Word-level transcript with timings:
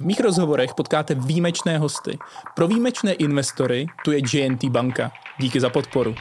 V 0.00 0.04
mých 0.04 0.20
rozhovorech 0.20 0.74
potkáte 0.74 1.14
výjimečné 1.14 1.78
hosty. 1.78 2.18
Pro 2.56 2.68
výjimečné 2.68 3.12
investory 3.12 3.86
tu 4.04 4.12
je 4.12 4.20
JNT 4.32 4.64
banka. 4.64 5.12
Díky 5.40 5.60
za 5.60 5.70
podporu. 5.70 6.14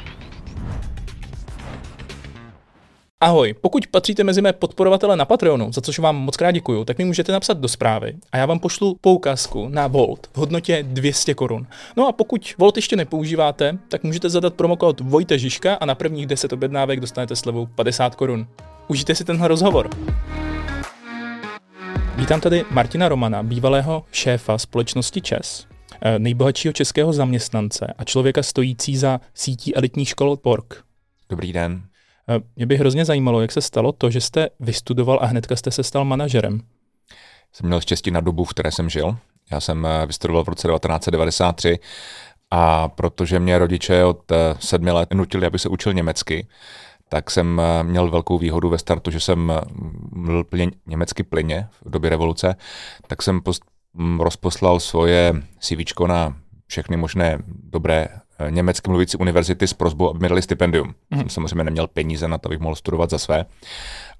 Ahoj, 3.21 3.53
pokud 3.61 3.87
patříte 3.87 4.23
mezi 4.23 4.41
mé 4.41 4.53
podporovatele 4.53 5.15
na 5.15 5.25
Patreonu, 5.25 5.71
za 5.71 5.81
což 5.81 5.99
vám 5.99 6.15
moc 6.15 6.37
krát 6.37 6.51
děkuju, 6.51 6.85
tak 6.85 6.97
mi 6.97 7.05
můžete 7.05 7.31
napsat 7.31 7.57
do 7.57 7.67
zprávy 7.67 8.13
a 8.31 8.37
já 8.37 8.45
vám 8.45 8.59
pošlu 8.59 8.97
poukázku 9.01 9.69
na 9.69 9.87
Volt 9.87 10.27
v 10.33 10.37
hodnotě 10.37 10.83
200 10.83 11.33
korun. 11.33 11.67
No 11.97 12.07
a 12.07 12.11
pokud 12.11 12.53
Volt 12.57 12.75
ještě 12.75 12.95
nepoužíváte, 12.95 13.77
tak 13.87 14.03
můžete 14.03 14.29
zadat 14.29 14.53
promokód 14.53 14.99
Vojte 14.99 15.39
Žižka 15.39 15.75
a 15.75 15.85
na 15.85 15.95
prvních 15.95 16.27
10 16.27 16.53
objednávek 16.53 16.99
dostanete 16.99 17.35
slevu 17.35 17.65
50 17.75 18.15
korun. 18.15 18.47
Užijte 18.87 19.15
si 19.15 19.23
tenhle 19.23 19.47
rozhovor. 19.47 19.89
Vítám 22.19 22.41
tady 22.41 22.65
Martina 22.71 23.09
Romana, 23.09 23.43
bývalého 23.43 24.05
šéfa 24.11 24.57
společnosti 24.57 25.21
ČES, 25.21 25.67
eh, 26.01 26.19
nejbohatšího 26.19 26.73
českého 26.73 27.13
zaměstnance 27.13 27.93
a 27.97 28.03
člověka 28.03 28.43
stojící 28.43 28.97
za 28.97 29.21
sítí 29.33 29.75
elitních 29.75 30.09
škol 30.09 30.37
PORK. 30.37 30.83
Dobrý 31.29 31.53
den. 31.53 31.81
Eh, 32.29 32.39
mě 32.55 32.65
by 32.65 32.77
hrozně 32.77 33.05
zajímalo, 33.05 33.41
jak 33.41 33.51
se 33.51 33.61
stalo 33.61 33.91
to, 33.91 34.09
že 34.09 34.21
jste 34.21 34.49
vystudoval 34.59 35.19
a 35.21 35.25
hnedka 35.25 35.55
jste 35.55 35.71
se 35.71 35.83
stal 35.83 36.05
manažerem. 36.05 36.61
Jsem 37.53 37.67
měl 37.67 37.81
štěstí 37.81 38.11
na 38.11 38.21
dobu, 38.21 38.43
v 38.43 38.49
které 38.49 38.71
jsem 38.71 38.89
žil. 38.89 39.17
Já 39.51 39.59
jsem 39.59 39.85
eh, 39.85 40.05
vystudoval 40.05 40.43
v 40.43 40.47
roce 40.47 40.67
1993 40.67 41.79
a 42.51 42.89
protože 42.89 43.39
mě 43.39 43.57
rodiče 43.57 44.03
od 44.03 44.31
sedmi 44.59 44.91
let 44.91 45.13
nutili, 45.13 45.45
aby 45.45 45.59
se 45.59 45.69
učil 45.69 45.93
německy, 45.93 46.47
tak 47.09 47.31
jsem 47.31 47.61
eh, 47.61 47.83
měl 47.83 48.11
velkou 48.11 48.37
výhodu 48.37 48.69
ve 48.69 48.77
startu, 48.77 49.11
že 49.11 49.19
jsem 49.19 49.51
eh, 49.51 49.61
mluvil 50.11 50.43
plně, 50.43 50.71
německy 50.87 51.23
plyně 51.23 51.67
v 51.85 51.89
době 51.89 52.09
revoluce, 52.09 52.55
tak 53.07 53.21
jsem 53.21 53.41
post, 53.41 53.63
rozposlal 54.19 54.79
svoje 54.79 55.33
CV 55.59 56.07
na 56.07 56.37
všechny 56.67 56.97
možné 56.97 57.39
dobré 57.47 58.07
eh, 58.39 58.51
německy 58.51 58.89
mluvící 58.89 59.17
univerzity 59.17 59.67
s 59.67 59.73
prozbou, 59.73 60.09
aby 60.09 60.19
mi 60.19 60.29
dali 60.29 60.41
stipendium. 60.41 60.93
Mm. 61.09 61.19
Jsem 61.19 61.29
samozřejmě 61.29 61.63
neměl 61.63 61.87
peníze 61.87 62.27
na 62.27 62.37
to, 62.37 62.47
abych 62.47 62.59
mohl 62.59 62.75
studovat 62.75 63.09
za 63.09 63.17
své. 63.17 63.45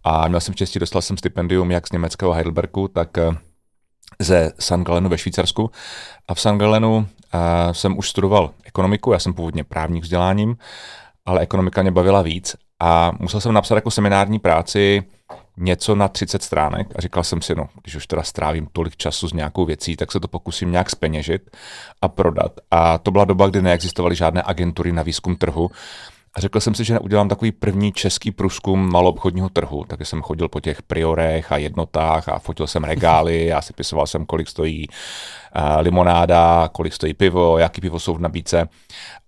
A 0.03 0.27
měl 0.27 0.39
jsem 0.39 0.53
štěstí, 0.53 0.79
dostal 0.79 1.01
jsem 1.01 1.17
stipendium 1.17 1.71
jak 1.71 1.87
z 1.87 1.91
německého 1.91 2.33
Heidelbergu, 2.33 2.87
tak 2.87 3.17
ze 4.19 4.51
St. 4.59 4.77
Galenu 4.77 5.09
ve 5.09 5.17
Švýcarsku. 5.17 5.71
A 6.27 6.33
v 6.33 6.39
St. 6.39 6.57
Galenu 6.57 6.97
uh, 6.97 7.05
jsem 7.71 7.97
už 7.97 8.09
studoval 8.09 8.51
ekonomiku, 8.63 9.11
já 9.11 9.19
jsem 9.19 9.33
původně 9.33 9.63
právník 9.63 10.03
vzděláním, 10.03 10.57
ale 11.25 11.41
ekonomika 11.41 11.81
mě 11.81 11.91
bavila 11.91 12.21
víc 12.21 12.55
a 12.79 13.11
musel 13.19 13.41
jsem 13.41 13.53
napsat 13.53 13.75
jako 13.75 13.91
seminární 13.91 14.39
práci 14.39 15.03
něco 15.57 15.95
na 15.95 16.07
30 16.07 16.43
stránek 16.43 16.87
a 16.95 17.01
říkal 17.01 17.23
jsem 17.23 17.41
si, 17.41 17.55
no, 17.55 17.69
když 17.81 17.95
už 17.95 18.07
teda 18.07 18.23
strávím 18.23 18.67
tolik 18.73 18.97
času 18.97 19.27
s 19.27 19.33
nějakou 19.33 19.65
věcí, 19.65 19.95
tak 19.95 20.11
se 20.11 20.19
to 20.19 20.27
pokusím 20.27 20.71
nějak 20.71 20.89
speněžit 20.89 21.57
a 22.01 22.07
prodat. 22.07 22.51
A 22.71 22.97
to 22.97 23.11
byla 23.11 23.25
doba, 23.25 23.47
kdy 23.47 23.61
neexistovaly 23.61 24.15
žádné 24.15 24.43
agentury 24.45 24.91
na 24.91 25.03
výzkum 25.03 25.35
trhu. 25.35 25.71
A 26.33 26.41
řekl 26.41 26.59
jsem 26.59 26.75
si, 26.75 26.83
že 26.83 26.99
udělám 26.99 27.29
takový 27.29 27.51
první 27.51 27.91
český 27.91 28.31
průzkum 28.31 28.91
maloobchodního 28.91 29.49
trhu. 29.49 29.85
Takže 29.87 30.05
jsem 30.05 30.21
chodil 30.21 30.49
po 30.49 30.59
těch 30.59 30.81
priorech 30.81 31.51
a 31.51 31.57
jednotách 31.57 32.29
a 32.29 32.39
fotil 32.39 32.67
jsem 32.67 32.83
regály 32.83 33.53
a 33.53 33.61
pisoval 33.75 34.07
jsem, 34.07 34.25
kolik 34.25 34.47
stojí 34.47 34.87
uh, 34.89 35.81
limonáda, 35.81 36.69
kolik 36.71 36.93
stojí 36.93 37.13
pivo, 37.13 37.57
jaký 37.57 37.81
pivo 37.81 37.99
jsou 37.99 38.13
v 38.13 38.21
nabídce. 38.21 38.69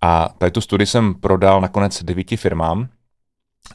A 0.02 0.30
tady 0.38 0.52
tu 0.52 0.62
studii 0.62 0.88
jsem 0.88 1.14
prodal 1.14 1.62
nakonec 1.62 2.04
devíti 2.04 2.38
firmám, 2.38 2.88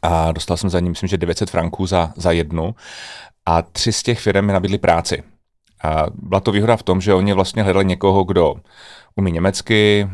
a 0.02 0.32
dostal 0.32 0.56
jsem 0.56 0.70
za 0.70 0.80
ní, 0.80 0.88
myslím, 0.88 1.08
že 1.08 1.18
900 1.18 1.50
franků 1.50 1.86
za, 1.86 2.12
za 2.16 2.32
jednu 2.32 2.74
a 3.46 3.62
tři 3.62 3.92
z 3.92 4.02
těch 4.02 4.20
firm 4.20 4.46
mi 4.46 4.52
nabídly 4.52 4.78
práci. 4.78 5.22
A 5.84 6.06
byla 6.14 6.40
to 6.40 6.52
výhoda 6.52 6.76
v 6.76 6.82
tom, 6.82 7.00
že 7.00 7.14
oni 7.14 7.32
vlastně 7.32 7.62
hledali 7.62 7.84
někoho, 7.84 8.24
kdo 8.24 8.54
umí 9.16 9.32
německy, 9.32 10.10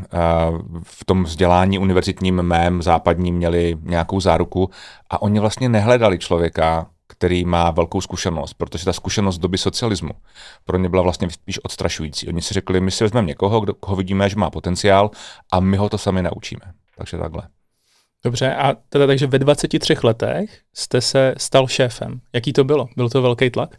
v 0.83 1.05
tom 1.05 1.23
vzdělání 1.23 1.79
univerzitním 1.79 2.41
mém 2.41 2.81
západním 2.81 3.35
měli 3.35 3.77
nějakou 3.81 4.19
záruku 4.19 4.69
a 5.09 5.21
oni 5.21 5.39
vlastně 5.39 5.69
nehledali 5.69 6.19
člověka, 6.19 6.87
který 7.07 7.45
má 7.45 7.71
velkou 7.71 8.01
zkušenost, 8.01 8.53
protože 8.53 8.85
ta 8.85 8.93
zkušenost 8.93 9.37
doby 9.37 9.57
socialismu 9.57 10.11
pro 10.65 10.77
ně 10.77 10.89
byla 10.89 11.03
vlastně 11.03 11.29
spíš 11.29 11.59
odstrašující. 11.63 12.27
Oni 12.27 12.41
si 12.41 12.53
řekli, 12.53 12.81
my 12.81 12.91
si 12.91 13.03
vezmeme 13.03 13.27
někoho, 13.27 13.59
kdo, 13.59 13.73
koho 13.73 13.95
vidíme, 13.95 14.29
že 14.29 14.35
má 14.35 14.49
potenciál 14.49 15.11
a 15.51 15.59
my 15.59 15.77
ho 15.77 15.89
to 15.89 15.97
sami 15.97 16.21
naučíme. 16.21 16.61
Takže 16.97 17.17
takhle. 17.17 17.43
Dobře, 18.23 18.55
a 18.55 18.75
teda 18.89 19.07
takže 19.07 19.27
ve 19.27 19.39
23 19.39 19.95
letech 20.03 20.59
jste 20.73 21.01
se 21.01 21.35
stal 21.37 21.67
šéfem. 21.67 22.21
Jaký 22.33 22.53
to 22.53 22.63
bylo? 22.63 22.87
Byl 22.95 23.09
to 23.09 23.21
velký 23.21 23.49
tlak? 23.49 23.75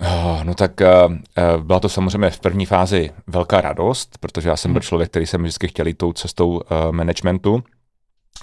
Oh, 0.00 0.44
no 0.44 0.54
tak 0.54 0.72
uh, 0.80 1.62
byla 1.62 1.80
to 1.80 1.88
samozřejmě 1.88 2.30
v 2.30 2.40
první 2.40 2.66
fázi 2.66 3.10
velká 3.26 3.60
radost, 3.60 4.18
protože 4.18 4.48
já 4.48 4.56
jsem 4.56 4.72
byl 4.72 4.80
hmm. 4.80 4.86
člověk, 4.86 5.10
který 5.10 5.26
jsem 5.26 5.42
vždycky 5.42 5.68
chtěl 5.68 5.86
jít 5.86 5.98
tou 5.98 6.12
cestou 6.12 6.48
uh, 6.48 6.60
managementu. 6.90 7.62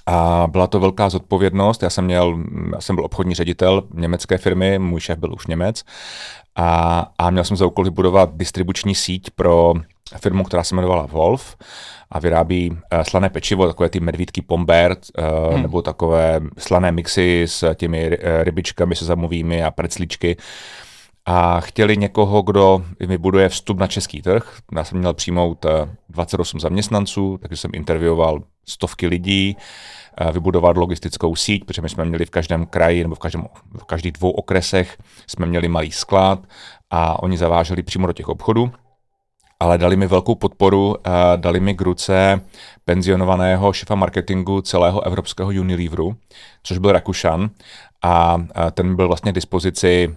A 0.05 0.47
byla 0.51 0.67
to 0.67 0.79
velká 0.79 1.09
zodpovědnost. 1.09 1.83
Já 1.83 1.89
jsem 1.89 2.05
měl, 2.05 2.43
já 2.73 2.81
jsem 2.81 2.95
byl 2.95 3.05
obchodní 3.05 3.35
ředitel 3.35 3.83
německé 3.93 4.37
firmy, 4.37 4.79
můj 4.79 4.99
šéf 4.99 5.19
byl 5.19 5.33
už 5.33 5.47
Němec. 5.47 5.83
A, 6.55 7.05
a 7.17 7.29
měl 7.29 7.43
jsem 7.43 7.57
za 7.57 7.65
úkol 7.65 7.83
vybudovat 7.83 8.29
distribuční 8.33 8.95
síť 8.95 9.29
pro 9.35 9.73
firmu, 10.17 10.43
která 10.43 10.63
se 10.63 10.75
jmenovala 10.75 11.05
Wolf 11.05 11.55
a 12.11 12.19
vyrábí 12.19 12.71
uh, 12.71 12.77
slané 13.01 13.29
pečivo, 13.29 13.67
takové 13.67 13.89
ty 13.89 13.99
medvídky 13.99 14.41
Pombert, 14.41 14.99
uh, 15.17 15.53
hmm. 15.53 15.61
nebo 15.61 15.81
takové 15.81 16.41
slané 16.57 16.91
mixy 16.91 17.43
s 17.47 17.73
těmi 17.75 18.07
uh, 18.09 18.15
rybičkami 18.43 18.95
sezamovými 18.95 19.63
a 19.63 19.71
precličky. 19.71 20.37
A 21.25 21.59
chtěli 21.59 21.97
někoho, 21.97 22.41
kdo 22.41 22.85
vybuduje 22.99 23.49
vstup 23.49 23.79
na 23.79 23.87
český 23.87 24.21
trh. 24.21 24.57
Já 24.75 24.83
jsem 24.83 24.97
měl 24.97 25.13
přijmout 25.13 25.65
28 26.09 26.59
zaměstnanců, 26.59 27.37
takže 27.41 27.57
jsem 27.57 27.71
intervjuoval 27.73 28.39
stovky 28.65 29.07
lidí, 29.07 29.57
vybudovat 30.31 30.77
logistickou 30.77 31.35
síť, 31.35 31.65
protože 31.65 31.81
my 31.81 31.89
jsme 31.89 32.05
měli 32.05 32.25
v 32.25 32.29
každém 32.29 32.65
kraji 32.65 33.03
nebo 33.03 33.15
v, 33.15 33.19
každém, 33.19 33.47
v 33.79 33.83
každých 33.83 34.11
dvou 34.11 34.31
okresech 34.31 34.97
jsme 35.27 35.45
měli 35.45 35.67
malý 35.67 35.91
sklad 35.91 36.39
a 36.89 37.23
oni 37.23 37.37
zaváželi 37.37 37.83
přímo 37.83 38.07
do 38.07 38.13
těch 38.13 38.29
obchodů 38.29 38.71
ale 39.61 39.77
dali 39.77 39.95
mi 39.95 40.07
velkou 40.07 40.35
podporu, 40.35 40.95
dali 41.35 41.59
mi 41.59 41.75
k 41.75 41.81
ruce 41.81 42.41
penzionovaného 42.85 43.73
šefa 43.73 43.95
marketingu 43.95 44.61
celého 44.61 45.05
evropského 45.05 45.49
Unileveru, 45.49 46.15
což 46.63 46.77
byl 46.77 46.91
Rakušan 46.91 47.49
a 48.03 48.37
ten 48.71 48.95
byl 48.95 49.07
vlastně 49.07 49.31
k 49.31 49.35
dispozici 49.35 50.15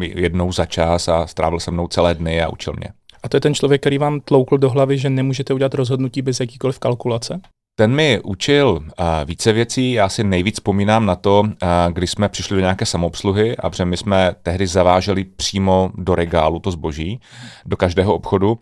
jednou 0.00 0.52
za 0.52 0.66
čas 0.66 1.08
a 1.08 1.26
strávil 1.26 1.60
se 1.60 1.70
mnou 1.70 1.88
celé 1.88 2.14
dny 2.14 2.42
a 2.42 2.48
učil 2.48 2.74
mě. 2.76 2.88
A 3.22 3.28
to 3.28 3.36
je 3.36 3.40
ten 3.40 3.54
člověk, 3.54 3.80
který 3.80 3.98
vám 3.98 4.20
tloukl 4.20 4.58
do 4.58 4.70
hlavy, 4.70 4.98
že 4.98 5.10
nemůžete 5.10 5.54
udělat 5.54 5.74
rozhodnutí 5.74 6.22
bez 6.22 6.40
jakýkoliv 6.40 6.78
kalkulace? 6.78 7.40
Ten 7.78 7.94
mi 7.94 8.20
učil 8.24 8.80
více 9.24 9.52
věcí, 9.52 9.92
já 9.92 10.08
si 10.08 10.24
nejvíc 10.24 10.54
vzpomínám 10.54 11.06
na 11.06 11.16
to, 11.16 11.44
když 11.92 12.10
jsme 12.10 12.28
přišli 12.28 12.54
do 12.54 12.60
nějaké 12.60 12.86
samoobsluhy 12.86 13.56
a 13.56 13.70
protože 13.70 13.84
my 13.84 13.96
jsme 13.96 14.34
tehdy 14.42 14.66
zaváželi 14.66 15.24
přímo 15.24 15.90
do 15.94 16.14
regálu 16.14 16.58
to 16.58 16.70
zboží, 16.70 17.20
do 17.66 17.76
každého 17.76 18.14
obchodu 18.14 18.58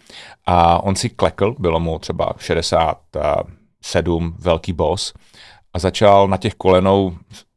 a 0.46 0.82
on 0.82 0.96
si 0.96 1.08
klekl, 1.08 1.54
bylo 1.58 1.80
mu 1.80 1.98
třeba 1.98 2.32
67, 2.38 4.34
velký 4.38 4.72
boss 4.72 5.12
a 5.74 5.78
začal 5.78 6.28
na 6.28 6.36
těch 6.36 6.54
kolenou 6.54 7.16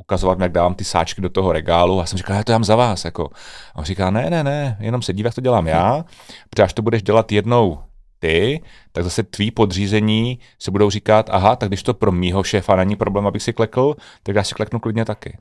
ukazovat, 0.10 0.40
jak 0.40 0.52
dávám 0.52 0.76
ty 0.76 0.84
sáčky 0.84 1.22
do 1.22 1.30
toho 1.30 1.52
regálu 1.52 2.02
a 2.02 2.06
jsem 2.06 2.18
říkal, 2.18 2.36
já 2.36 2.44
to 2.44 2.52
dám 2.52 2.64
za 2.64 2.76
vás. 2.76 3.06
Jako. 3.06 3.30
A 3.76 3.78
on 3.78 3.86
říká, 3.86 4.10
ne, 4.10 4.30
ne, 4.30 4.44
ne, 4.44 4.78
jenom 4.80 5.02
se 5.02 5.14
dívat, 5.14 5.36
to 5.36 5.42
dělám 5.42 5.68
já, 5.68 6.06
protože 6.50 6.64
až 6.64 6.74
to 6.74 6.82
budeš 6.82 7.04
dělat 7.04 7.32
jednou 7.32 7.80
ty, 8.20 8.62
tak 8.92 9.04
zase 9.04 9.24
tví 9.24 9.52
podřízení 9.52 10.40
se 10.60 10.72
budou 10.72 10.90
říkat, 10.90 11.30
aha, 11.30 11.56
tak 11.56 11.70
když 11.70 11.84
to 11.84 11.94
pro 11.94 12.12
mýho 12.12 12.44
šéfa 12.44 12.76
není 12.76 12.96
problém, 12.96 13.28
abych 13.28 13.44
si 13.44 13.54
klekl, 13.54 13.96
tak 14.24 14.36
já 14.36 14.44
si 14.44 14.56
kleknu 14.56 14.80
klidně 14.80 15.06
taky. 15.06 15.38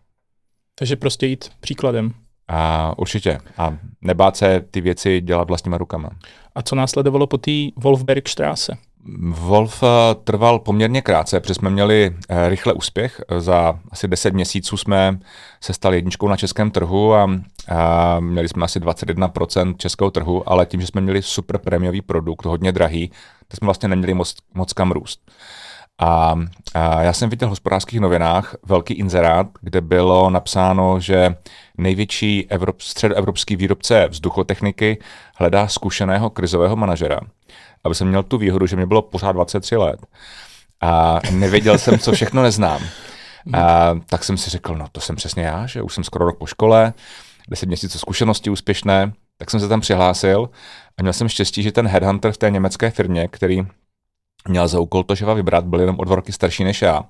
Takže 0.75 0.97
prostě 0.97 1.27
jít 1.27 1.51
příkladem. 1.61 2.13
A 2.49 2.95
určitě. 2.99 3.39
A 3.59 3.77
nebát 4.01 4.37
se 4.37 4.65
ty 4.71 4.81
věci 4.81 5.21
dělat 5.21 5.49
vlastníma 5.49 5.79
rukama. 5.79 6.11
A 6.55 6.63
co 6.63 6.75
následovalo 6.75 7.27
po 7.27 7.39
té 7.39 7.51
Wolfbergstraße? 7.77 8.73
Wolf 9.17 9.83
eh, 9.83 10.15
trval 10.25 10.59
poměrně 10.59 11.03
krátce, 11.03 11.41
protože 11.41 11.55
jsme 11.55 11.71
měli 11.71 12.17
eh, 12.29 12.49
rychle 12.49 12.73
úspěch. 12.73 13.21
Za 13.39 13.79
asi 13.91 14.09
10 14.09 14.35
měsíců 14.35 14.77
jsme 14.77 15.19
se 15.61 15.73
stali 15.73 15.97
jedničkou 15.97 16.29
na 16.29 16.37
českém 16.37 16.71
trhu 16.71 17.15
a, 17.15 17.31
a 17.69 18.21
měli 18.21 18.49
jsme 18.49 18.65
asi 18.65 18.81
21% 18.81 19.77
českého 19.77 20.11
trhu, 20.11 20.49
ale 20.49 20.67
tím, 20.67 20.81
že 20.81 20.87
jsme 20.87 21.01
měli 21.01 21.23
super 21.23 21.59
prémiový 21.59 22.03
produkt, 22.03 22.45
hodně 22.45 22.73
drahý, 22.73 23.11
tak 23.49 23.59
jsme 23.59 23.67
vlastně 23.67 23.89
neměli 23.89 24.15
moc, 24.15 24.35
moc 24.55 24.73
kam 24.73 24.93
růst. 24.93 25.31
A, 26.01 26.39
a 26.75 27.03
já 27.03 27.13
jsem 27.13 27.31
viděl 27.31 27.49
v 27.49 27.51
hospodářských 27.51 28.01
novinách 28.01 28.57
velký 28.67 28.95
inzerát, 28.95 29.47
kde 29.61 29.81
bylo 29.81 30.31
napsáno, 30.31 31.01
že 31.01 31.35
největší 31.79 32.47
Evrop, 32.51 32.81
středoevropský 32.81 33.57
výrobce 33.57 34.09
vzduchotechniky 34.09 34.99
hledá 35.37 35.69
zkušeného 35.69 36.31
krizového 36.31 36.77
manažera 36.77 37.21
aby 37.85 37.95
jsem 37.95 38.09
měl 38.09 38.23
tu 38.23 38.39
výhodu, 38.39 38.67
že 38.67 38.77
mi 38.77 38.87
bylo 38.87 39.03
pořád 39.03 39.33
23 39.33 39.77
let 39.77 40.01
a 40.81 41.21
nevěděl 41.31 41.79
jsem, 41.79 41.99
co 41.99 42.13
všechno 42.13 42.43
neznám. 42.43 42.83
A, 43.53 43.95
tak 44.07 44.25
jsem 44.25 44.37
si 44.37 44.51
řekl, 44.51 44.75
no 44.75 44.87
to 44.93 45.01
jsem 45.01 45.17
přesně 45.17 45.43
já, 45.43 45.67
že 45.67 45.83
už 45.83 45.95
jsem 45.95 46.05
skoro 46.05 46.25
rok 46.25 46.39
po 46.39 46.47
škole, 46.47 46.93
10 47.51 47.67
měsíců 47.67 47.99
zkušenosti 47.99 48.51
úspěšné, 48.51 49.13
tak 49.39 49.51
jsem 49.51 49.61
se 49.61 49.69
tam 49.69 49.81
přihlásil 49.81 50.51
a 50.99 51.03
měl 51.03 51.13
jsem 51.13 51.29
štěstí, 51.29 51.63
že 51.63 51.73
ten 51.73 51.87
headhunter 51.87 52.33
v 52.33 52.37
té 52.37 52.51
německé 52.51 52.91
firmě, 52.91 53.29
který 53.29 53.63
měl 54.49 54.69
za 54.69 54.81
úkol 54.81 55.03
to 55.03 55.15
ževa 55.15 55.35
vybrat, 55.35 55.65
byl 55.65 55.81
jenom 55.81 55.97
o 55.99 56.05
dva 56.05 56.17
roky 56.17 56.33
starší 56.33 56.65
než 56.65 56.83
já. 56.83 57.03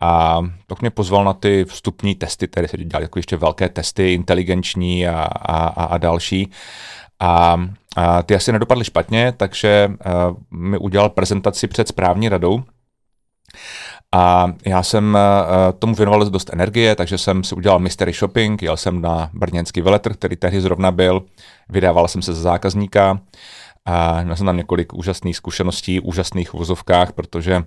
A 0.00 0.40
pak 0.66 0.80
mě 0.80 0.90
pozval 0.90 1.24
na 1.24 1.32
ty 1.32 1.64
vstupní 1.64 2.14
testy, 2.14 2.48
které 2.48 2.68
se 2.68 2.76
dělali 2.76 3.04
jako 3.04 3.18
ještě 3.18 3.36
velké 3.36 3.68
testy, 3.68 4.12
inteligenční 4.12 5.08
a, 5.08 5.22
a, 5.22 5.84
a 5.84 5.98
další. 5.98 6.50
A, 7.20 7.56
a 7.96 8.22
ty 8.22 8.34
asi 8.34 8.52
nedopadly 8.52 8.84
špatně, 8.84 9.32
takže 9.36 9.90
uh, 9.90 10.36
mi 10.50 10.78
udělal 10.78 11.08
prezentaci 11.08 11.66
před 11.66 11.88
správní 11.88 12.28
radou. 12.28 12.62
A 14.14 14.52
já 14.66 14.82
jsem 14.82 15.14
uh, 15.14 15.78
tomu 15.78 15.94
věnoval 15.94 16.30
dost 16.30 16.50
energie, 16.52 16.94
takže 16.94 17.18
jsem 17.18 17.44
si 17.44 17.54
udělal 17.54 17.78
mystery 17.78 18.12
shopping, 18.12 18.62
jel 18.62 18.76
jsem 18.76 19.00
na 19.00 19.30
brněnský 19.32 19.80
veletrh, 19.80 20.16
který 20.16 20.36
tehdy 20.36 20.60
zrovna 20.60 20.90
byl, 20.90 21.22
vydával 21.68 22.08
jsem 22.08 22.22
se 22.22 22.34
za 22.34 22.40
zákazníka 22.42 23.20
a 23.84 24.22
měl 24.22 24.36
jsem 24.36 24.46
tam 24.46 24.56
několik 24.56 24.94
úžasných 24.94 25.36
zkušeností, 25.36 26.00
úžasných 26.00 26.52
vozovkách, 26.52 27.12
protože 27.12 27.56
uh, 27.56 27.64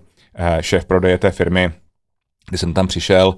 šéf 0.62 0.86
prodeje 0.86 1.18
té 1.18 1.32
firmy 1.32 1.72
když 2.50 2.62
jsem 2.62 2.74
tam 2.74 2.88
přišel, 2.88 3.36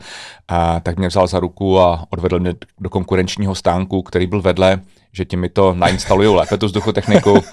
a, 0.48 0.80
tak 0.80 0.98
mě 0.98 1.08
vzal 1.08 1.28
za 1.28 1.40
ruku 1.40 1.80
a 1.80 2.06
odvedl 2.10 2.40
mě 2.40 2.54
do 2.80 2.90
konkurenčního 2.90 3.56
stánku, 3.56 4.02
který 4.02 4.28
byl 4.28 4.42
vedle, 4.42 4.82
že 5.14 5.26
ti 5.26 5.38
mi 5.38 5.50
to 5.50 5.74
nainstalují 5.74 6.30
lépe 6.30 6.58
tu 6.58 6.66
vzduchotechniku. 6.66 7.44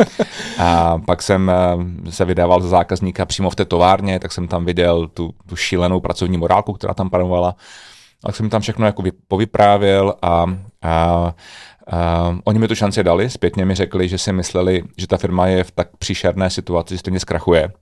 A 0.59 0.99
pak 1.07 1.23
jsem 1.23 1.51
eh, 1.51 2.11
se 2.11 2.25
vydával 2.25 2.61
za 2.61 2.69
zákazníka 2.69 3.25
přímo 3.25 3.51
v 3.51 3.55
té 3.55 3.65
továrně, 3.65 4.19
tak 4.19 4.33
jsem 4.33 4.49
tam 4.49 4.65
viděl 4.65 5.09
tu, 5.09 5.35
tu 5.47 5.57
šílenou 5.57 6.01
pracovní 6.01 6.39
morálku, 6.39 6.73
která 6.73 6.95
tam 6.95 7.11
panovala. 7.11 7.57
Tak 8.23 8.37
jsem 8.37 8.51
tam 8.51 8.61
všechno 8.61 8.87
jako 8.87 9.03
povyprávěl 9.29 10.15
a, 10.23 10.47
a 10.83 11.35
Uh, 11.93 12.39
oni 12.45 12.59
mi 12.59 12.69
tu 12.69 12.75
šanci 12.75 13.05
dali, 13.05 13.31
zpětně 13.31 13.65
mi 13.65 13.75
řekli, 13.75 14.09
že 14.09 14.19
si 14.19 14.33
mysleli, 14.33 14.83
že 14.97 15.07
ta 15.07 15.17
firma 15.17 15.47
je 15.47 15.65
v 15.65 15.71
tak 15.71 15.89
příšerné 15.99 16.51
situaci, 16.51 16.95
že 16.95 16.99
stejně 16.99 17.21
zkrachuje 17.21 17.73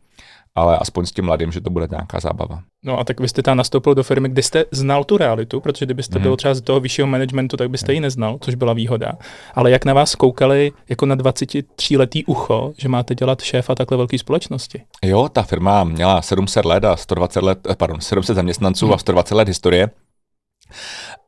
ale 0.56 0.78
aspoň 0.78 1.06
s 1.06 1.12
tím 1.12 1.24
mladým, 1.24 1.52
že 1.52 1.60
to 1.60 1.70
bude 1.70 1.88
nějaká 1.90 2.20
zábava. 2.20 2.62
No 2.84 2.98
a 2.98 3.04
tak 3.04 3.20
vy 3.20 3.28
jste 3.28 3.42
tam 3.42 3.56
nastoupil 3.56 3.94
do 3.94 4.02
firmy, 4.02 4.28
kde 4.28 4.42
jste 4.42 4.64
znal 4.70 5.04
tu 5.04 5.16
realitu, 5.16 5.60
protože 5.60 5.84
kdybyste 5.84 6.18
mm. 6.18 6.22
byl 6.22 6.36
třeba 6.36 6.54
z 6.54 6.60
toho 6.60 6.80
vyššího 6.80 7.06
managementu, 7.06 7.56
tak 7.56 7.70
byste 7.70 7.92
ji 7.92 8.00
neznal, 8.00 8.38
což 8.40 8.54
byla 8.54 8.72
výhoda. 8.72 9.12
Ale 9.54 9.70
jak 9.70 9.84
na 9.84 9.94
vás 9.94 10.14
koukali 10.14 10.72
jako 10.88 11.06
na 11.06 11.16
23-letý 11.16 12.24
ucho, 12.24 12.72
že 12.78 12.88
máte 12.88 13.14
dělat 13.14 13.42
šéfa 13.42 13.74
takhle 13.74 13.96
velké 13.96 14.18
společnosti? 14.18 14.82
Jo, 15.04 15.28
ta 15.28 15.42
firma 15.42 15.84
měla 15.84 16.22
700 16.22 16.64
let 16.64 16.84
a 16.84 16.96
120 16.96 17.42
let, 17.42 17.58
eh, 17.70 17.76
pardon, 17.76 18.00
700 18.00 18.36
zaměstnanců 18.36 18.86
mm. 18.86 18.92
a 18.92 18.98
120 18.98 19.34
let 19.34 19.48
historie. 19.48 19.90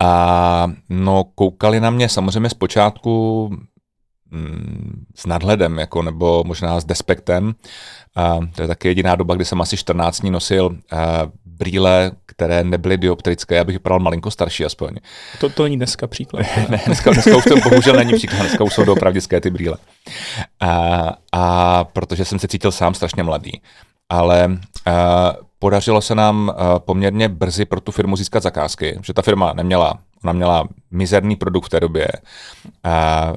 A 0.01 0.67
no, 0.89 1.25
koukali 1.35 1.81
na 1.81 1.91
mě 1.91 2.09
samozřejmě 2.09 2.51
zpočátku 2.51 3.51
s 5.15 5.27
nadhledem, 5.27 5.79
jako, 5.79 6.03
nebo 6.03 6.45
možná 6.47 6.81
s 6.81 6.85
despektem. 6.85 7.55
A 8.17 8.39
to 8.55 8.63
je 8.63 8.69
taky 8.69 8.89
jediná 8.89 9.17
doba, 9.17 9.35
kdy 9.35 9.45
jsem 9.45 9.61
asi 9.61 9.77
14 9.77 10.21
dní 10.21 10.31
nosil 10.31 10.67
uh, 10.67 10.99
brýle, 11.45 12.11
které 12.27 12.65
nebyly 12.65 12.97
dioptrické, 12.97 13.61
abych 13.61 13.77
vypadal 13.77 13.99
malinko 13.99 14.31
starší 14.31 14.65
aspoň. 14.65 14.97
To, 15.41 15.49
to 15.49 15.63
není 15.63 15.77
dneska 15.77 16.07
příklad. 16.07 16.47
ne, 16.69 16.81
dneska, 16.87 17.11
dneska 17.13 17.37
už 17.37 17.45
to 17.45 17.57
bohužel 17.71 17.97
není 17.97 18.13
příklad, 18.13 18.41
dneska 18.41 18.65
už 18.65 18.75
jsou 18.75 18.85
to 18.85 18.93
opravdické 18.93 19.41
ty 19.41 19.51
brýle. 19.51 19.77
A, 20.61 21.13
a 21.33 21.85
protože 21.85 22.25
jsem 22.25 22.39
se 22.39 22.49
cítil 22.49 22.73
sám 22.73 22.95
strašně 22.95 23.23
mladý. 23.23 23.61
Ale 24.09 24.47
uh, 24.47 24.93
podařilo 25.59 26.01
se 26.01 26.15
nám 26.15 26.49
uh, 26.49 26.79
poměrně 26.79 27.29
brzy 27.29 27.65
pro 27.65 27.81
tu 27.81 27.93
firmu 27.93 28.17
získat 28.17 28.43
zakázky, 28.43 28.99
že 29.03 29.13
ta 29.13 29.23
firma 29.23 29.53
neměla, 29.53 29.99
ona 30.25 30.33
měla 30.33 30.69
mizerný 30.91 31.37
produkt 31.37 31.67
v 31.67 31.69
té 31.69 31.81
době. 31.81 32.09
Uh, 32.87 33.37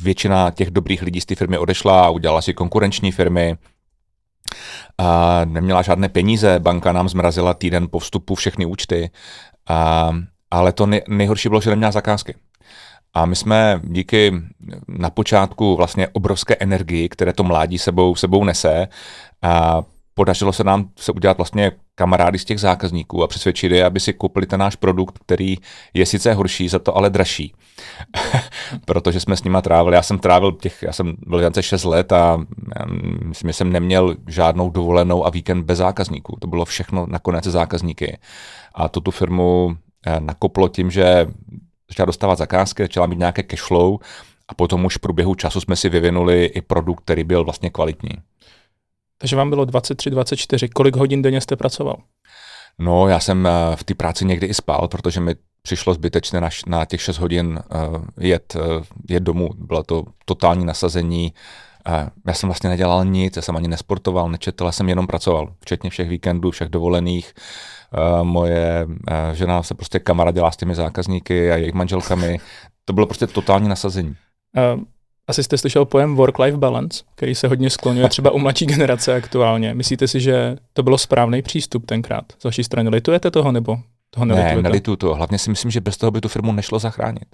většina 0.00 0.50
těch 0.50 0.70
dobrých 0.70 1.02
lidí 1.02 1.20
z 1.20 1.26
té 1.26 1.34
firmy 1.34 1.58
odešla 1.58 2.10
udělala 2.10 2.42
si 2.42 2.54
konkurenční 2.54 3.12
firmy, 3.12 3.56
a 4.98 5.40
neměla 5.44 5.82
žádné 5.82 6.08
peníze, 6.08 6.58
banka 6.58 6.92
nám 6.92 7.08
zmrazila 7.08 7.54
týden 7.54 7.88
po 7.90 7.98
vstupu 7.98 8.34
všechny 8.34 8.66
účty, 8.66 9.10
a, 9.68 10.12
ale 10.50 10.72
to 10.72 10.86
nej, 10.86 11.02
nejhorší 11.08 11.48
bylo, 11.48 11.60
že 11.60 11.70
neměla 11.70 11.92
zakázky. 11.92 12.34
A 13.14 13.26
my 13.26 13.36
jsme 13.36 13.80
díky 13.84 14.32
na 14.88 15.10
počátku 15.10 15.76
vlastně 15.76 16.08
obrovské 16.08 16.54
energii, 16.54 17.08
které 17.08 17.32
to 17.32 17.44
mládí 17.44 17.78
sebou, 17.78 18.14
sebou 18.14 18.44
nese, 18.44 18.88
a 19.42 19.82
podařilo 20.18 20.52
se 20.52 20.64
nám 20.64 20.88
se 20.96 21.12
udělat 21.12 21.36
vlastně 21.36 21.72
kamarády 21.94 22.38
z 22.38 22.44
těch 22.44 22.60
zákazníků 22.60 23.22
a 23.22 23.26
přesvědčit 23.26 23.72
je, 23.72 23.84
aby 23.84 24.00
si 24.00 24.12
koupili 24.12 24.46
ten 24.46 24.60
náš 24.60 24.76
produkt, 24.76 25.18
který 25.18 25.56
je 25.94 26.06
sice 26.06 26.34
horší, 26.34 26.68
za 26.68 26.78
to 26.78 26.96
ale 26.96 27.10
dražší. 27.10 27.54
Protože 28.84 29.20
jsme 29.20 29.36
s 29.36 29.44
nima 29.44 29.62
trávili, 29.62 29.96
já 29.96 30.02
jsem 30.02 30.18
trávil 30.18 30.52
těch, 30.52 30.82
já 30.82 30.92
jsem 30.92 31.14
byl 31.26 31.50
v 31.50 31.60
6 31.60 31.84
let 31.84 32.12
a 32.12 32.38
myslím, 33.24 33.48
že 33.48 33.52
jsem 33.52 33.72
neměl 33.72 34.16
žádnou 34.26 34.70
dovolenou 34.70 35.26
a 35.26 35.30
víkend 35.30 35.62
bez 35.62 35.78
zákazníků. 35.78 36.36
To 36.40 36.46
bylo 36.46 36.64
všechno 36.64 37.06
nakonec 37.06 37.44
zákazníky. 37.44 38.18
A 38.74 38.88
to 38.88 39.00
tu 39.00 39.10
firmu 39.10 39.76
eh, 40.06 40.20
nakoplo 40.20 40.68
tím, 40.68 40.90
že 40.90 41.26
začala 41.88 42.06
dostávat 42.06 42.38
zakázky, 42.38 42.82
začala 42.82 43.06
mít 43.06 43.18
nějaké 43.18 43.42
cashflow 43.42 43.98
a 44.48 44.54
potom 44.54 44.84
už 44.84 44.96
v 44.96 45.00
průběhu 45.00 45.34
času 45.34 45.60
jsme 45.60 45.76
si 45.76 45.88
vyvinuli 45.88 46.44
i 46.44 46.60
produkt, 46.62 47.00
který 47.00 47.24
byl 47.24 47.44
vlastně 47.44 47.70
kvalitní. 47.70 48.10
Takže 49.18 49.36
vám 49.36 49.50
bylo 49.50 49.64
23, 49.64 50.10
24. 50.10 50.68
Kolik 50.68 50.96
hodin 50.96 51.22
denně 51.22 51.40
jste 51.40 51.56
pracoval? 51.56 51.96
No, 52.78 53.08
já 53.08 53.20
jsem 53.20 53.46
eh, 53.46 53.76
v 53.76 53.84
té 53.84 53.94
práci 53.94 54.24
někdy 54.24 54.46
i 54.46 54.54
spal, 54.54 54.88
protože 54.88 55.20
mi 55.20 55.34
přišlo 55.62 55.94
zbytečně 55.94 56.40
na, 56.40 56.48
na 56.66 56.84
těch 56.84 57.02
6 57.02 57.18
hodin 57.18 57.60
uh, 57.74 58.04
jet, 58.20 58.54
uh, 58.56 58.84
jet 59.08 59.22
domů. 59.22 59.50
Bylo 59.56 59.82
to 59.82 60.04
totální 60.24 60.64
nasazení. 60.64 61.32
Uh, 61.88 61.94
já 62.26 62.34
jsem 62.34 62.48
vlastně 62.48 62.70
nedělal 62.70 63.04
nic, 63.04 63.36
já 63.36 63.42
jsem 63.42 63.56
ani 63.56 63.68
nesportoval, 63.68 64.30
nečetl, 64.30 64.64
já 64.64 64.72
jsem 64.72 64.88
jenom 64.88 65.06
pracoval, 65.06 65.52
včetně 65.60 65.90
všech 65.90 66.08
víkendů, 66.08 66.50
všech 66.50 66.68
dovolených. 66.68 67.32
Uh, 67.98 68.24
moje 68.24 68.86
uh, 68.86 69.34
žena 69.34 69.62
se 69.62 69.74
prostě 69.74 69.98
kamarádila 69.98 70.50
s 70.50 70.56
těmi 70.56 70.74
zákazníky 70.74 71.52
a 71.52 71.56
jejich 71.56 71.74
manželkami. 71.74 72.38
To 72.84 72.92
bylo 72.92 73.06
prostě 73.06 73.26
totální 73.26 73.68
nasazení. 73.68 74.14
Uh, 74.74 74.82
asi 75.28 75.42
jste 75.42 75.58
slyšel 75.58 75.84
pojem 75.84 76.16
work-life 76.16 76.56
balance, 76.56 77.04
který 77.14 77.34
se 77.34 77.48
hodně 77.48 77.70
skloňuje 77.70 78.08
třeba 78.08 78.30
u 78.30 78.38
mladší 78.38 78.66
generace 78.66 79.16
aktuálně. 79.16 79.74
Myslíte 79.74 80.08
si, 80.08 80.20
že 80.20 80.56
to 80.72 80.82
bylo 80.82 80.98
správný 80.98 81.42
přístup 81.42 81.86
tenkrát 81.86 82.24
z 82.38 82.44
vaší 82.44 82.64
strany? 82.64 82.90
Litujete 82.90 83.30
toho 83.30 83.52
nebo 83.52 83.78
toho 84.10 84.24
nelitujete? 84.24 84.56
Ne, 84.56 84.62
nelituju 84.62 84.96
to. 84.96 85.14
Hlavně 85.14 85.38
si 85.38 85.50
myslím, 85.50 85.70
že 85.70 85.80
bez 85.80 85.96
toho 85.96 86.10
by 86.10 86.20
tu 86.20 86.28
firmu 86.28 86.52
nešlo 86.52 86.78
zachránit. 86.78 87.24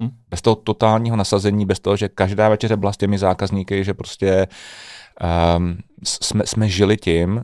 Hmm. 0.00 0.10
Bez 0.30 0.42
toho 0.42 0.56
totálního 0.56 1.16
nasazení, 1.16 1.66
bez 1.66 1.80
toho, 1.80 1.96
že 1.96 2.08
každá 2.08 2.48
večeře 2.48 2.76
byla 2.76 2.92
s 2.92 2.96
těmi 2.96 3.18
zákazníky, 3.18 3.84
že 3.84 3.94
prostě 3.94 4.46
um, 5.56 5.78
jsme, 6.04 6.46
jsme 6.46 6.68
žili 6.68 6.96
tím, 6.96 7.36
uh, 7.36 7.42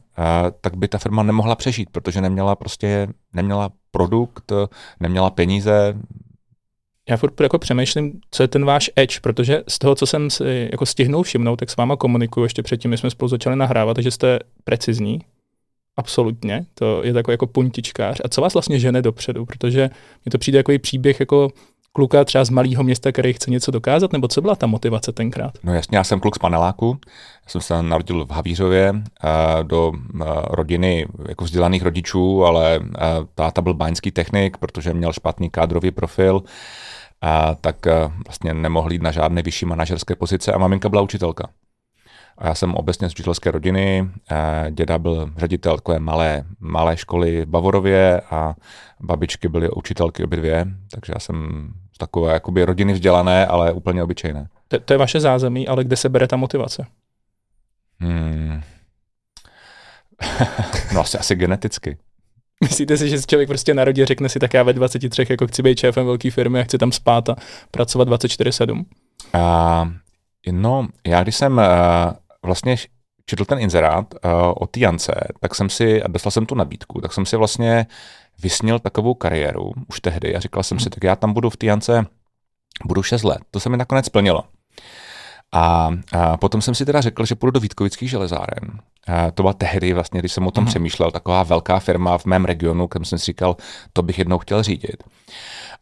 tak 0.60 0.76
by 0.76 0.88
ta 0.88 0.98
firma 0.98 1.22
nemohla 1.22 1.54
přežít, 1.54 1.90
protože 1.90 2.20
neměla 2.20 2.56
prostě, 2.56 3.08
neměla 3.32 3.70
produkt, 3.90 4.52
neměla 5.00 5.30
peníze, 5.30 5.94
já 7.12 7.16
furt 7.16 7.40
jako 7.40 7.58
přemýšlím, 7.58 8.20
co 8.30 8.42
je 8.42 8.48
ten 8.48 8.64
váš 8.64 8.90
edge, 8.96 9.20
protože 9.22 9.62
z 9.68 9.78
toho, 9.78 9.94
co 9.94 10.06
jsem 10.06 10.30
si 10.30 10.68
jako 10.72 10.86
stihnul 10.86 11.22
všimnout, 11.22 11.56
tak 11.56 11.70
s 11.70 11.76
váma 11.76 11.96
komunikuju 11.96 12.44
ještě 12.44 12.62
předtím, 12.62 12.90
my 12.90 12.98
jsme 12.98 13.10
spolu 13.10 13.28
začali 13.28 13.56
nahrávat, 13.56 13.94
takže 13.94 14.10
jste 14.10 14.38
precizní, 14.64 15.20
absolutně, 15.96 16.66
to 16.74 17.04
je 17.04 17.12
takový 17.12 17.32
jako 17.32 17.46
puntičkář. 17.46 18.20
A 18.24 18.28
co 18.28 18.40
vás 18.40 18.54
vlastně 18.54 18.78
žene 18.78 19.02
dopředu, 19.02 19.46
protože 19.46 19.90
mi 20.24 20.30
to 20.30 20.38
přijde 20.38 20.58
jako 20.58 20.72
příběh 20.80 21.20
jako 21.20 21.50
kluka 21.92 22.24
třeba 22.24 22.44
z 22.44 22.50
malého 22.50 22.82
města, 22.82 23.12
který 23.12 23.32
chce 23.32 23.50
něco 23.50 23.70
dokázat, 23.70 24.12
nebo 24.12 24.28
co 24.28 24.40
byla 24.40 24.56
ta 24.56 24.66
motivace 24.66 25.12
tenkrát? 25.12 25.52
No 25.64 25.74
jasně, 25.74 25.98
já 25.98 26.04
jsem 26.04 26.20
kluk 26.20 26.36
z 26.36 26.38
paneláku, 26.38 26.98
já 27.44 27.48
jsem 27.48 27.60
se 27.60 27.82
narodil 27.82 28.26
v 28.26 28.30
Havířově 28.30 28.92
eh, 28.94 29.28
do 29.64 29.92
eh, 29.94 30.24
rodiny 30.50 31.06
jako 31.28 31.44
vzdělaných 31.44 31.82
rodičů, 31.82 32.44
ale 32.44 32.80
eh, 32.82 33.00
táta 33.34 33.62
byl 33.62 33.74
báňský 33.74 34.10
technik, 34.10 34.56
protože 34.56 34.94
měl 34.94 35.12
špatný 35.12 35.50
kádrový 35.50 35.90
profil, 35.90 36.42
a 37.22 37.54
tak 37.54 37.76
vlastně 38.26 38.54
nemohl 38.54 38.92
jít 38.92 39.02
na 39.02 39.10
žádné 39.10 39.42
vyšší 39.42 39.66
manažerské 39.66 40.14
pozice 40.14 40.52
a 40.52 40.58
maminka 40.58 40.88
byla 40.88 41.02
učitelka. 41.02 41.48
A 42.38 42.46
já 42.46 42.54
jsem 42.54 42.74
obecně 42.74 43.08
z 43.08 43.12
učitelské 43.12 43.50
rodiny, 43.50 44.08
děda 44.70 44.98
byl 44.98 45.32
ředitel 45.36 45.76
takové 45.76 45.98
malé, 45.98 46.44
malé 46.60 46.96
školy 46.96 47.44
v 47.44 47.48
Bavorově 47.48 48.20
a 48.20 48.54
babičky 49.00 49.48
byly 49.48 49.70
učitelky 49.70 50.24
obě 50.24 50.38
dvě, 50.38 50.66
takže 50.90 51.12
já 51.16 51.20
jsem 51.20 51.68
z 51.94 51.98
takové 51.98 52.32
jakoby 52.32 52.64
rodiny 52.64 52.92
vzdělané, 52.92 53.46
ale 53.46 53.72
úplně 53.72 54.02
obyčejné. 54.02 54.48
To, 54.68 54.80
to 54.80 54.94
je 54.94 54.98
vaše 54.98 55.20
zázemí, 55.20 55.68
ale 55.68 55.84
kde 55.84 55.96
se 55.96 56.08
bere 56.08 56.28
ta 56.28 56.36
motivace? 56.36 56.86
Hmm. 58.00 58.62
no 60.94 61.00
asi, 61.00 61.18
asi 61.18 61.34
geneticky. 61.34 61.98
Myslíte 62.62 62.96
si, 62.96 63.08
že 63.08 63.20
se 63.20 63.26
člověk 63.26 63.48
prostě 63.48 63.74
narodí 63.74 64.02
a 64.02 64.06
řekne 64.06 64.28
si, 64.28 64.38
tak 64.38 64.54
já 64.54 64.62
ve 64.62 64.72
23 64.72 65.26
jako 65.30 65.46
chci 65.46 65.62
být 65.62 65.78
šéfem 65.78 66.06
velké 66.06 66.30
firmy 66.30 66.60
a 66.60 66.64
chci 66.64 66.78
tam 66.78 66.92
spát 66.92 67.28
a 67.28 67.36
pracovat 67.70 68.08
24-7? 68.08 68.84
Uh, 69.34 69.92
no, 70.52 70.88
já 71.06 71.22
když 71.22 71.36
jsem 71.36 71.58
uh, 71.58 71.64
vlastně 72.44 72.76
četl 73.26 73.44
ten 73.44 73.58
inzerát 73.58 74.14
uh, 74.14 74.30
o 74.56 74.66
té 74.66 74.80
Jance, 74.80 75.14
tak 75.40 75.54
jsem 75.54 75.70
si, 75.70 76.02
a 76.02 76.08
dostal 76.08 76.30
jsem 76.30 76.46
tu 76.46 76.54
nabídku, 76.54 77.00
tak 77.00 77.12
jsem 77.12 77.26
si 77.26 77.36
vlastně 77.36 77.86
vysnil 78.42 78.78
takovou 78.78 79.14
kariéru 79.14 79.72
už 79.88 80.00
tehdy 80.00 80.36
a 80.36 80.40
říkal 80.40 80.62
jsem 80.62 80.78
si, 80.78 80.90
tak 80.90 81.04
já 81.04 81.16
tam 81.16 81.32
budu 81.32 81.50
v 81.50 81.56
té 81.56 81.66
Jance 81.66 82.06
budu 82.84 83.02
6 83.02 83.22
let. 83.22 83.38
To 83.50 83.60
se 83.60 83.68
mi 83.68 83.76
nakonec 83.76 84.06
splnilo. 84.06 84.44
A, 85.52 85.90
a 86.12 86.36
potom 86.36 86.62
jsem 86.62 86.74
si 86.74 86.84
teda 86.84 87.00
řekl, 87.00 87.24
že 87.24 87.34
půjdu 87.34 87.50
do 87.50 87.60
Vítkovických 87.60 88.10
železáren. 88.10 88.80
A 89.06 89.30
to 89.30 89.42
byla 89.42 89.52
tehdy, 89.52 89.92
vlastně, 89.92 90.20
když 90.20 90.32
jsem 90.32 90.46
o 90.46 90.50
tom 90.50 90.64
mm. 90.64 90.68
přemýšlel, 90.68 91.10
taková 91.10 91.42
velká 91.42 91.78
firma 91.78 92.18
v 92.18 92.24
mém 92.24 92.44
regionu, 92.44 92.88
kam 92.88 93.04
jsem 93.04 93.18
si 93.18 93.24
říkal, 93.24 93.56
to 93.92 94.02
bych 94.02 94.18
jednou 94.18 94.38
chtěl 94.38 94.62
řídit. 94.62 95.02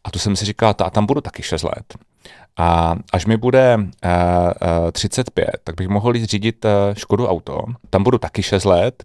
A 0.03 0.11
to 0.11 0.19
jsem 0.19 0.35
si 0.35 0.45
říkal, 0.45 0.75
a 0.77 0.89
tam 0.89 1.05
budu 1.05 1.21
taky 1.21 1.43
6 1.43 1.63
let. 1.63 1.95
A 2.57 2.95
až 3.13 3.25
mi 3.25 3.37
bude 3.37 3.77
uh, 3.77 3.83
uh, 4.85 4.91
35, 4.91 5.49
tak 5.63 5.75
bych 5.75 5.87
mohl 5.87 6.15
jít 6.15 6.25
řídit 6.25 6.65
uh, 6.65 6.71
Škodu 6.93 7.27
Auto. 7.27 7.65
Tam 7.89 8.03
budu 8.03 8.17
taky 8.17 8.43
6 8.43 8.63
let. 8.63 9.03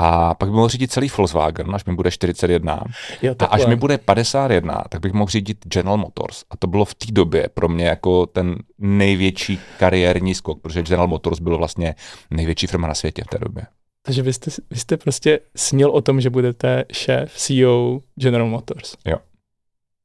A 0.00 0.34
pak 0.34 0.48
bych 0.48 0.56
mohl 0.56 0.68
řídit 0.68 0.92
celý 0.92 1.10
Volkswagen, 1.16 1.74
až 1.74 1.84
mi 1.84 1.94
bude 1.94 2.10
41. 2.10 2.84
Jo, 3.22 3.34
a 3.38 3.44
až 3.44 3.66
mi 3.66 3.76
bude 3.76 3.98
51, 3.98 4.84
tak 4.88 5.00
bych 5.00 5.12
mohl 5.12 5.30
řídit 5.30 5.66
General 5.66 5.96
Motors. 5.96 6.44
A 6.50 6.56
to 6.56 6.66
bylo 6.66 6.84
v 6.84 6.94
té 6.94 7.12
době 7.12 7.48
pro 7.54 7.68
mě 7.68 7.86
jako 7.86 8.26
ten 8.26 8.56
největší 8.78 9.60
kariérní 9.78 10.34
skok, 10.34 10.60
protože 10.60 10.82
General 10.82 11.08
Motors 11.08 11.40
bylo 11.40 11.58
vlastně 11.58 11.94
největší 12.30 12.66
firma 12.66 12.88
na 12.88 12.94
světě 12.94 13.22
v 13.26 13.28
té 13.30 13.38
době. 13.38 13.66
Takže 14.02 14.22
vy 14.22 14.32
jste, 14.32 14.50
vy 14.70 14.76
jste 14.76 14.96
prostě 14.96 15.40
sněl 15.56 15.90
o 15.90 16.00
tom, 16.00 16.20
že 16.20 16.30
budete 16.30 16.84
šéf, 16.92 17.32
CEO 17.36 18.00
General 18.14 18.48
Motors. 18.48 18.94
Jo. 19.06 19.16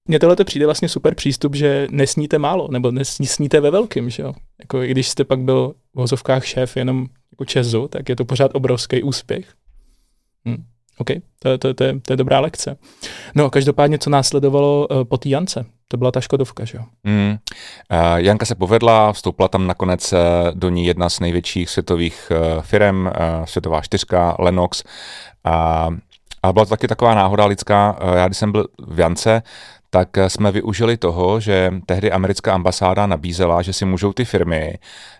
Mně 0.07 0.19
tohle 0.19 0.35
to 0.35 0.45
přijde 0.45 0.65
vlastně 0.65 0.89
super 0.89 1.15
přístup, 1.15 1.55
že 1.55 1.87
nesníte 1.91 2.37
málo, 2.37 2.67
nebo 2.71 2.91
nesníte 2.91 3.59
ve 3.59 3.71
velkým, 3.71 4.09
že 4.09 4.23
jo. 4.23 4.33
Jako 4.59 4.81
i 4.81 4.91
když 4.91 5.09
jste 5.09 5.23
pak 5.23 5.39
byl 5.39 5.75
v 5.93 5.97
vozovkách 5.97 6.45
šéf 6.45 6.77
jenom 6.77 7.05
jako 7.31 7.45
Česu, 7.45 7.87
tak 7.87 8.09
je 8.09 8.15
to 8.15 8.25
pořád 8.25 8.51
obrovský 8.53 9.03
úspěch. 9.03 9.45
Hm. 10.47 10.63
OK, 10.97 11.07
to, 11.39 11.57
to, 11.57 11.73
to, 11.73 11.83
je, 11.83 11.99
to 11.99 12.13
je 12.13 12.17
dobrá 12.17 12.39
lekce. 12.39 12.77
No, 13.35 13.49
každopádně, 13.49 13.97
co 13.97 14.09
následovalo 14.09 14.87
uh, 14.87 15.03
po 15.03 15.17
té 15.17 15.29
Jance? 15.29 15.65
To 15.87 15.97
byla 15.97 16.11
ta 16.11 16.21
Škodovka, 16.21 16.65
že 16.65 16.77
jo? 16.77 16.83
Mm. 17.03 17.29
Uh, 17.29 17.37
Janka 18.15 18.45
se 18.45 18.55
povedla, 18.55 19.13
vstoupila 19.13 19.47
tam 19.47 19.67
nakonec 19.67 20.13
uh, 20.13 20.19
do 20.53 20.69
ní 20.69 20.85
jedna 20.85 21.09
z 21.09 21.19
největších 21.19 21.69
světových 21.69 22.31
uh, 22.31 22.61
firm, 22.61 23.05
uh, 23.05 23.11
světová 23.45 23.81
čtyřka, 23.81 24.35
Lenox. 24.39 24.83
Uh, 25.45 25.95
a 26.43 26.53
byla 26.53 26.65
to 26.65 26.69
taky 26.69 26.87
taková 26.87 27.15
náhoda 27.15 27.45
lidská. 27.45 27.97
Uh, 28.03 28.13
já, 28.13 28.27
když 28.27 28.37
jsem 28.37 28.51
byl 28.51 28.67
v 28.87 28.99
Jance, 28.99 29.43
tak 29.89 30.09
jsme 30.27 30.51
využili 30.51 30.97
toho, 30.97 31.39
že 31.39 31.71
tehdy 31.85 32.11
americká 32.11 32.53
ambasáda 32.53 33.07
nabízela, 33.07 33.61
že 33.61 33.73
si 33.73 33.85
můžou 33.85 34.13
ty 34.13 34.25
firmy 34.25 34.73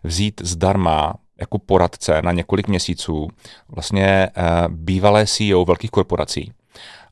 vzít 0.04 0.42
zdarma 0.44 1.14
jako 1.44 1.60
poradce 1.60 2.22
na 2.22 2.32
několik 2.32 2.68
měsíců 2.68 3.28
vlastně 3.70 4.30
uh, 4.38 4.44
bývalé 4.68 5.28
CEO 5.28 5.66
velkých 5.66 5.92
korporací. 5.92 6.54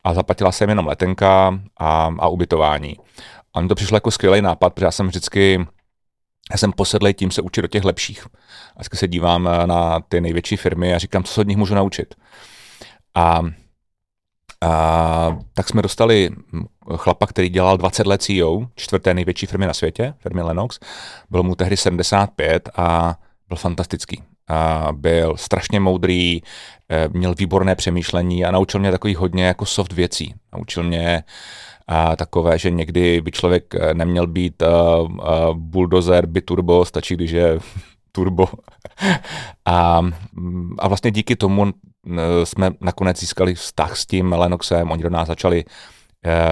A 0.04 0.14
zaplatila 0.14 0.52
jsem 0.52 0.70
jenom 0.70 0.88
letenka 0.88 1.60
a, 1.78 2.14
a 2.20 2.28
ubytování. 2.28 2.96
A 3.54 3.62
mi 3.62 3.68
to 3.68 3.76
přišlo 3.76 3.96
jako 3.96 4.12
skvělý 4.12 4.42
nápad, 4.42 4.74
protože 4.74 4.86
já 4.86 4.92
jsem 4.92 5.08
vždycky 5.08 5.68
já 6.52 6.58
jsem 6.58 6.72
posedlej 6.72 7.14
tím 7.14 7.32
se 7.32 7.42
učit 7.42 7.62
do 7.62 7.68
těch 7.68 7.84
lepších. 7.84 8.26
A 8.78 8.96
se 8.96 9.08
dívám 9.08 9.48
eh, 9.48 9.68
na 9.68 10.00
ty 10.00 10.22
největší 10.22 10.58
firmy 10.58 10.94
a 10.94 10.98
říkám, 10.98 11.24
co 11.24 11.34
se 11.34 11.42
od 11.42 11.48
nich 11.48 11.58
můžu 11.58 11.76
naučit. 11.76 12.16
A, 13.16 13.42
a 14.62 15.38
tak 15.54 15.70
jsme 15.70 15.82
dostali 15.82 16.30
chlapa, 16.98 17.28
který 17.28 17.50
dělal 17.50 17.78
20 17.78 18.08
let 18.08 18.22
CEO, 18.22 18.68
čtvrté 18.76 19.14
největší 19.14 19.46
firmy 19.46 19.68
na 19.68 19.74
světě, 19.74 20.14
firmy 20.20 20.42
Lenox. 20.42 20.80
Bylo 21.30 21.44
mu 21.44 21.56
tehdy 21.56 21.78
75 21.78 22.70
a 22.76 23.16
byl 23.51 23.58
fantastický. 23.58 24.24
A 24.48 24.89
byl 24.91 25.38
strašně 25.38 25.79
moudrý, 25.79 26.41
eh, 26.89 27.08
měl 27.12 27.36
výborné 27.36 27.75
přemýšlení 27.75 28.46
a 28.46 28.51
naučil 28.51 28.79
mě 28.79 28.91
takových 28.91 29.17
hodně 29.17 29.46
jako 29.46 29.65
soft 29.65 29.93
věcí. 29.93 30.34
Naučil 30.53 30.84
mě 30.84 31.24
a 31.88 32.15
takové, 32.15 32.60
že 32.60 32.72
někdy 32.72 33.22
by 33.22 33.31
člověk 33.31 33.75
eh, 33.75 33.93
neměl 33.93 34.27
být 34.27 34.63
uh, 34.63 35.55
by 36.25 36.41
turbo, 36.41 36.86
stačí, 36.86 37.15
když 37.15 37.31
je 37.31 37.60
turbo. 38.12 38.48
a, 39.65 40.01
a 40.79 40.88
vlastně 40.88 41.12
díky 41.12 41.36
tomu 41.36 41.74
jsme 42.43 42.72
nakonec 42.81 43.20
získali 43.20 43.55
vztah 43.55 43.98
s 43.98 44.05
tím 44.05 44.34
Lenoxem, 44.34 44.91
oni 44.91 45.03
do 45.03 45.10
nás 45.10 45.27
začali 45.27 45.65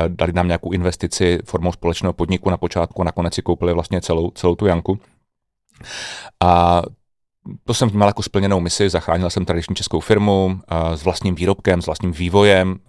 dali 0.08 0.34
nám 0.34 0.48
nějakou 0.48 0.72
investici 0.72 1.40
formou 1.46 1.72
společného 1.72 2.14
podniku 2.14 2.50
na 2.50 2.58
počátku 2.58 3.04
nakonec 3.04 3.34
si 3.34 3.42
koupili 3.42 3.74
vlastně 3.74 4.02
celou, 4.02 4.32
celou 4.32 4.56
tu 4.56 4.66
Janku. 4.66 5.00
A 6.44 6.82
to 7.64 7.74
jsem 7.74 7.90
vnímal 7.90 8.10
jako 8.10 8.24
splněnou 8.24 8.60
misi, 8.60 8.90
zachránil 8.90 9.30
jsem 9.30 9.46
tradiční 9.46 9.76
českou 9.76 10.00
firmu 10.00 10.60
s 10.96 11.04
vlastním 11.04 11.36
výrobkem, 11.36 11.82
s 11.82 11.86
vlastním 11.86 12.12
vývojem. 12.12 12.80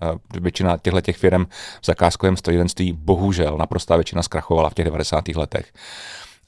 Většina 0.40 0.76
těchto 0.76 1.00
těch 1.00 1.16
firm 1.16 1.44
v 1.80 1.86
zakázkovém 1.86 2.36
strojírenství 2.36 2.92
bohužel 2.92 3.56
naprostá 3.58 3.96
většina 3.96 4.22
zkrachovala 4.22 4.70
v 4.70 4.74
těch 4.74 4.84
90. 4.84 5.28
letech. 5.28 5.72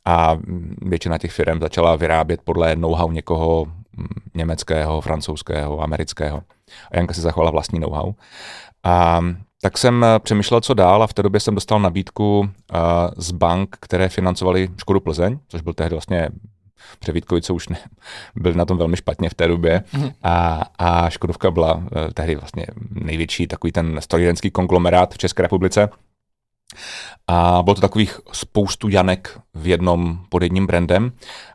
A 0.05 0.39
většina 0.83 1.19
těch 1.19 1.33
firm 1.33 1.61
začala 1.61 1.97
vyrábět 1.97 2.41
podle 2.45 2.77
know-how 2.77 3.11
někoho 3.11 3.67
německého, 4.35 5.01
francouzského, 5.01 5.81
amerického. 5.81 6.43
A 6.91 6.97
Janka 6.97 7.15
si 7.15 7.21
zachovala 7.21 7.51
vlastní 7.51 7.81
know-how. 7.81 8.13
A 8.85 9.21
tak 9.65 9.79
jsem 9.79 10.07
přemýšlel, 10.19 10.61
co 10.61 10.75
dál 10.75 11.03
a 11.03 11.07
v 11.07 11.15
té 11.15 11.23
době 11.23 11.41
jsem 11.41 11.55
dostal 11.55 11.81
nabídku 11.81 12.51
z 13.17 13.31
bank, 13.31 13.77
které 13.81 14.09
financovaly 14.09 14.69
Škodu 14.81 15.01
Plzeň, 15.01 15.39
což 15.49 15.61
byl 15.63 15.73
tehdy 15.73 15.95
vlastně 15.95 16.29
protože 16.99 17.13
Vítkovice 17.13 17.53
už 17.53 17.69
ne, 17.69 17.79
byli 18.37 18.55
na 18.55 18.65
tom 18.65 18.79
velmi 18.79 18.97
špatně 18.97 19.31
v 19.31 19.35
té 19.35 19.49
době 19.49 19.83
mm-hmm. 19.93 20.13
a, 20.23 20.63
a 20.79 21.11
Škodovka 21.11 21.51
byla 21.51 21.75
uh, 21.75 21.83
tehdy 22.15 22.35
vlastně 22.35 22.67
největší 22.91 23.47
takový 23.47 23.73
ten 23.73 24.01
strojírenský 24.01 24.51
konglomerát 24.51 25.15
v 25.15 25.19
České 25.19 25.43
republice. 25.43 25.89
A 27.27 27.63
bylo 27.63 27.75
to 27.75 27.81
takových 27.81 28.21
spoustu 28.33 28.89
Janek 28.89 29.41
v 29.55 29.67
jednom 29.67 30.19
pod 30.29 30.43
jedním 30.43 30.67
brandem 30.67 31.13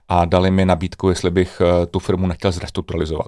a 0.08 0.26
dali 0.26 0.52
mi 0.52 0.66
nabídku, 0.66 1.10
jestli 1.10 1.32
bych 1.32 1.62
tu 1.92 2.00
firmu 2.00 2.28
nechtěl 2.28 2.52
zrestrukturalizovat. 2.52 3.28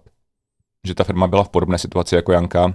Že 0.87 0.95
ta 0.95 1.03
firma 1.03 1.27
byla 1.27 1.43
v 1.43 1.49
podobné 1.49 1.77
situaci 1.77 2.15
jako 2.15 2.31
Janka, 2.31 2.73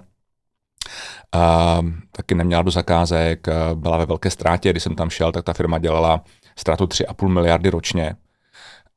a 1.32 1.80
taky 2.12 2.34
neměla 2.34 2.62
do 2.62 2.70
zakázek, 2.70 3.46
byla 3.74 3.96
ve 3.96 4.06
velké 4.06 4.30
ztrátě, 4.30 4.70
když 4.70 4.82
jsem 4.82 4.94
tam 4.94 5.10
šel, 5.10 5.32
tak 5.32 5.44
ta 5.44 5.52
firma 5.52 5.78
dělala 5.78 6.24
ztrátu 6.58 6.84
3,5 6.84 7.28
miliardy 7.28 7.70
ročně 7.70 8.16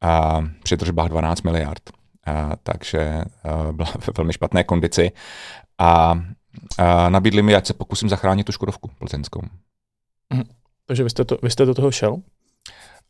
a 0.01 0.41
při 0.63 0.77
tržbách 0.77 1.09
12 1.09 1.41
miliard. 1.41 1.81
A, 2.25 2.55
takže 2.63 3.21
a, 3.43 3.71
byla 3.71 3.89
ve 4.07 4.13
velmi 4.17 4.33
špatné 4.33 4.63
kondici 4.63 5.11
a, 5.77 6.19
a 6.77 7.09
nabídli 7.09 7.41
mi, 7.41 7.55
ať 7.55 7.65
se 7.65 7.73
pokusím 7.73 8.09
zachránit 8.09 8.43
tu 8.43 8.51
Škodovku 8.51 8.87
plzeňskou. 8.99 9.41
Mhm. 10.33 10.43
Takže 10.85 11.03
vy 11.03 11.09
jste, 11.09 11.25
to, 11.25 11.37
vy 11.43 11.49
jste 11.49 11.65
do 11.65 11.73
toho 11.73 11.91
šel? 11.91 12.17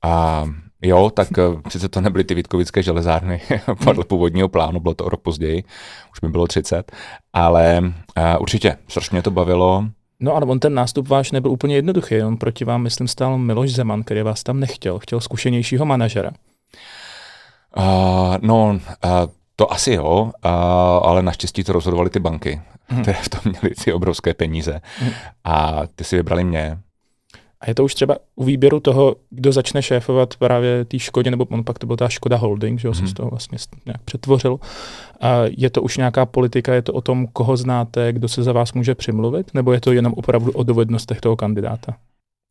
A 0.03 0.45
jo, 0.81 1.09
tak 1.09 1.37
e, 1.37 1.41
sice 1.69 1.89
to 1.89 2.01
nebyly 2.01 2.23
ty 2.23 2.35
Vítkovické 2.35 2.83
železárny 2.83 3.41
podle 3.83 4.03
původního 4.03 4.49
plánu, 4.49 4.79
bylo 4.79 4.93
to 4.93 5.05
o 5.05 5.09
rok 5.09 5.21
později, 5.21 5.63
už 6.11 6.21
mi 6.21 6.29
bylo 6.29 6.47
30, 6.47 6.91
ale 7.33 7.79
uh, 7.81 7.93
určitě, 8.39 8.77
strašně 8.87 9.21
to 9.21 9.31
bavilo. 9.31 9.85
No 10.19 10.35
ale 10.35 10.45
on 10.45 10.59
ten 10.59 10.73
nástup 10.73 11.07
váš 11.07 11.31
nebyl 11.31 11.51
úplně 11.51 11.75
jednoduchý, 11.75 12.21
on 12.21 12.37
proti 12.37 12.65
vám, 12.65 12.81
myslím, 12.81 13.07
stál 13.07 13.37
Miloš 13.37 13.71
Zeman, 13.71 14.03
který 14.03 14.21
vás 14.21 14.43
tam 14.43 14.59
nechtěl, 14.59 14.99
chtěl 14.99 15.19
zkušenějšího 15.19 15.85
manažera. 15.85 16.31
Uh, 17.77 18.35
no, 18.41 18.65
uh, 18.67 18.79
to 19.55 19.71
asi 19.71 19.93
jo, 19.93 20.23
uh, 20.23 20.51
ale 21.03 21.21
naštěstí 21.21 21.63
to 21.63 21.73
rozhodovaly 21.73 22.09
ty 22.09 22.19
banky, 22.19 22.61
hmm. 22.87 23.01
které 23.01 23.17
v 23.21 23.29
tom 23.29 23.41
měly 23.45 23.75
ty 23.83 23.93
obrovské 23.93 24.33
peníze. 24.33 24.81
Hmm. 24.99 25.11
A 25.43 25.81
ty 25.95 26.03
si 26.03 26.15
vybrali 26.15 26.43
mě. 26.43 26.77
A 27.61 27.69
je 27.69 27.75
to 27.75 27.83
už 27.83 27.93
třeba 27.93 28.17
u 28.35 28.43
výběru 28.43 28.79
toho, 28.79 29.15
kdo 29.29 29.51
začne 29.51 29.81
šéfovat 29.81 30.35
právě 30.35 30.85
té 30.85 30.99
Škodě, 30.99 31.31
nebo 31.31 31.45
on 31.49 31.63
pak 31.63 31.79
to 31.79 31.87
byl 31.87 31.95
ta 31.95 32.09
Škoda 32.09 32.37
Holding, 32.37 32.79
že 32.79 32.87
jo, 32.87 32.91
hmm. 32.91 33.07
se 33.07 33.11
z 33.11 33.13
toho 33.13 33.29
vlastně 33.29 33.57
nějak 33.85 34.01
přetvořil. 34.01 34.59
A 35.21 35.41
je 35.57 35.69
to 35.69 35.81
už 35.81 35.97
nějaká 35.97 36.25
politika, 36.25 36.73
je 36.73 36.81
to 36.81 36.93
o 36.93 37.01
tom, 37.01 37.27
koho 37.27 37.57
znáte, 37.57 38.13
kdo 38.13 38.27
se 38.27 38.43
za 38.43 38.53
vás 38.53 38.73
může 38.73 38.95
přimluvit, 38.95 39.53
nebo 39.53 39.73
je 39.73 39.81
to 39.81 39.91
jenom 39.91 40.13
opravdu 40.13 40.51
o 40.51 40.63
dovednostech 40.63 41.21
toho 41.21 41.35
kandidáta? 41.35 41.95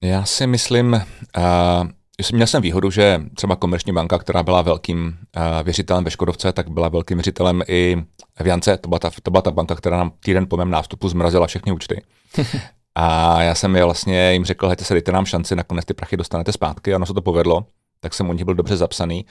Já 0.05 0.25
si 0.25 0.47
myslím, 0.47 0.93
uh, 0.93 1.89
Měl 2.33 2.47
jsem 2.47 2.63
výhodu, 2.63 2.91
že 2.91 3.21
třeba 3.35 3.57
Komerční 3.57 3.93
banka, 3.93 4.19
která 4.19 4.43
byla 4.43 4.63
velkým 4.63 5.07
uh, 5.07 5.43
věřitelem 5.63 6.05
ve 6.05 6.11
Škodovce, 6.11 6.53
tak 6.53 6.71
byla 6.71 6.89
velkým 6.89 7.17
věřitelem 7.17 7.63
i 7.69 7.97
v 8.43 8.47
Jance. 8.47 8.77
To 8.77 8.89
byla 8.89 8.99
ta, 8.99 9.11
to 9.23 9.31
byla 9.31 9.43
ta 9.43 9.51
banka, 9.51 9.75
která 9.75 9.97
nám 9.97 10.13
týden 10.21 10.47
po 10.49 10.57
mém 10.57 10.71
nástupu 10.71 11.09
zmrazila 11.09 11.47
všechny 11.47 11.73
účty. 11.73 12.03
A 12.99 13.43
já 13.43 13.55
jsem 13.55 13.77
je 13.77 13.85
vlastně 13.85 14.33
jim 14.33 14.45
řekl, 14.45 14.69
hejte 14.69 14.85
se, 14.85 14.95
dejte 14.95 15.13
nám 15.13 15.27
šanci, 15.27 15.57
nakonec 15.57 15.85
ty 15.85 15.95
prachy 15.95 16.17
dostanete 16.17 16.53
zpátky. 16.53 16.93
A 16.93 16.97
ono 16.97 17.07
se 17.07 17.15
to 17.15 17.23
povedlo, 17.23 17.67
tak 18.01 18.15
jsem 18.15 18.31
u 18.31 18.33
nich 18.33 18.45
byl 18.45 18.55
dobře 18.55 18.77
zapsaný. 18.77 19.27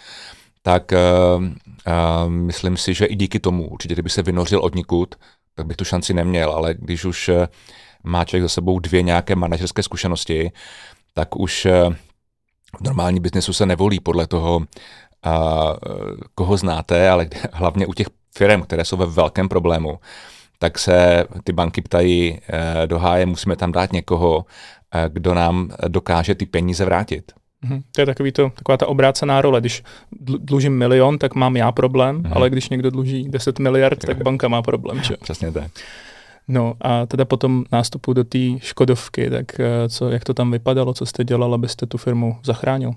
Tak 0.62 0.91
uh, 0.91 1.43
uh, 1.43 1.51
myslím 2.29 2.77
si, 2.77 2.93
že 2.93 3.05
i 3.05 3.15
díky 3.15 3.39
tomu, 3.39 3.69
určitě 3.69 3.95
kdyby 3.95 4.10
se 4.10 4.22
vynořil 4.22 4.60
od 4.60 4.75
nikud, 4.75 5.15
tak 5.55 5.65
bych 5.65 5.77
tu 5.77 5.86
šanci 5.86 6.13
neměl, 6.13 6.51
ale 6.51 6.74
když 6.74 7.05
už 7.05 7.29
uh, 7.29 7.45
má 8.03 8.25
člověk 8.25 8.43
za 8.43 8.50
sebou 8.50 8.79
dvě 8.79 9.01
nějaké 9.01 9.36
manažerské 9.36 9.84
zkušenosti, 9.84 10.51
tak 11.13 11.36
už 11.36 11.65
uh, 11.65 11.93
v 12.77 12.81
normální 12.81 13.19
biznesu 13.19 13.53
se 13.53 13.65
nevolí 13.65 14.00
podle 14.00 14.27
toho, 14.27 14.62
a, 15.24 15.74
koho 16.36 16.57
znáte, 16.57 17.10
ale 17.10 17.27
hlavně 17.53 17.88
u 17.88 17.93
těch 17.93 18.07
firm, 18.38 18.62
které 18.62 18.86
jsou 18.86 18.98
ve 18.98 19.05
velkém 19.05 19.50
problému, 19.50 20.00
tak 20.65 20.79
se 20.79 21.24
ty 21.43 21.53
banky 21.53 21.81
ptají 21.81 22.39
e, 22.50 22.88
do 22.88 23.00
háje, 23.00 23.25
musíme 23.25 23.55
tam 23.55 23.72
dát 23.72 23.93
někoho, 23.93 24.45
kdo 25.10 25.34
nám 25.34 25.69
dokáže 25.88 26.36
ty 26.36 26.45
peníze 26.45 26.86
vrátit. 26.86 27.31
Mm-hmm. 27.65 27.81
To 27.91 28.01
je 28.01 28.05
takový 28.05 28.31
to, 28.31 28.50
taková 28.50 28.77
ta 28.77 28.88
obrácená 28.88 29.41
role. 29.41 29.60
Když 29.60 29.84
dlužím 30.22 30.77
milion, 30.77 31.17
tak 31.17 31.36
mám 31.36 31.57
já 31.57 31.72
problém, 31.72 32.22
mm-hmm. 32.22 32.31
ale 32.36 32.50
když 32.50 32.69
někdo 32.69 32.89
dluží 32.89 33.29
10 33.29 33.60
miliard, 33.60 34.05
tak 34.05 34.24
banka 34.24 34.48
má 34.48 34.62
problém. 34.62 35.01
Čo? 35.01 35.13
Přesně 35.22 35.51
tak. 35.51 35.72
No 36.48 36.74
a 36.81 37.05
teda 37.05 37.25
potom 37.25 37.63
nástupu 37.72 38.13
do 38.13 38.24
té 38.24 38.39
Škodovky, 38.60 39.29
tak 39.29 39.60
eh, 39.60 39.89
co, 39.89 40.10
jak 40.10 40.24
to 40.24 40.34
tam 40.34 40.51
vypadalo, 40.51 40.93
co 40.93 41.05
jste 41.05 41.24
dělal, 41.24 41.53
abyste 41.53 41.86
tu 41.86 41.98
firmu 41.98 42.38
zachránil? 42.43 42.91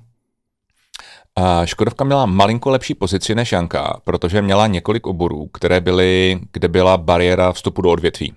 A 1.38 1.66
Škodovka 1.66 2.04
měla 2.04 2.26
malinko 2.26 2.70
lepší 2.70 2.94
pozici 2.94 3.34
než 3.34 3.52
Janka, 3.52 4.00
protože 4.04 4.42
měla 4.42 4.66
několik 4.66 5.06
oborů, 5.06 5.46
které 5.46 5.80
byly, 5.80 6.40
kde 6.52 6.68
byla 6.68 6.96
bariéra 6.96 7.52
vstupu 7.52 7.82
do 7.82 7.90
odvětví. 7.90 8.34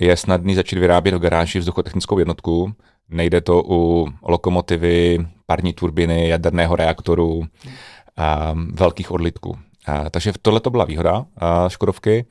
Je 0.00 0.16
snadný 0.16 0.54
začít 0.54 0.78
vyrábět 0.78 1.14
v 1.14 1.18
garáži 1.18 1.58
vzduchotechnickou 1.58 2.18
jednotku, 2.18 2.72
nejde 3.08 3.40
to 3.40 3.62
u 3.66 4.08
lokomotivy, 4.22 5.26
parní 5.46 5.72
turbiny, 5.72 6.28
jaderného 6.28 6.76
reaktoru, 6.76 7.42
a 8.16 8.54
velkých 8.72 9.10
odlitků. 9.10 9.58
A, 9.86 10.10
takže 10.10 10.32
tohle 10.42 10.60
to 10.60 10.70
byla 10.70 10.84
výhoda 10.84 11.24
a, 11.36 11.68
Škodovky. 11.68 12.26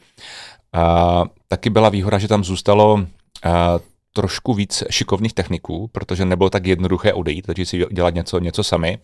A, 0.73 1.23
taky 1.47 1.69
byla 1.69 1.89
výhoda, 1.89 2.17
že 2.17 2.27
tam 2.27 2.43
zůstalo 2.43 2.99
a, 3.43 3.79
trošku 4.13 4.53
víc 4.53 4.83
šikovných 4.89 5.33
techniků, 5.33 5.89
protože 5.91 6.25
nebylo 6.25 6.49
tak 6.49 6.65
jednoduché 6.65 7.13
odejít, 7.13 7.45
takže 7.45 7.65
si 7.65 7.85
dělat 7.91 8.13
něco, 8.13 8.39
něco 8.39 8.63
sami. 8.63 8.97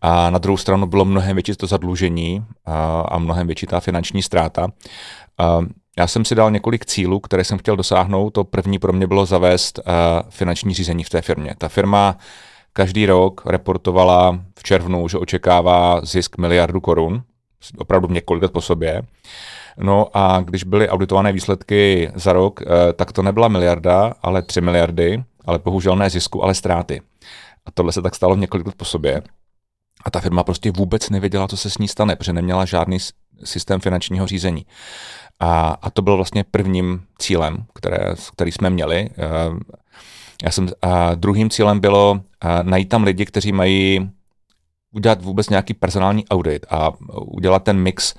A 0.00 0.30
na 0.30 0.38
druhou 0.38 0.56
stranu 0.56 0.86
bylo 0.86 1.04
mnohem 1.04 1.36
větší 1.36 1.52
to 1.52 1.66
zadlužení 1.66 2.44
a, 2.64 3.00
a 3.00 3.18
mnohem 3.18 3.46
větší 3.46 3.66
ta 3.66 3.80
finanční 3.80 4.22
ztráta. 4.22 4.68
A 5.38 5.60
já 5.98 6.06
jsem 6.06 6.24
si 6.24 6.34
dal 6.34 6.50
několik 6.50 6.86
cílů, 6.86 7.20
které 7.20 7.44
jsem 7.44 7.58
chtěl 7.58 7.76
dosáhnout. 7.76 8.30
To 8.30 8.44
první 8.44 8.78
pro 8.78 8.92
mě 8.92 9.06
bylo 9.06 9.26
zavést 9.26 9.80
finanční 10.30 10.74
řízení 10.74 11.04
v 11.04 11.10
té 11.10 11.22
firmě. 11.22 11.54
Ta 11.58 11.68
firma 11.68 12.16
každý 12.72 13.06
rok 13.06 13.42
reportovala 13.46 14.40
v 14.58 14.62
červnu, 14.62 15.08
že 15.08 15.18
očekává 15.18 16.00
zisk 16.04 16.38
miliardu 16.38 16.80
korun, 16.80 17.22
opravdu 17.78 18.08
několik 18.08 18.42
let 18.42 18.52
po 18.52 18.60
sobě. 18.60 19.02
No 19.78 20.06
a 20.14 20.40
když 20.40 20.64
byly 20.64 20.88
auditované 20.88 21.32
výsledky 21.32 22.10
za 22.14 22.32
rok, 22.32 22.60
eh, 22.62 22.92
tak 22.92 23.12
to 23.12 23.22
nebyla 23.22 23.48
miliarda, 23.48 24.14
ale 24.22 24.42
tři 24.42 24.60
miliardy, 24.60 25.24
ale 25.44 25.58
bohužel 25.58 25.96
ne 25.96 26.10
zisku, 26.10 26.44
ale 26.44 26.54
ztráty. 26.54 27.00
A 27.66 27.70
tohle 27.70 27.92
se 27.92 28.02
tak 28.02 28.14
stalo 28.14 28.36
několik 28.36 28.66
let 28.66 28.74
po 28.74 28.84
sobě. 28.84 29.22
A 30.06 30.10
ta 30.10 30.20
firma 30.20 30.44
prostě 30.44 30.70
vůbec 30.70 31.10
nevěděla, 31.10 31.48
co 31.48 31.56
se 31.56 31.70
s 31.70 31.78
ní 31.78 31.88
stane, 31.88 32.16
protože 32.16 32.32
neměla 32.32 32.64
žádný 32.64 32.98
systém 33.44 33.80
finančního 33.80 34.26
řízení. 34.26 34.66
A, 35.40 35.76
a 35.82 35.90
to 35.90 36.02
byl 36.02 36.16
vlastně 36.16 36.44
prvním 36.44 37.02
cílem, 37.18 37.64
které, 37.74 38.14
který 38.32 38.52
jsme 38.52 38.70
měli. 38.70 39.10
Eh, 39.10 39.26
já 40.44 40.50
jsem, 40.50 40.68
a 40.82 41.14
druhým 41.14 41.50
cílem 41.50 41.80
bylo 41.80 42.20
a, 42.40 42.62
najít 42.62 42.88
tam 42.88 43.04
lidi, 43.04 43.26
kteří 43.26 43.52
mají 43.52 44.10
udělat 44.94 45.22
vůbec 45.22 45.48
nějaký 45.48 45.74
personální 45.74 46.28
audit 46.28 46.66
a 46.70 46.92
udělat 47.20 47.62
ten 47.62 47.78
mix 47.78 48.14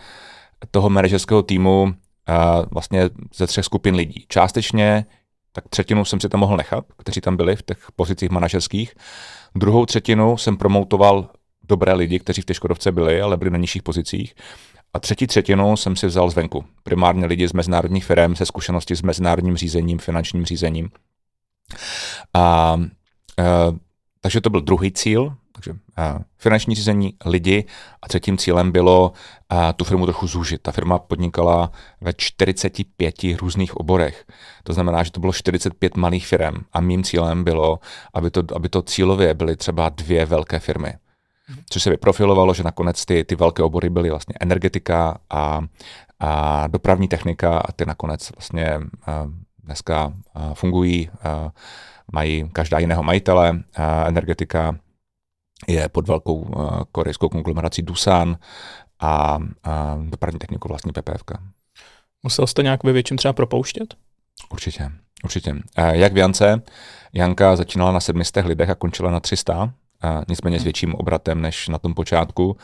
toho 0.72 0.90
manažerského 0.90 1.44
týmu 1.44 1.94
a, 2.28 2.62
vlastně 2.72 3.10
ze 3.36 3.48
třech 3.48 3.66
skupin 3.66 3.96
lidí. 3.96 4.26
Částečně 4.28 5.06
tak 5.52 5.70
třetinu 5.70 6.06
jsem 6.06 6.20
si 6.20 6.30
tam 6.30 6.40
mohl 6.40 6.58
nechat, 6.58 6.86
kteří 6.98 7.22
tam 7.22 7.38
byli 7.38 7.56
v 7.56 7.64
těch 7.64 7.78
pozicích 7.96 8.30
manažerských. 8.30 8.94
Druhou 9.56 9.86
třetinu 9.86 10.38
jsem 10.38 10.58
promoutoval 10.58 11.30
dobré 11.70 11.94
lidi, 11.94 12.20
kteří 12.20 12.42
v 12.42 12.46
té 12.46 12.54
Škodovce 12.54 12.92
byli, 12.92 13.22
ale 13.22 13.38
byli 13.38 13.52
na 13.52 13.58
nižších 13.58 13.84
pozicích. 13.84 14.34
A 14.94 15.00
třetí 15.00 15.28
třetinu 15.28 15.78
jsem 15.78 15.96
si 15.96 16.08
vzal 16.08 16.30
zvenku. 16.30 16.66
Primárně 16.84 17.26
lidi 17.26 17.48
z 17.48 17.54
mezinárodních 17.54 18.06
firm 18.06 18.36
se 18.36 18.46
zkušenosti 18.46 18.96
s 18.96 19.02
mezinárodním 19.02 19.58
řízením, 19.58 20.00
finančním 20.00 20.46
řízením. 20.46 20.90
A, 22.34 22.78
e, 23.40 23.46
takže 24.22 24.42
to 24.42 24.50
byl 24.50 24.62
druhý 24.62 24.92
cíl, 24.92 25.36
takže 25.52 25.72
a, 25.98 26.20
finanční 26.38 26.76
řízení, 26.76 27.14
lidi 27.26 27.66
a 28.02 28.08
třetím 28.08 28.38
cílem 28.38 28.72
bylo 28.72 29.12
a, 29.50 29.74
tu 29.74 29.84
firmu 29.86 30.06
trochu 30.06 30.28
zúžit. 30.28 30.62
Ta 30.62 30.72
firma 30.72 31.00
podnikala 31.00 31.72
ve 32.02 32.14
45 32.18 33.16
různých 33.40 33.78
oborech. 33.78 34.26
To 34.64 34.74
znamená, 34.74 35.04
že 35.04 35.12
to 35.12 35.20
bylo 35.20 35.34
45 35.34 35.98
malých 35.98 36.28
firm 36.28 36.56
a 36.74 36.82
mým 36.82 37.04
cílem 37.04 37.44
bylo, 37.44 37.80
aby 38.14 38.32
to, 38.32 38.44
aby 38.56 38.70
to 38.70 38.82
cílově 38.82 39.34
byly 39.34 39.56
třeba 39.56 39.90
dvě 39.90 40.26
velké 40.26 40.60
firmy 40.60 40.94
což 41.70 41.84
se 41.84 41.90
vyprofilovalo, 41.90 42.54
že 42.54 42.64
nakonec 42.64 43.06
ty, 43.06 43.24
ty 43.24 43.36
velké 43.36 43.64
obory 43.64 43.90
byly 43.90 44.10
vlastně 44.10 44.36
energetika 44.42 45.18
a, 45.30 45.62
a 46.20 46.68
dopravní 46.68 47.08
technika 47.08 47.60
a 47.60 47.72
ty 47.72 47.86
nakonec 47.86 48.32
vlastně 48.36 48.80
a 49.06 49.28
dneska 49.64 50.14
a 50.34 50.54
fungují, 50.54 51.10
a 51.24 51.52
mají 52.12 52.50
každá 52.54 52.80
jiného 52.80 53.04
majitele, 53.04 53.64
energetika 54.08 54.78
je 55.68 55.90
pod 55.90 56.08
velkou 56.08 56.52
korejskou 56.92 57.30
konglomerací 57.30 57.82
Dusan 57.82 58.38
a, 59.00 59.40
a 59.64 59.98
dopravní 60.10 60.40
techniku 60.40 60.68
vlastní 60.68 60.92
PPFK. 60.92 61.32
Musel 62.24 62.48
jste 62.48 62.64
nějak 62.64 62.84
ve 62.84 62.94
větším 62.94 63.18
třeba 63.18 63.34
propouštět? 63.34 63.96
Určitě, 64.52 64.92
určitě. 65.24 65.56
Jak 65.92 66.14
v 66.14 66.18
Jance, 66.18 66.62
Janka 67.14 67.56
začínala 67.56 67.92
na 67.92 68.00
700 68.00 68.46
lidech 68.46 68.70
a 68.70 68.76
končila 68.76 69.12
na 69.12 69.20
300, 69.20 69.74
a 70.02 70.22
nicméně 70.30 70.60
s 70.60 70.64
větším 70.64 70.96
obratem 70.96 71.42
než 71.42 71.68
na 71.68 71.78
tom 71.78 71.94
počátku. 71.94 72.58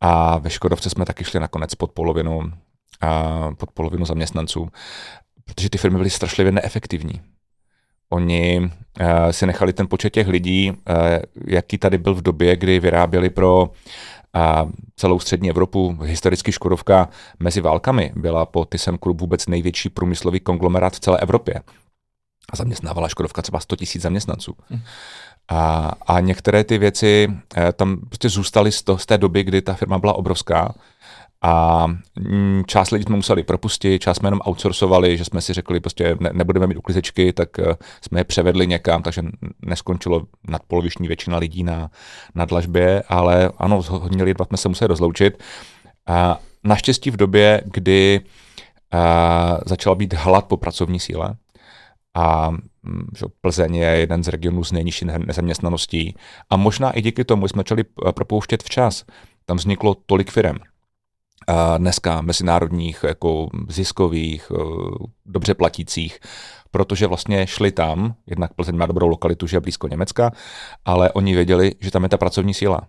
A 0.00 0.38
ve 0.38 0.50
Škodovce 0.50 0.90
jsme 0.90 1.04
taky 1.04 1.24
šli 1.24 1.40
nakonec 1.40 1.74
pod 1.74 1.92
polovinu, 1.92 2.52
a 3.00 3.50
pod 3.58 3.70
polovinu 3.70 4.04
zaměstnanců, 4.04 4.68
protože 5.44 5.70
ty 5.70 5.78
firmy 5.78 5.96
byly 5.96 6.10
strašlivě 6.10 6.52
neefektivní. 6.52 7.20
Oni 8.10 8.60
uh, 8.60 9.06
si 9.30 9.46
nechali 9.46 9.72
ten 9.72 9.88
počet 9.88 10.10
těch 10.10 10.28
lidí, 10.28 10.70
uh, 10.70 10.76
jaký 11.46 11.78
tady 11.78 11.98
byl 11.98 12.14
v 12.14 12.22
době, 12.22 12.56
kdy 12.56 12.80
vyráběli 12.80 13.30
pro 13.30 13.70
a 14.34 14.66
celou 14.96 15.18
střední 15.18 15.50
Evropu, 15.50 15.98
historicky 16.02 16.52
Škodovka 16.52 17.08
mezi 17.40 17.60
válkami 17.60 18.12
byla 18.16 18.46
po 18.46 18.64
ThyssenKrupp 18.64 19.20
vůbec 19.20 19.46
největší 19.46 19.88
průmyslový 19.88 20.40
konglomerát 20.40 20.92
v 20.92 21.00
celé 21.00 21.18
Evropě. 21.18 21.54
A 22.52 22.56
zaměstnávala 22.56 23.08
Škodovka 23.08 23.42
třeba 23.42 23.60
100 23.60 23.76
000 23.80 23.86
zaměstnanců. 23.98 24.54
Hmm. 24.68 24.80
A, 25.50 25.92
a 26.06 26.20
některé 26.20 26.64
ty 26.64 26.78
věci 26.78 27.28
eh, 27.56 27.72
tam 27.72 27.96
prostě 27.96 28.28
zůstaly 28.28 28.72
z, 28.72 28.82
to, 28.82 28.98
z 28.98 29.06
té 29.06 29.18
doby, 29.18 29.44
kdy 29.44 29.62
ta 29.62 29.74
firma 29.74 29.98
byla 29.98 30.12
obrovská. 30.12 30.74
A 31.42 31.86
mm, 32.18 32.62
část 32.66 32.90
lidí 32.90 33.04
jsme 33.04 33.16
museli 33.16 33.42
propustit, 33.42 34.02
část 34.02 34.16
jsme 34.16 34.26
jenom 34.26 34.40
outsourcovali, 34.48 35.18
že 35.18 35.24
jsme 35.24 35.40
si 35.40 35.52
řekli, 35.52 35.80
prostě 35.80 36.16
ne, 36.20 36.30
nebudeme 36.32 36.66
mít 36.66 36.76
uklizečky, 36.76 37.32
tak 37.32 37.48
uh, 37.58 37.64
jsme 38.02 38.20
je 38.20 38.24
převedli 38.24 38.66
někam, 38.66 39.02
takže 39.02 39.22
neskončilo 39.62 40.22
nadpoloviční 40.48 41.08
většina 41.08 41.38
lidí 41.38 41.64
na, 41.64 41.90
na 42.34 42.44
dlažbě, 42.44 43.02
ale 43.08 43.50
ano, 43.58 43.82
hodně 43.88 44.24
lidí 44.24 44.44
jsme 44.46 44.56
se 44.56 44.68
museli 44.68 44.88
rozloučit. 44.88 45.42
A 46.06 46.38
naštěstí 46.64 47.10
v 47.10 47.16
době, 47.16 47.62
kdy 47.64 48.20
uh, 48.94 49.00
začala 49.66 49.94
být 49.94 50.14
hlad 50.14 50.44
po 50.44 50.56
pracovní 50.56 51.00
síle, 51.00 51.36
a 52.14 52.50
že 53.16 53.26
Plzeň 53.40 53.74
je 53.74 53.86
jeden 53.86 54.24
z 54.24 54.28
regionů 54.28 54.64
s 54.64 54.72
nejnižší 54.72 55.04
nezaměstnaností. 55.04 56.14
A 56.50 56.56
možná 56.56 56.90
i 56.90 57.02
díky 57.02 57.24
tomu 57.24 57.48
jsme 57.48 57.60
začali 57.60 57.84
eh, 57.84 58.12
propouštět 58.12 58.62
včas. 58.62 59.04
Tam 59.44 59.56
vzniklo 59.56 59.96
tolik 60.06 60.30
firm. 60.30 60.56
A 61.46 61.78
dneska 61.78 62.20
mezinárodních, 62.20 63.04
jako 63.08 63.48
ziskových, 63.68 64.52
eh, 64.54 64.58
dobře 65.26 65.54
platících, 65.54 66.18
protože 66.70 67.06
vlastně 67.06 67.46
šli 67.46 67.72
tam, 67.72 68.14
jednak 68.26 68.54
Plzeň 68.54 68.76
má 68.76 68.86
dobrou 68.86 69.08
lokalitu, 69.08 69.46
že 69.46 69.56
je 69.56 69.60
blízko 69.60 69.88
Německa, 69.88 70.32
ale 70.84 71.12
oni 71.12 71.34
věděli, 71.34 71.74
že 71.80 71.90
tam 71.90 72.02
je 72.02 72.08
ta 72.08 72.18
pracovní 72.18 72.54
síla. 72.54 72.80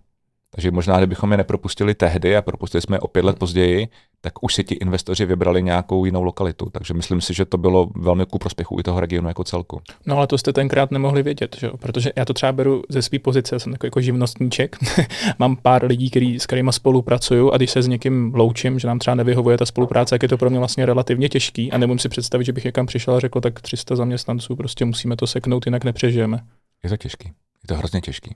Takže 0.55 0.71
možná, 0.71 0.97
kdybychom 0.97 1.31
je 1.31 1.37
nepropustili 1.37 1.95
tehdy 1.95 2.37
a 2.37 2.41
propustili 2.41 2.81
jsme 2.81 2.95
je 2.95 2.99
o 2.99 3.07
pět 3.07 3.25
let 3.25 3.39
později, 3.39 3.87
tak 4.21 4.43
už 4.43 4.55
si 4.55 4.63
ti 4.63 4.75
investoři 4.75 5.25
vybrali 5.25 5.63
nějakou 5.63 6.05
jinou 6.05 6.23
lokalitu. 6.23 6.69
Takže 6.71 6.93
myslím 6.93 7.21
si, 7.21 7.33
že 7.33 7.45
to 7.45 7.57
bylo 7.57 7.89
velmi 7.95 8.25
ku 8.25 8.39
prospěchu 8.39 8.79
i 8.79 8.83
toho 8.83 8.99
regionu 8.99 9.27
jako 9.27 9.43
celku. 9.43 9.81
No 10.05 10.17
ale 10.17 10.27
to 10.27 10.37
jste 10.37 10.53
tenkrát 10.53 10.91
nemohli 10.91 11.23
vědět, 11.23 11.55
že? 11.59 11.69
protože 11.79 12.11
já 12.15 12.25
to 12.25 12.33
třeba 12.33 12.51
beru 12.51 12.83
ze 12.89 13.01
své 13.01 13.19
pozice, 13.19 13.59
jsem 13.59 13.71
takový 13.71 13.87
jako 13.87 14.01
živnostníček, 14.01 14.77
mám 15.39 15.55
pár 15.55 15.85
lidí, 15.85 16.09
který, 16.09 16.39
s 16.39 16.45
kterými 16.45 16.73
spolupracuju 16.73 17.51
a 17.51 17.57
když 17.57 17.71
se 17.71 17.81
s 17.81 17.87
někým 17.87 18.31
loučím, 18.35 18.79
že 18.79 18.87
nám 18.87 18.99
třeba 18.99 19.15
nevyhovuje 19.15 19.57
ta 19.57 19.65
spolupráce, 19.65 20.15
jak 20.15 20.23
je 20.23 20.29
to 20.29 20.37
pro 20.37 20.49
mě 20.49 20.59
vlastně 20.59 20.85
relativně 20.85 21.29
těžký 21.29 21.71
a 21.71 21.77
nemůžu 21.77 21.99
si 21.99 22.09
představit, 22.09 22.43
že 22.43 22.53
bych 22.53 22.65
někam 22.65 22.85
přišel 22.85 23.15
a 23.15 23.19
řekl, 23.19 23.41
tak 23.41 23.61
300 23.61 23.95
zaměstnanců, 23.95 24.55
prostě 24.55 24.85
musíme 24.85 25.15
to 25.15 25.27
seknout, 25.27 25.65
jinak 25.65 25.83
nepřežijeme. 25.83 26.39
Je 26.83 26.89
to 26.89 26.97
těžký. 26.97 27.27
Je 27.63 27.67
to 27.67 27.75
hrozně 27.75 28.01
těžký 28.01 28.35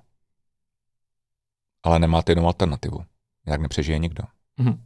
ale 1.86 2.00
nemáte 2.00 2.32
jinou 2.32 2.48
alternativu. 2.48 3.04
Jak 3.48 3.62
nepřežije 3.62 4.00
nikdo. 4.00 4.24
Mm-hmm. 4.60 4.78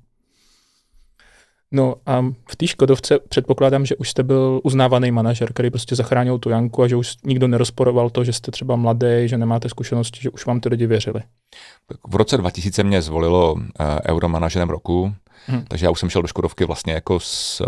No 1.72 1.96
a 2.06 2.22
v 2.50 2.56
té 2.56 2.68
Škodovce 2.68 3.20
předpokládám, 3.20 3.86
že 3.86 3.96
už 3.96 4.10
jste 4.10 4.24
byl 4.24 4.62
uznávaný 4.64 5.12
manažer, 5.12 5.54
který 5.54 5.70
prostě 5.70 5.96
zachránil 5.96 6.40
tu 6.40 6.50
Janku 6.50 6.84
a 6.84 6.88
že 6.88 6.96
už 6.96 7.16
nikdo 7.24 7.48
nerozporoval 7.48 8.10
to, 8.10 8.24
že 8.24 8.34
jste 8.34 8.52
třeba 8.52 8.76
mladý, 8.76 9.08
že 9.26 9.38
nemáte 9.38 9.70
zkušenosti, 9.70 10.20
že 10.22 10.30
už 10.30 10.46
vám 10.46 10.60
ty 10.60 10.70
lidi 10.70 10.88
věřili. 10.88 11.22
V 12.08 12.16
roce 12.16 12.38
2000 12.38 12.84
mě 12.84 13.02
zvolilo 13.02 13.54
uh, 13.54 13.62
euromanažerem 14.08 14.70
roku, 14.70 15.14
hmm. 15.46 15.66
takže 15.68 15.86
já 15.86 15.92
už 15.92 16.00
jsem 16.00 16.10
šel 16.10 16.22
do 16.22 16.28
Škodovky 16.28 16.66
vlastně 16.66 16.94
jako 16.94 17.20
s, 17.20 17.62
uh, 17.62 17.68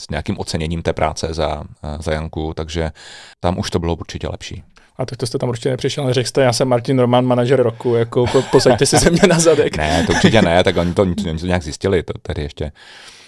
s 0.00 0.10
nějakým 0.10 0.38
oceněním 0.38 0.82
té 0.82 0.92
práce 0.92 1.34
za, 1.34 1.60
uh, 1.60 1.66
za 2.00 2.12
Janku, 2.12 2.52
takže 2.54 2.92
tam 3.40 3.58
už 3.58 3.70
to 3.70 3.78
bylo 3.78 3.96
určitě 3.96 4.28
lepší. 4.28 4.62
A 4.96 5.06
tak 5.06 5.16
to 5.16 5.26
jste 5.26 5.38
tam 5.38 5.48
určitě 5.48 5.70
nepřišel, 5.70 6.04
neřekl 6.04 6.28
jste, 6.28 6.42
já 6.42 6.52
jsem 6.52 6.68
Martin 6.68 6.98
Roman, 6.98 7.26
manažer 7.26 7.62
roku, 7.62 7.94
jako 7.94 8.26
po, 8.26 8.42
posaďte 8.42 8.86
si 8.86 8.98
ze 8.98 9.10
mě 9.10 9.20
na 9.28 9.38
zadek. 9.38 9.76
ne, 9.78 10.04
to 10.06 10.12
určitě 10.12 10.42
ne, 10.42 10.64
tak 10.64 10.76
oni 10.76 10.94
to, 10.94 11.02
oni 11.02 11.38
to 11.38 11.46
nějak 11.46 11.62
zjistili, 11.62 12.02
to 12.02 12.12
tady 12.22 12.42
ještě. 12.42 12.72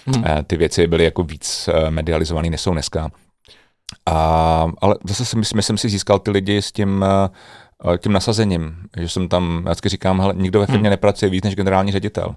Hmm. 0.05 0.23
Ty 0.47 0.57
věci 0.57 0.87
byly 0.87 1.03
jako 1.03 1.23
víc 1.23 1.69
medializované, 1.89 2.49
než 2.49 2.61
jsou 2.61 2.71
dneska. 2.71 3.09
A, 4.05 4.67
ale 4.81 4.95
zase 5.07 5.25
si 5.25 5.37
myslím, 5.37 5.61
jsem 5.61 5.77
si 5.77 5.89
získal 5.89 6.19
ty 6.19 6.31
lidi 6.31 6.57
s 6.57 6.71
tím, 6.71 7.05
tím 7.97 8.11
nasazením, 8.11 8.75
že 8.97 9.09
jsem 9.09 9.27
tam, 9.27 9.61
já 9.65 9.71
vždycky 9.71 9.89
říkám, 9.89 10.21
hele, 10.21 10.33
nikdo 10.37 10.59
ve 10.59 10.65
firmě 10.65 10.87
hmm. 10.87 10.89
nepracuje 10.89 11.29
víc 11.29 11.43
než 11.43 11.55
generální 11.55 11.91
ředitel. 11.91 12.35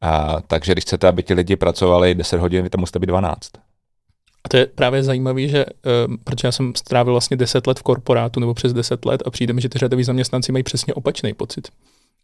A, 0.00 0.36
takže 0.46 0.72
když 0.72 0.84
chcete, 0.84 1.08
aby 1.08 1.22
ti 1.22 1.34
lidi 1.34 1.56
pracovali 1.56 2.14
10 2.14 2.40
hodin, 2.40 2.62
vy 2.62 2.70
tam 2.70 2.80
musíte 2.80 2.98
být 2.98 3.06
12. 3.06 3.50
A 4.48 4.50
to 4.50 4.56
je 4.56 4.66
právě 4.66 5.02
zajímavé, 5.02 5.48
že 5.48 5.66
uh, 5.66 6.16
protože 6.24 6.48
já 6.48 6.52
jsem 6.52 6.72
strávil 6.76 7.14
vlastně 7.14 7.36
10 7.36 7.66
let 7.66 7.78
v 7.78 7.82
korporátu 7.82 8.40
nebo 8.40 8.54
přes 8.54 8.72
10 8.72 9.04
let 9.04 9.22
a 9.26 9.30
přijde 9.30 9.52
mi, 9.52 9.60
že 9.60 9.68
ty 9.68 9.78
řadoví 9.78 10.04
zaměstnanci 10.04 10.52
mají 10.52 10.62
přesně 10.62 10.94
opačný 10.94 11.34
pocit 11.34 11.68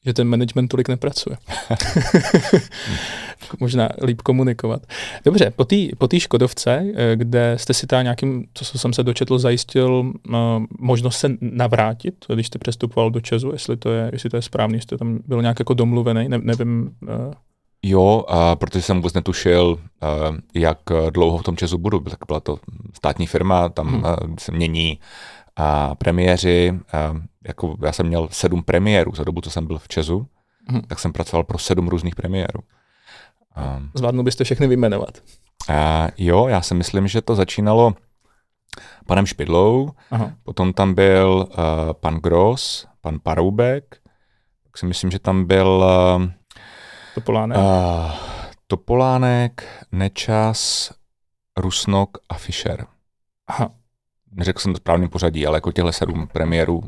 že 0.07 0.13
ten 0.13 0.29
management 0.29 0.69
tolik 0.69 0.89
nepracuje. 0.89 1.37
Možná 3.61 3.89
líp 4.03 4.23
komunikovat. 4.23 4.83
Dobře, 5.25 5.53
po 5.57 5.65
té 5.65 5.77
po 5.99 6.09
Škodovce, 6.19 6.85
eh, 6.95 7.17
kde 7.17 7.55
jste 7.59 7.75
si 7.75 7.87
ta 7.87 8.03
nějakým, 8.03 8.47
co 8.55 8.79
jsem 8.79 8.93
se 8.93 9.03
dočetl, 9.03 9.39
zajistil 9.39 10.13
uh, 10.29 10.35
možnost 10.79 11.17
se 11.17 11.31
navrátit, 11.41 12.15
když 12.35 12.47
jste 12.47 12.59
přestupoval 12.59 13.11
do 13.11 13.21
Česu, 13.21 13.53
jestli 13.53 13.77
to 13.77 13.93
je, 13.93 14.11
jestli 14.13 14.31
to 14.31 14.37
je 14.37 14.43
správně, 14.43 14.77
jestli 14.77 14.99
tam 14.99 15.19
byl 15.27 15.43
nějak 15.43 15.59
jako 15.59 15.75
domluvený, 15.75 16.29
ne, 16.29 16.39
nevím. 16.39 16.91
Uh, 17.03 17.35
Jo, 17.87 18.25
a 18.29 18.57
protože 18.57 18.83
jsem 18.83 18.97
vůbec 18.97 19.15
netušil, 19.15 19.81
jak 20.55 20.79
dlouho 21.11 21.39
v 21.39 21.43
tom 21.43 21.57
Česu 21.57 21.79
budu, 21.79 22.01
tak 22.01 22.19
byla 22.27 22.41
to 22.41 22.59
státní 22.93 23.27
firma, 23.27 23.69
tam 23.69 23.89
hmm. 23.89 24.05
se 24.39 24.53
mění 24.53 25.01
a 25.57 25.95
premiéři, 25.95 26.81
a 26.93 27.15
jako 27.47 27.77
já 27.85 27.93
jsem 27.93 28.07
měl 28.07 28.29
sedm 28.31 28.63
premiérů 28.63 29.15
za 29.15 29.25
dobu, 29.25 29.41
co 29.41 29.51
jsem 29.51 29.67
byl 29.67 29.79
v 29.79 29.89
Česu, 29.89 30.27
hmm. 30.69 30.83
tak 30.83 30.99
jsem 30.99 31.13
pracoval 31.13 31.45
pro 31.45 31.59
sedm 31.59 31.89
různých 31.89 32.15
premiérů. 32.15 32.61
A, 33.57 33.83
Zvládnu 33.95 34.23
byste 34.23 34.45
všechny 34.45 34.67
vyjmenovat. 34.67 35.19
A, 35.69 36.09
jo, 36.19 36.49
já 36.49 36.63
si 36.63 36.75
myslím, 36.75 37.09
že 37.09 37.23
to 37.23 37.35
začínalo 37.35 37.95
panem 39.07 39.27
Špidlou, 39.27 39.91
Aha. 40.11 40.33
potom 40.43 40.73
tam 40.73 40.95
byl 40.95 41.47
uh, 41.49 41.55
pan 41.93 42.15
Gross, 42.15 42.87
pan 43.01 43.19
Paroubek, 43.23 43.97
tak 44.65 44.79
si 44.79 44.87
myslím, 44.87 45.11
že 45.11 45.19
tam 45.19 45.45
byl 45.45 45.85
uh, 46.19 46.25
Topolánek. 47.15 47.59
Uh, 47.59 48.11
Topolánek, 48.67 49.85
Nečas, 49.93 50.93
Rusnok 51.57 52.19
a 52.29 52.35
Fischer. 52.35 52.87
Aha. 53.47 53.71
Neřekl 54.33 54.61
jsem 54.61 54.73
to 54.73 54.77
správným 54.77 55.09
pořadí, 55.09 55.47
ale 55.47 55.57
jako 55.57 55.73
těchto 55.73 55.93
sedm 55.93 56.27
premiérů. 56.33 56.83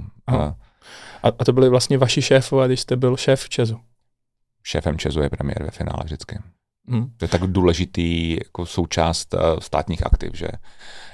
A, 1.23 1.29
a 1.39 1.45
to 1.45 1.53
byli 1.53 1.69
vlastně 1.69 1.99
vaši 1.99 2.23
šéfové, 2.23 2.67
když 2.67 2.81
jste 2.81 2.97
byl 2.97 3.17
šéf 3.17 3.49
Česu? 3.49 3.81
Šéfem 4.63 4.99
Česu 4.99 5.21
je 5.21 5.31
premiér 5.31 5.63
ve 5.63 5.71
finále 5.71 6.01
vždycky. 6.05 6.39
Hmm. 6.89 7.11
To 7.17 7.25
je 7.25 7.29
tak 7.29 7.41
důležitý 7.41 8.37
jako 8.45 8.67
součást 8.67 9.35
uh, 9.35 9.41
státních 9.59 10.07
aktiv, 10.07 10.31
že 10.35 10.49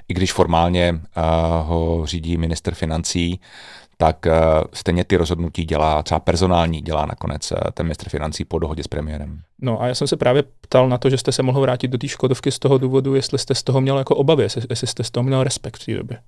i 0.09 0.14
když 0.14 0.33
formálně 0.33 0.92
uh, 0.92 1.03
ho 1.66 2.07
řídí 2.07 2.37
minister 2.37 2.75
financí, 2.75 3.40
tak 4.02 4.26
uh, 4.26 4.32
stejně 4.72 5.04
ty 5.04 5.16
rozhodnutí 5.16 5.64
dělá, 5.64 6.02
třeba 6.02 6.20
personální 6.20 6.80
dělá 6.80 7.06
nakonec 7.06 7.52
uh, 7.52 7.58
ten 7.74 7.86
ministr 7.86 8.08
financí 8.08 8.44
po 8.44 8.58
dohodě 8.58 8.82
s 8.82 8.88
premiérem. 8.88 9.40
No 9.60 9.82
a 9.82 9.86
já 9.86 9.94
jsem 9.94 10.06
se 10.06 10.16
právě 10.16 10.42
ptal 10.60 10.88
na 10.88 10.98
to, 10.98 11.10
že 11.10 11.18
jste 11.18 11.32
se 11.32 11.42
mohl 11.42 11.60
vrátit 11.60 11.88
do 11.88 11.98
té 11.98 12.08
Škodovky 12.08 12.50
z 12.50 12.58
toho 12.58 12.78
důvodu, 12.78 13.14
jestli 13.14 13.38
jste 13.38 13.54
z 13.54 13.62
toho 13.62 13.80
měl 13.80 13.98
jako 13.98 14.16
obavy, 14.16 14.42
jestli, 14.42 14.62
jestli 14.70 14.86
jste 14.86 15.04
z 15.04 15.10
toho 15.10 15.24
měl 15.24 15.44
respekt 15.44 15.82
v 15.82 15.86
té 15.86 15.94
době. 15.94 16.18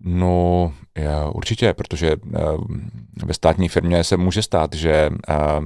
No, 0.00 0.72
já, 0.98 1.28
určitě, 1.28 1.72
protože 1.72 2.16
uh, 2.16 2.64
ve 3.24 3.34
státní 3.34 3.68
firmě 3.68 4.04
se 4.04 4.16
může 4.16 4.42
stát, 4.42 4.74
že 4.74 5.10
uh, 5.10 5.64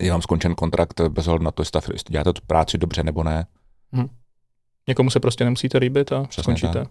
je 0.00 0.10
vám 0.10 0.22
skončen 0.22 0.54
kontrakt 0.54 1.00
bez 1.00 1.26
ohledu 1.26 1.44
na 1.44 1.50
to, 1.50 1.62
jestli 1.62 1.92
děláte 2.08 2.32
tu 2.32 2.42
práci 2.46 2.78
dobře 2.78 3.02
nebo 3.02 3.22
ne. 3.22 3.46
Hmm. 3.92 4.08
Někomu 4.88 5.10
se 5.10 5.20
prostě 5.20 5.44
nemusíte 5.44 5.78
líbit 5.78 6.12
a 6.12 6.24
Přesně 6.24 6.42
skončíte. 6.42 6.84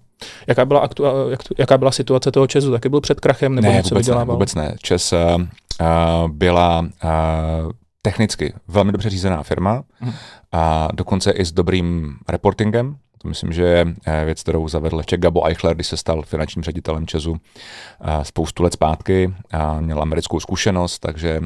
Jaká 0.47 0.65
byla, 0.65 0.87
aktu- 0.87 1.29
jak, 1.29 1.39
jaká 1.57 1.77
byla 1.77 1.91
situace 1.91 2.31
toho 2.31 2.47
Česu? 2.47 2.71
Taky 2.71 2.89
byl 2.89 3.01
před 3.01 3.19
krachem 3.19 3.55
nebo 3.55 3.67
ne, 3.67 3.73
něco 3.73 3.95
vůbec 3.95 4.07
vydělával? 4.07 4.33
Ne, 4.33 4.33
vůbec 4.33 4.55
ne. 4.55 4.75
Čes 4.81 5.13
uh, 5.13 6.27
byla 6.27 6.79
uh, 6.79 7.71
technicky 8.01 8.53
velmi 8.67 8.91
dobře 8.91 9.09
řízená 9.09 9.43
firma 9.43 9.83
hmm. 9.99 10.13
a 10.51 10.87
dokonce 10.93 11.31
i 11.31 11.45
s 11.45 11.51
dobrým 11.51 12.17
reportingem. 12.29 12.95
To 13.21 13.27
myslím, 13.27 13.53
že 13.53 13.63
je 13.63 13.85
věc, 14.25 14.43
kterou 14.43 14.67
zavedl 14.67 14.97
ještě 14.97 15.17
Gabo 15.17 15.47
Eichler, 15.47 15.75
když 15.75 15.87
se 15.87 15.97
stal 15.97 16.21
finančním 16.21 16.63
ředitelem 16.63 17.07
Česu 17.07 17.37
spoustu 18.23 18.63
let 18.63 18.73
zpátky. 18.73 19.33
A 19.51 19.81
měl 19.81 20.01
americkou 20.01 20.39
zkušenost, 20.39 20.99
takže 20.99 21.41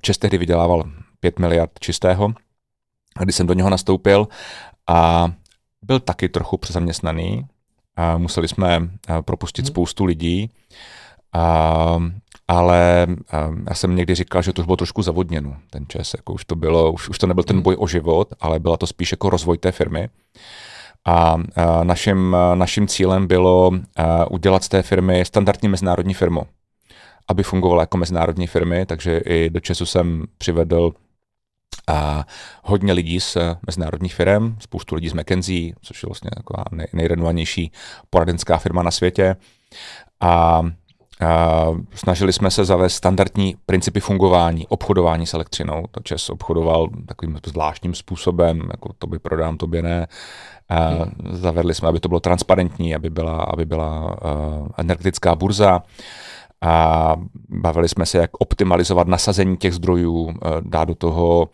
Čes 0.00 0.18
tehdy 0.18 0.38
vydělával 0.38 0.84
5 1.20 1.38
miliard 1.38 1.70
čistého. 1.80 2.34
Když 3.20 3.36
jsem 3.36 3.46
do 3.46 3.54
něho 3.54 3.70
nastoupil 3.70 4.28
a 4.88 5.32
byl 5.82 6.00
taky 6.00 6.28
trochu 6.28 6.56
přezaměstnaný. 6.56 7.46
A 7.96 8.18
museli 8.18 8.48
jsme 8.48 8.88
propustit 9.20 9.62
hmm. 9.62 9.66
spoustu 9.66 10.04
lidí, 10.04 10.50
a, 11.32 11.96
ale 12.48 13.06
a, 13.30 13.50
já 13.68 13.74
jsem 13.74 13.96
někdy 13.96 14.14
říkal, 14.14 14.42
že 14.42 14.52
to 14.52 14.62
už 14.62 14.66
bylo 14.66 14.76
trošku 14.76 15.02
zavodněno, 15.02 15.56
ten 15.70 15.86
čas. 15.88 16.14
Jako 16.14 16.32
už, 16.32 16.44
to 16.44 16.56
bylo, 16.56 16.92
už, 16.92 17.08
už 17.08 17.18
to 17.18 17.26
nebyl 17.26 17.44
ten 17.44 17.56
hmm. 17.56 17.62
boj 17.62 17.76
o 17.78 17.86
život, 17.86 18.28
ale 18.40 18.60
byla 18.60 18.76
to 18.76 18.86
spíš 18.86 19.10
jako 19.12 19.30
rozvoj 19.30 19.58
té 19.58 19.72
firmy. 19.72 20.08
A, 21.06 21.36
a 21.56 21.84
naším, 21.84 22.36
naším 22.54 22.88
cílem 22.88 23.26
bylo 23.26 23.70
udělat 24.30 24.64
z 24.64 24.68
té 24.68 24.82
firmy 24.82 25.24
standardní 25.24 25.68
mezinárodní 25.68 26.14
firmu, 26.14 26.42
aby 27.28 27.42
fungovala 27.42 27.82
jako 27.82 27.96
mezinárodní 27.96 28.46
firmy, 28.46 28.86
takže 28.86 29.18
i 29.18 29.50
do 29.50 29.60
Česu 29.60 29.86
jsem 29.86 30.24
přivedl 30.38 30.92
hodně 32.62 32.92
lidí 32.92 33.20
z 33.20 33.36
eh, 33.36 33.56
mezinárodních 33.66 34.14
firm, 34.14 34.56
spoustu 34.60 34.94
lidí 34.94 35.08
z 35.08 35.12
McKenzie, 35.12 35.72
což 35.82 36.02
je 36.02 36.06
vlastně 36.06 36.30
taková 36.36 36.64
nej, 36.72 36.86
nejrenovanější 36.92 37.72
poradenská 38.10 38.58
firma 38.58 38.82
na 38.82 38.90
světě. 38.90 39.36
A 40.20 40.62
a 41.20 41.66
snažili 41.94 42.32
jsme 42.32 42.50
se 42.50 42.64
zavést 42.64 42.94
standardní 42.94 43.56
principy 43.66 44.00
fungování, 44.00 44.66
obchodování 44.68 45.26
s 45.26 45.34
elektřinou. 45.34 45.84
To 45.90 46.00
ČES 46.00 46.30
obchodoval 46.30 46.88
takovým 47.06 47.38
zvláštním 47.46 47.94
způsobem, 47.94 48.60
jako 48.70 48.92
to 48.98 49.06
by 49.06 49.18
prodám, 49.18 49.56
to 49.56 49.66
by 49.66 49.82
ne. 49.82 50.06
A. 50.68 50.90
Zavedli 51.30 51.74
jsme, 51.74 51.88
aby 51.88 52.00
to 52.00 52.08
bylo 52.08 52.20
transparentní, 52.20 52.94
aby 52.94 53.10
byla, 53.10 53.42
aby 53.42 53.64
byla 53.64 54.04
uh, 54.04 54.68
energetická 54.76 55.34
burza 55.34 55.82
a 56.64 57.16
bavili 57.48 57.88
jsme 57.88 58.06
se, 58.06 58.18
jak 58.18 58.30
optimalizovat 58.38 59.08
nasazení 59.08 59.56
těch 59.56 59.74
zdrojů, 59.74 60.30
eh, 60.30 60.48
dát 60.60 60.84
do 60.84 60.94
toho 60.94 61.48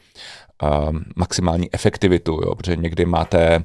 eh, 0.63 0.69
maximální 1.17 1.75
efektivitu, 1.75 2.33
jo, 2.33 2.55
protože 2.55 2.77
někdy 2.77 3.05
máte 3.05 3.65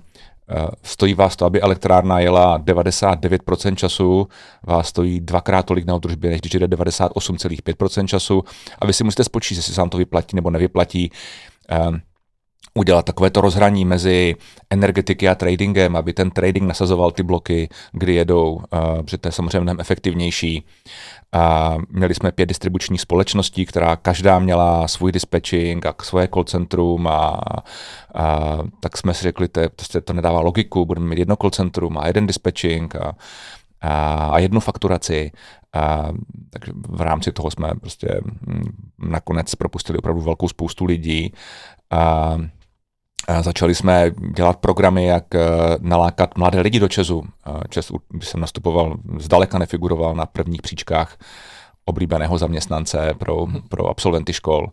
eh, 0.50 0.68
Stojí 0.84 1.14
vás 1.14 1.36
to, 1.36 1.46
aby 1.46 1.62
elektrárna 1.62 2.20
jela 2.20 2.60
99% 2.60 3.76
času, 3.76 4.28
vás 4.64 4.88
stojí 4.88 5.20
dvakrát 5.20 5.66
tolik 5.66 5.86
na 5.86 5.96
udržbě, 5.96 6.30
než 6.30 6.42
když 6.42 6.52
jde 6.52 6.68
98,5% 6.68 8.06
času. 8.06 8.44
A 8.80 8.86
vy 8.86 8.94
si 8.94 9.04
musíte 9.04 9.24
spočítat, 9.24 9.58
jestli 9.58 9.74
se 9.74 9.82
vám 9.82 9.90
to 9.90 9.98
vyplatí 9.98 10.36
nebo 10.36 10.50
nevyplatí 10.50 11.12
udělat 12.74 13.06
takovéto 13.06 13.42
rozhraní 13.42 13.86
mezi 13.86 14.36
energetiky 14.70 15.30
a 15.30 15.36
tradingem, 15.36 15.96
aby 15.96 16.14
ten 16.14 16.32
trading 16.32 16.68
nasazoval 16.68 17.12
ty 17.12 17.24
bloky, 17.24 17.70
kdy 17.92 18.14
jedou, 18.14 18.54
uh, 18.54 19.02
protože 19.02 19.18
to 19.18 19.28
je 19.28 19.32
samozřejmě 19.32 19.60
mnohem 19.60 19.80
efektivnější. 19.80 20.66
A 21.32 21.76
měli 21.90 22.16
jsme 22.16 22.32
pět 22.32 22.46
distribučních 22.46 23.02
společností, 23.02 23.66
která 23.66 23.96
každá 23.96 24.40
měla 24.40 24.88
svůj 24.88 25.12
dispatching 25.12 25.86
a 25.86 25.96
svoje 26.02 26.28
call 26.34 26.44
centrum 26.44 27.08
a, 27.08 27.42
a 28.16 28.58
tak 28.80 28.98
jsme 28.98 29.14
si 29.14 29.24
řekli, 29.24 29.48
to, 29.48 29.62
prostě 29.76 30.02
to 30.02 30.14
nedává 30.14 30.40
logiku, 30.40 30.86
budeme 30.86 31.08
mít 31.08 31.20
jedno 31.20 31.36
call 31.36 31.50
centrum 31.50 31.98
a 31.98 32.08
jeden 32.08 32.28
dispatching 32.28 32.96
a, 32.96 33.16
a, 33.88 34.40
jednu 34.40 34.60
fakturaci. 34.60 35.32
A, 35.74 36.10
takže 36.50 36.72
v 36.90 37.02
rámci 37.02 37.32
toho 37.32 37.52
jsme 37.52 37.72
prostě 37.82 38.22
hm, 38.24 38.64
nakonec 39.00 39.56
propustili 39.56 39.98
opravdu 40.00 40.22
velkou 40.22 40.48
spoustu 40.48 40.86
lidí. 40.86 41.34
A, 41.92 42.38
a 43.28 43.42
začali 43.42 43.76
jsme 43.76 44.12
dělat 44.36 44.58
programy, 44.58 45.06
jak 45.06 45.36
eh, 45.36 45.40
nalákat 45.80 46.38
mladé 46.38 46.62
lidi 46.62 46.80
do 46.80 46.88
Česu. 46.88 47.24
Čes, 47.70 47.92
když 48.10 48.30
jsem 48.30 48.40
nastupoval, 48.40 48.98
zdaleka 49.18 49.60
nefiguroval 49.60 50.16
na 50.16 50.26
prvních 50.26 50.62
příčkách 50.62 51.18
oblíbeného 51.86 52.38
zaměstnance 52.38 53.14
pro, 53.18 53.48
pro 53.70 53.88
absolventy 53.88 54.34
škol. 54.34 54.68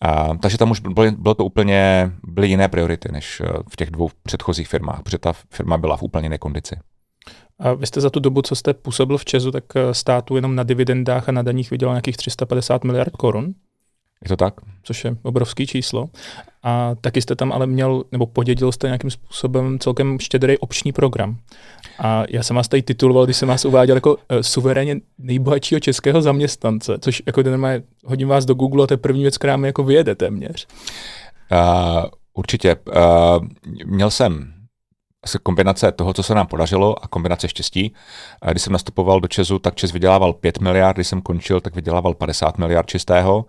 A, 0.00 0.34
takže 0.34 0.58
tam 0.58 0.70
už 0.70 0.80
bylo, 0.80 1.10
bylo 1.10 1.34
to 1.34 1.44
úplně, 1.44 2.10
byly 2.22 2.48
jiné 2.48 2.68
priority 2.68 3.12
než 3.12 3.40
eh, 3.40 3.48
v 3.68 3.76
těch 3.76 3.90
dvou 3.90 4.10
předchozích 4.22 4.68
firmách, 4.68 5.02
protože 5.02 5.18
ta 5.18 5.32
firma 5.32 5.76
byla 5.78 5.96
v 5.96 6.02
úplně 6.02 6.24
jiné 6.26 6.38
kondici. 6.38 6.76
A 7.58 7.74
vy 7.74 7.86
jste 7.86 8.00
za 8.00 8.10
tu 8.10 8.20
dobu, 8.20 8.42
co 8.42 8.54
jste 8.54 8.74
působil 8.74 9.18
v 9.18 9.24
Česu, 9.24 9.50
tak 9.50 9.64
eh, 9.76 9.94
státu 9.94 10.36
jenom 10.36 10.54
na 10.54 10.62
dividendách 10.62 11.28
a 11.28 11.32
na 11.32 11.42
daních 11.42 11.70
vydělal 11.70 11.94
nějakých 11.94 12.16
350 12.16 12.84
miliard 12.84 13.16
korun? 13.16 13.54
Je 14.24 14.28
to 14.28 14.36
tak? 14.36 14.54
Což 14.82 15.04
je 15.04 15.16
obrovský 15.22 15.66
číslo. 15.66 16.08
A 16.62 16.94
taky 17.00 17.22
jste 17.22 17.36
tam 17.36 17.52
ale 17.52 17.66
měl, 17.66 18.04
nebo 18.12 18.26
podědil 18.26 18.72
jste 18.72 18.86
nějakým 18.86 19.10
způsobem 19.10 19.78
celkem 19.78 20.18
štědrý 20.18 20.58
opční 20.58 20.92
program. 20.92 21.36
A 21.98 22.24
já 22.30 22.42
jsem 22.42 22.56
vás 22.56 22.68
tady 22.68 22.82
tituloval, 22.82 23.24
když 23.24 23.36
jsem 23.36 23.48
vás 23.48 23.64
uváděl 23.64 23.96
jako 23.96 24.14
uh, 24.14 24.20
suverénně 24.40 24.96
nejbohatšího 25.18 25.80
českého 25.80 26.22
zaměstnance, 26.22 26.98
což 27.00 27.22
jako 27.26 27.42
ten 27.42 27.82
hodím 28.04 28.28
vás 28.28 28.44
do 28.44 28.54
Google 28.54 28.84
a 28.84 28.86
to 28.86 28.94
je 28.94 28.98
první 28.98 29.22
věc, 29.22 29.38
která 29.38 29.56
mi 29.56 29.68
jako 29.68 29.84
vyjede 29.84 30.14
téměř. 30.14 30.66
Uh, 31.52 32.04
určitě. 32.34 32.76
Uh, 32.86 33.46
měl 33.84 34.10
jsem 34.10 34.53
asi 35.24 35.38
kombinace 35.42 35.92
toho, 35.92 36.12
co 36.12 36.22
se 36.22 36.34
nám 36.34 36.46
podařilo 36.46 37.04
a 37.04 37.08
kombinace 37.08 37.48
štěstí. 37.48 37.94
Když 38.50 38.62
jsem 38.62 38.72
nastupoval 38.72 39.20
do 39.20 39.28
Česu, 39.28 39.58
tak 39.58 39.74
Čes 39.74 39.92
vydělával 39.92 40.32
5 40.32 40.58
miliard, 40.60 40.96
když 40.96 41.08
jsem 41.08 41.20
končil, 41.20 41.60
tak 41.60 41.74
vydělával 41.74 42.14
50 42.14 42.58
miliard 42.58 42.86
čistého. 42.86 43.44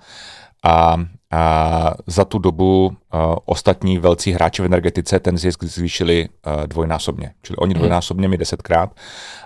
A, 0.63 0.95
a 1.31 1.91
za 2.07 2.25
tu 2.25 2.39
dobu 2.39 2.87
uh, 2.87 2.95
ostatní 3.45 3.97
velcí 3.97 4.31
hráči 4.31 4.61
v 4.61 4.65
energetice 4.65 5.19
ten 5.19 5.37
zisk 5.37 5.63
zvýšili 5.63 6.29
uh, 6.29 6.67
dvojnásobně. 6.67 7.33
Čili 7.41 7.57
oni 7.57 7.73
hmm. 7.73 7.79
dvojnásobně 7.79 8.27
mi 8.27 8.37
desetkrát. 8.37 8.89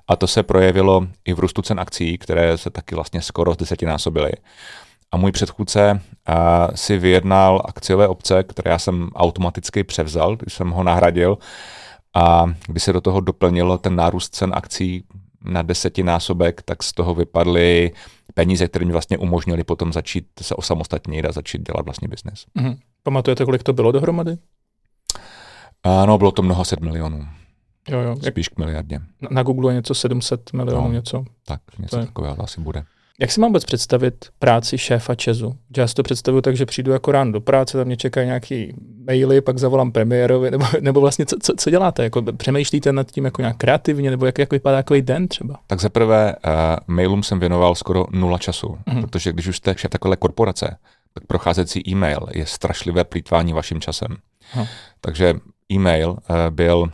A 0.07 0.15
to 0.15 0.27
se 0.27 0.43
projevilo 0.43 1.07
i 1.25 1.33
v 1.33 1.39
růstu 1.39 1.61
cen 1.61 1.79
akcí, 1.79 2.17
které 2.17 2.57
se 2.57 2.69
taky 2.69 2.95
vlastně 2.95 3.21
skoro 3.21 3.53
z 3.53 3.57
desetinásobily. 3.57 4.31
A 5.11 5.17
můj 5.17 5.31
předchůdce 5.31 5.91
uh, 5.91 6.35
si 6.75 6.97
vyjednal 6.97 7.61
akciové 7.65 8.07
obce, 8.07 8.43
které 8.43 8.71
já 8.71 8.79
jsem 8.79 9.09
automaticky 9.15 9.83
převzal, 9.83 10.35
když 10.35 10.53
jsem 10.53 10.69
ho 10.69 10.83
nahradil. 10.83 11.37
A 12.13 12.45
když 12.67 12.83
se 12.83 12.93
do 12.93 13.01
toho 13.01 13.19
doplnilo 13.19 13.77
ten 13.77 13.95
nárůst 13.95 14.35
cen 14.35 14.51
akcí 14.53 15.03
na 15.41 15.61
desetinásobek, 15.61 16.61
tak 16.61 16.83
z 16.83 16.93
toho 16.93 17.15
vypadly 17.15 17.91
peníze, 18.33 18.67
které 18.67 18.85
mi 18.85 18.91
vlastně 18.91 19.17
umožnili 19.17 19.63
potom 19.63 19.93
začít 19.93 20.25
se 20.41 20.55
osamostatnit 20.55 21.25
a 21.25 21.31
začít 21.31 21.61
dělat 21.61 21.85
vlastně 21.85 22.07
biznes. 22.07 22.45
Mm-hmm. 22.57 22.77
Pamatujete, 23.03 23.45
kolik 23.45 23.63
to 23.63 23.73
bylo 23.73 23.91
dohromady? 23.91 24.37
Ano, 25.83 26.17
bylo 26.17 26.31
to 26.31 26.41
mnoho 26.41 26.65
set 26.65 26.79
milionů. 26.79 27.27
Jo, 27.89 27.99
jo. 27.99 28.15
Spíš 28.27 28.49
k 28.49 28.57
miliardě. 28.57 28.99
Na, 29.21 29.27
na 29.31 29.43
Google 29.43 29.71
je 29.71 29.75
něco 29.75 29.93
700 29.93 30.53
milionů, 30.53 30.87
no, 30.87 30.91
něco. 30.93 31.25
Tak, 31.45 31.61
něco 31.79 31.95
to 31.95 31.99
je... 31.99 32.05
takového 32.05 32.43
asi 32.43 32.61
bude. 32.61 32.85
Jak 33.21 33.31
si 33.31 33.39
mám 33.39 33.49
vůbec 33.49 33.65
představit 33.65 34.25
práci 34.39 34.77
šéfa 34.77 35.15
Česu? 35.15 35.55
Já 35.77 35.87
si 35.87 35.95
to 35.95 36.03
představuju 36.03 36.41
tak, 36.41 36.57
že 36.57 36.65
přijdu 36.65 36.91
jako 36.91 37.11
ráno 37.11 37.31
do 37.31 37.41
práce, 37.41 37.77
tam 37.77 37.87
mě 37.87 37.97
čekají 37.97 38.27
nějaký 38.27 38.73
maily, 39.07 39.41
pak 39.41 39.57
zavolám 39.57 39.91
premiérovi, 39.91 40.51
nebo, 40.51 40.65
nebo 40.79 41.01
vlastně 41.01 41.25
co, 41.25 41.35
co, 41.41 41.53
co 41.57 41.69
děláte? 41.69 42.03
Jako 42.03 42.21
přemýšlíte 42.21 42.93
nad 42.93 43.11
tím 43.11 43.25
jako 43.25 43.41
nějak 43.41 43.57
kreativně, 43.57 44.11
nebo 44.11 44.25
jak, 44.25 44.37
jak 44.37 44.51
vypadá 44.51 44.77
takový 44.77 45.01
den 45.01 45.27
třeba? 45.27 45.59
Tak 45.67 45.81
za 45.81 45.89
prvé 45.89 46.35
uh, 46.45 46.51
mailům 46.87 47.23
jsem 47.23 47.39
věnoval 47.39 47.75
skoro 47.75 48.05
nula 48.11 48.37
času, 48.37 48.67
mm-hmm. 48.67 49.01
protože 49.01 49.33
když 49.33 49.47
už 49.47 49.57
jste 49.57 49.75
šéf 49.77 49.91
takové 49.91 50.15
korporace, 50.15 50.77
tak 51.13 51.25
procházecí 51.27 51.89
e-mail 51.89 52.27
je 52.31 52.45
strašlivé 52.45 53.03
plýtvání 53.03 53.53
vaším 53.53 53.81
časem. 53.81 54.17
Aha. 54.53 54.67
Takže 55.01 55.33
e-mail 55.71 56.09
uh, 56.09 56.17
byl 56.49 56.77
uh, 56.77 56.87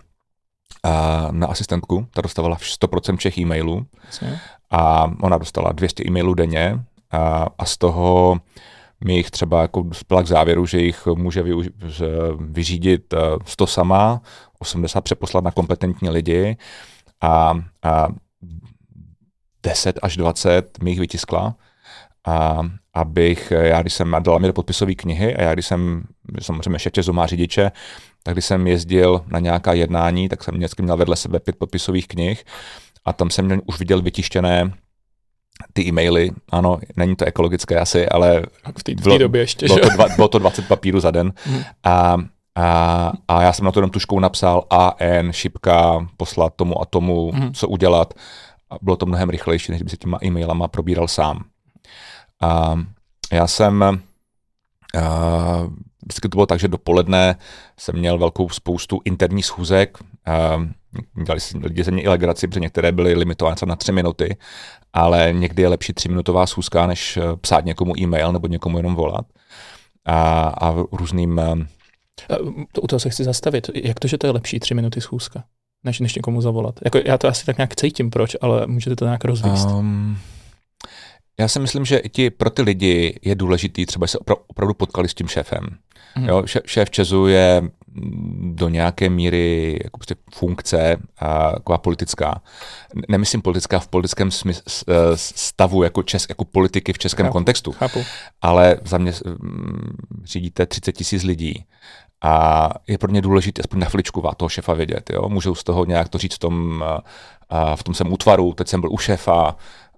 na 1.31 1.47
asistentku, 1.47 2.07
ta 2.13 2.21
dostávala 2.21 2.57
100% 2.57 3.17
všech 3.17 3.38
e-mailů. 3.38 3.85
A 4.71 5.12
ona 5.21 5.38
dostala 5.38 5.71
200 5.71 6.04
e-mailů 6.08 6.34
denně 6.34 6.80
a, 7.12 7.47
a 7.58 7.65
z 7.65 7.78
toho 7.78 8.38
mi 9.04 9.15
jich 9.15 9.32
třeba 9.32 9.62
jako 9.62 9.82
dospěla 9.82 10.23
k 10.23 10.28
závěru, 10.28 10.65
že 10.65 10.82
jich 10.82 11.06
může 11.06 11.43
využ- 11.43 11.71
vyřídit 12.39 13.13
100 13.45 13.63
e, 13.63 13.67
sama, 13.67 14.21
80 14.60 15.01
přeposlat 15.01 15.43
na 15.43 15.51
kompetentní 15.51 16.10
lidi 16.10 16.58
a, 17.21 17.60
a 17.84 18.08
10 19.63 19.99
až 20.01 20.17
20 20.17 20.84
mi 20.84 20.89
jich 20.89 20.99
vytiskla, 20.99 21.56
a, 22.28 22.62
abych, 22.93 23.51
já 23.51 23.82
když 23.82 23.93
jsem 23.93 24.15
dala 24.19 24.38
mi 24.38 24.47
do 24.47 24.54
podpisové 24.54 24.95
knihy 24.95 25.36
a 25.36 25.41
já 25.41 25.54
když 25.54 25.65
jsem, 25.65 26.04
samozřejmě 26.41 26.75
ještě 26.86 27.12
má 27.12 27.28
řidiče, 27.28 27.71
tak 28.23 28.36
když 28.36 28.45
jsem 28.45 28.67
jezdil 28.67 29.21
na 29.28 29.39
nějaká 29.39 29.73
jednání, 29.73 30.30
tak 30.30 30.43
jsem 30.43 30.56
vždycky 30.56 30.82
měl 30.82 30.97
vedle 30.97 31.15
sebe 31.15 31.39
pět 31.39 31.56
podpisových 31.56 32.08
knih 32.08 32.43
a 33.06 33.13
tam 33.13 33.30
jsem 33.30 33.62
už 33.65 33.80
viděl 33.80 34.02
vytištěné 34.02 34.72
ty 35.74 35.88
e-maily, 35.88 36.32
ano, 36.52 36.80
není 36.96 37.15
to 37.15 37.26
ekologické 37.26 37.80
asi, 37.80 38.10
ale 38.10 38.44
v 38.78 38.84
té 38.84 38.96
bylo, 38.96 39.18
době 39.18 39.41
ještě, 39.41 39.65
bylo, 39.65 39.80
to 39.80 39.89
dva, 39.89 40.06
bylo 40.15 40.28
to 40.28 40.39
20 40.39 40.68
papírů 40.68 41.00
za 41.00 41.12
den 41.12 41.34
hmm. 41.44 41.63
a, 41.84 42.18
a, 42.56 43.12
a 43.28 43.41
já 43.41 43.54
jsem 43.54 43.65
na 43.65 43.72
to 43.72 43.80
jenom 43.80 43.89
tuškou 43.89 44.20
napsal 44.20 44.63
AN, 44.70 45.32
šipka, 45.32 46.08
poslat 46.18 46.54
tomu 46.56 46.82
a 46.82 46.86
tomu, 46.86 47.32
hmm. 47.32 47.54
co 47.54 47.68
udělat. 47.68 48.13
A 48.70 48.76
bylo 48.82 48.96
to 48.96 49.06
mnohem 49.06 49.30
rychlejší, 49.30 49.72
než 49.72 49.82
by 49.82 49.89
se 49.89 49.98
těma 49.98 50.20
e-mailama 50.24 50.68
probíral 50.68 51.08
sám. 51.08 51.44
A 52.41 52.80
já 53.32 53.48
jsem 53.48 53.84
a, 53.84 54.00
vždycky 56.06 56.30
to 56.30 56.36
bylo 56.36 56.46
tak, 56.46 56.60
že 56.60 56.68
dopoledne 56.68 57.36
jsem 57.80 57.96
měl 57.96 58.18
velkou 58.18 58.50
spoustu 58.50 59.02
interních 59.06 59.46
schůzek, 59.46 59.98
dělali 61.25 61.41
lidi 61.63 61.84
se 61.84 61.91
mě 61.91 62.03
i 62.03 62.08
legraci, 62.08 62.47
protože 62.47 62.60
některé 62.60 62.91
byly 62.91 63.13
limitované 63.13 63.55
na 63.65 63.75
tři 63.75 63.91
minuty, 63.91 64.38
ale 64.93 65.34
někdy 65.34 65.62
je 65.62 65.67
lepší 65.67 65.93
tříminutová 65.93 66.47
schůzka, 66.47 66.88
než 66.88 67.17
eh, 67.17 67.21
psát 67.41 67.65
někomu 67.65 67.99
e-mail 67.99 68.31
nebo 68.31 68.47
někomu 68.47 68.77
jenom 68.77 68.95
volat. 68.95 69.25
A, 70.05 70.41
a 70.62 70.75
různým... 70.91 71.39
Eh, 71.39 72.38
to, 72.71 72.81
u 72.81 72.88
toho 72.88 72.99
se 72.99 73.10
chci 73.10 73.23
zastavit. 73.23 73.69
Jak 73.75 73.99
to, 73.99 74.08
že 74.08 74.17
to 74.17 74.27
je 74.27 74.31
lepší 74.31 74.60
tři 74.60 74.73
minuty 74.73 75.01
schůzka, 75.01 75.43
než, 75.84 75.99
než 75.99 76.15
někomu 76.15 76.41
zavolat? 76.41 76.79
Jako, 76.86 76.99
já 77.05 77.17
to 77.17 77.27
asi 77.27 77.45
tak 77.45 77.58
nějak 77.58 77.75
cítím, 77.75 78.10
proč, 78.10 78.36
ale 78.41 78.67
můžete 78.67 78.95
to 78.95 79.05
nějak 79.05 79.25
rozvíct. 79.25 79.65
Um, 79.65 80.17
já 81.39 81.47
si 81.47 81.60
myslím, 81.60 81.86
že 81.86 81.97
i 81.97 82.10
ti, 82.10 82.29
pro 82.29 82.49
ty 82.49 82.62
lidi 82.62 83.19
je 83.21 83.36
důležitý, 83.36 83.86
třeba 83.86 84.08
se 84.08 84.17
opravdu 84.47 84.73
potkali 84.73 85.10
s 85.10 85.13
tím 85.13 85.27
šéfem. 85.27 85.67
Mm. 86.15 86.27
Jo, 86.27 86.43
šéf 86.65 86.89
Česu 86.89 87.27
je 87.27 87.62
do 88.41 88.69
nějaké 88.69 89.10
míry 89.10 89.79
jako 89.84 89.97
prostě 89.97 90.15
funkce 90.34 90.97
a 91.19 91.51
taková 91.51 91.77
politická. 91.77 92.41
Nemyslím 93.10 93.41
politická 93.41 93.79
v 93.79 93.88
politickém 93.88 94.31
smysl, 94.31 94.62
eh, 94.89 94.93
stavu 95.15 95.84
jako, 95.84 96.03
čes, 96.03 96.25
jako 96.29 96.45
politiky 96.45 96.93
v 96.93 96.97
českém 96.97 97.25
chápu, 97.25 97.34
kontextu, 97.34 97.71
chápu. 97.71 98.03
ale 98.41 98.77
za 98.86 98.97
mě 98.97 99.12
mm, 99.25 99.97
řídíte 100.23 100.65
30 100.65 100.91
tisíc 100.91 101.23
lidí 101.23 101.65
a 102.21 102.69
je 102.88 102.97
pro 102.97 103.12
ně 103.12 103.21
důležité 103.21 103.62
aspoň 103.62 103.79
na 103.79 103.86
chviličku 103.86 104.23
toho 104.38 104.49
šefa 104.49 104.73
vědět. 104.73 105.10
Jo? 105.13 105.29
Můžou 105.29 105.55
z 105.55 105.63
toho 105.63 105.86
nějak 105.86 106.10
to 106.10 106.17
říct 106.17 106.36
v 106.36 106.39
tom, 106.39 106.84
a 107.49 107.75
v 107.75 107.84
tom 107.84 107.93
jsem 107.93 108.13
útvaru, 108.13 108.53
teď 108.53 108.67
jsem 108.67 108.81
byl 108.81 108.91
u 108.91 108.97
šéfa, 108.97 109.55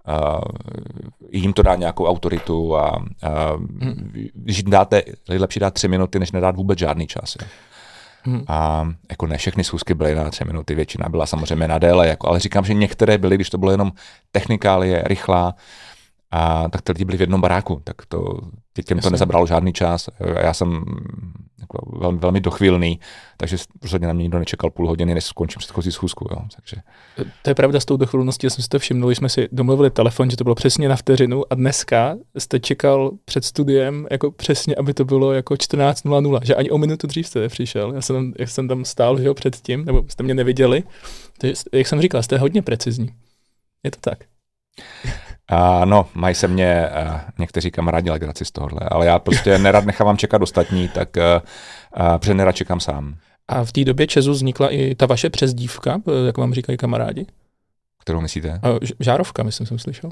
uh, 0.07 0.41
jim 1.31 1.53
to 1.53 1.61
dá 1.61 1.75
nějakou 1.75 2.05
autoritu 2.05 2.77
a 2.77 2.97
uh, 2.97 3.05
hmm. 3.81 4.11
dáte, 4.65 5.03
lepší 5.29 5.59
dát 5.59 5.73
tři 5.73 5.87
minuty, 5.87 6.19
než 6.19 6.31
nedát 6.31 6.55
vůbec 6.55 6.79
žádný 6.79 7.07
čas. 7.07 7.35
Jo. 7.41 7.47
Hmm. 8.27 8.43
A 8.47 8.89
jako 9.09 9.27
ne 9.27 9.37
všechny 9.37 9.63
schůzky 9.63 9.93
byly 9.93 10.15
na 10.15 10.29
tři 10.29 10.45
minuty, 10.45 10.75
většina 10.75 11.09
byla 11.09 11.25
samozřejmě 11.25 11.67
na 11.67 11.77
déle, 11.77 12.07
jako, 12.07 12.27
ale 12.27 12.39
říkám, 12.39 12.65
že 12.65 12.73
některé 12.73 13.17
byly, 13.17 13.35
když 13.35 13.49
to 13.49 13.57
bylo 13.57 13.71
jenom 13.71 13.91
technikálie, 14.31 15.03
rychlá, 15.05 15.55
a 16.37 16.69
tak 16.69 16.81
ty 16.81 16.91
lidi 16.91 17.05
byli 17.05 17.17
v 17.17 17.21
jednom 17.21 17.41
baráku, 17.41 17.81
tak 17.83 18.05
to, 18.05 18.39
těm 18.85 18.99
to 18.99 19.09
nezabralo 19.09 19.47
žádný 19.47 19.73
čas. 19.73 20.09
Já 20.41 20.53
jsem 20.53 20.83
jako 21.59 21.99
velmi, 21.99 22.19
velmi 22.19 22.41
dochvilný, 22.41 22.99
takže 23.37 23.57
rozhodně 23.81 24.07
na 24.07 24.13
mě 24.13 24.21
nikdo 24.21 24.39
nečekal 24.39 24.69
půl 24.69 24.87
hodiny, 24.87 25.13
než 25.13 25.23
skončím 25.23 25.59
předchozí 25.59 25.91
schůzku. 25.91 26.27
Jo. 26.31 26.37
Takže... 26.55 26.77
To 27.41 27.49
je 27.49 27.55
pravda 27.55 27.79
s 27.79 27.85
tou 27.85 27.97
dochvilností, 27.97 28.45
já 28.45 28.49
jsem 28.49 28.63
si 28.63 28.69
to 28.69 28.79
všiml, 28.79 29.09
jsme 29.09 29.29
si 29.29 29.47
domluvili 29.51 29.89
telefon, 29.89 30.29
že 30.29 30.37
to 30.37 30.43
bylo 30.43 30.55
přesně 30.55 30.89
na 30.89 30.95
vteřinu 30.95 31.43
a 31.49 31.55
dneska 31.55 32.15
jste 32.37 32.59
čekal 32.59 33.11
před 33.25 33.45
studiem 33.45 34.07
jako 34.11 34.31
přesně, 34.31 34.75
aby 34.75 34.93
to 34.93 35.05
bylo 35.05 35.33
jako 35.33 35.53
14.00, 35.53 36.39
že 36.43 36.55
ani 36.55 36.69
o 36.69 36.77
minutu 36.77 37.07
dřív 37.07 37.27
jste 37.27 37.39
nepřišel. 37.39 37.93
Já 37.93 38.01
jsem, 38.01 38.33
jak 38.39 38.49
jsem 38.49 38.67
tam 38.67 38.85
stál 38.85 39.17
že 39.17 39.27
jo, 39.27 39.33
předtím, 39.33 39.85
nebo 39.85 40.05
jste 40.07 40.23
mě 40.23 40.33
neviděli. 40.33 40.83
Takže, 41.37 41.55
jak 41.73 41.87
jsem 41.87 42.01
říkal, 42.01 42.23
jste 42.23 42.37
hodně 42.37 42.61
precizní. 42.61 43.09
Je 43.83 43.91
to 43.91 43.97
tak. 44.01 44.19
Uh, 45.51 45.85
no, 45.85 46.07
mají 46.13 46.35
se 46.35 46.47
mě 46.47 46.89
uh, 47.05 47.19
někteří 47.39 47.71
kamarádi 47.71 48.09
legraci 48.09 48.45
z 48.45 48.51
tohohle, 48.51 48.79
ale 48.91 49.05
já 49.05 49.19
prostě 49.19 49.57
nerad 49.57 49.85
nechávám 49.85 50.17
čekat 50.17 50.41
ostatní, 50.41 50.89
tak 50.89 51.09
uh, 51.17 51.23
uh, 52.01 52.17
protože 52.17 52.33
nerad 52.33 52.55
čekám 52.55 52.79
sám. 52.79 53.15
A 53.47 53.63
v 53.63 53.71
té 53.71 53.83
době 53.83 54.07
Česu 54.07 54.31
vznikla 54.31 54.69
i 54.69 54.95
ta 54.95 55.05
vaše 55.05 55.29
přezdívka, 55.29 56.01
jak 56.25 56.37
vám 56.37 56.53
říkají 56.53 56.77
kamarádi? 56.77 57.25
Kterou 58.01 58.21
myslíte? 58.21 58.59
Žárovka, 58.99 59.43
myslím, 59.43 59.67
jsem 59.67 59.79
slyšel. 59.79 60.09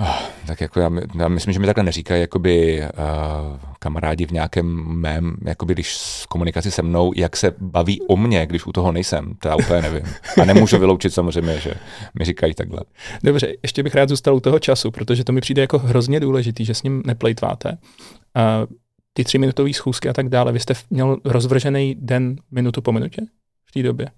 Oh, 0.00 0.18
tak 0.46 0.60
jako 0.60 0.80
já, 0.80 0.90
já 1.18 1.28
myslím, 1.28 1.52
že 1.52 1.60
mi 1.60 1.66
takhle 1.66 1.84
neříkají 1.84 2.20
jakoby 2.20 2.82
uh, 2.82 3.58
kamarádi 3.78 4.26
v 4.26 4.30
nějakém 4.30 4.66
mém, 4.86 5.36
jakoby 5.44 5.74
když 5.74 5.96
v 5.96 6.26
komunikaci 6.26 6.70
se 6.70 6.82
mnou, 6.82 7.12
jak 7.16 7.36
se 7.36 7.54
baví 7.58 8.00
o 8.02 8.16
mně, 8.16 8.46
když 8.46 8.66
u 8.66 8.72
toho 8.72 8.92
nejsem, 8.92 9.34
to 9.42 9.48
já 9.48 9.56
úplně 9.56 9.82
nevím. 9.82 10.02
A 10.42 10.44
nemůžu 10.44 10.78
vyloučit 10.78 11.14
samozřejmě, 11.14 11.60
že 11.60 11.74
mi 12.18 12.24
říkají 12.24 12.54
takhle. 12.54 12.80
Dobře, 13.22 13.54
ještě 13.62 13.82
bych 13.82 13.94
rád 13.94 14.08
zůstal 14.08 14.34
u 14.34 14.40
toho 14.40 14.58
času, 14.58 14.90
protože 14.90 15.24
to 15.24 15.32
mi 15.32 15.40
přijde 15.40 15.62
jako 15.62 15.78
hrozně 15.78 16.20
důležitý, 16.20 16.64
že 16.64 16.74
s 16.74 16.82
ním 16.82 17.02
neplejtváte. 17.06 17.70
Uh, 17.70 18.76
ty 19.12 19.24
tři 19.24 19.38
minutové 19.38 19.72
schůzky 19.72 20.08
a 20.08 20.12
tak 20.12 20.28
dále, 20.28 20.52
vy 20.52 20.60
jste 20.60 20.74
měl 20.90 21.16
rozvržený 21.24 21.96
den 22.00 22.36
minutu 22.50 22.82
po 22.82 22.92
minutě 22.92 23.22
v 23.64 23.72
té 23.72 23.82
době? 23.82 24.10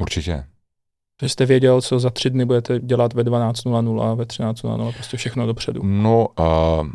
Určitě. 0.00 0.44
Že 1.22 1.28
jste 1.28 1.46
věděl, 1.46 1.80
co 1.80 1.98
za 1.98 2.10
tři 2.10 2.30
dny 2.30 2.44
budete 2.44 2.80
dělat 2.80 3.12
ve 3.12 3.22
12.00 3.22 4.02
a 4.02 4.14
ve 4.14 4.24
13.00, 4.24 4.92
prostě 4.92 5.16
všechno 5.16 5.46
dopředu. 5.46 5.80
No, 5.84 6.28
uh, 6.38 6.86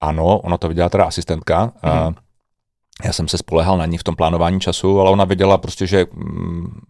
ano, 0.00 0.38
ona 0.38 0.58
to 0.58 0.68
viděla 0.68 0.88
teda 0.88 1.04
asistentka, 1.04 1.64
mm. 1.64 2.14
já 3.04 3.12
jsem 3.12 3.28
se 3.28 3.38
spolehal 3.38 3.78
na 3.78 3.86
ní 3.86 3.98
v 3.98 4.04
tom 4.04 4.16
plánování 4.16 4.60
času, 4.60 5.00
ale 5.00 5.10
ona 5.10 5.24
věděla 5.24 5.58
prostě, 5.58 5.86
že 5.86 6.06
mm, 6.12 6.82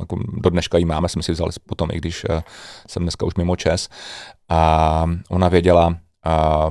jako 0.00 0.18
do 0.32 0.50
dneška 0.50 0.78
ji 0.78 0.84
máme, 0.84 1.08
jsme 1.08 1.22
si 1.22 1.32
vzali 1.32 1.50
potom, 1.66 1.88
i 1.92 1.96
když 1.96 2.26
eh, 2.30 2.42
jsem 2.88 3.02
dneska 3.02 3.26
už 3.26 3.34
mimo 3.34 3.56
čes. 3.56 3.88
A 4.48 5.06
ona 5.30 5.48
věděla, 5.48 5.96
a 6.24 6.68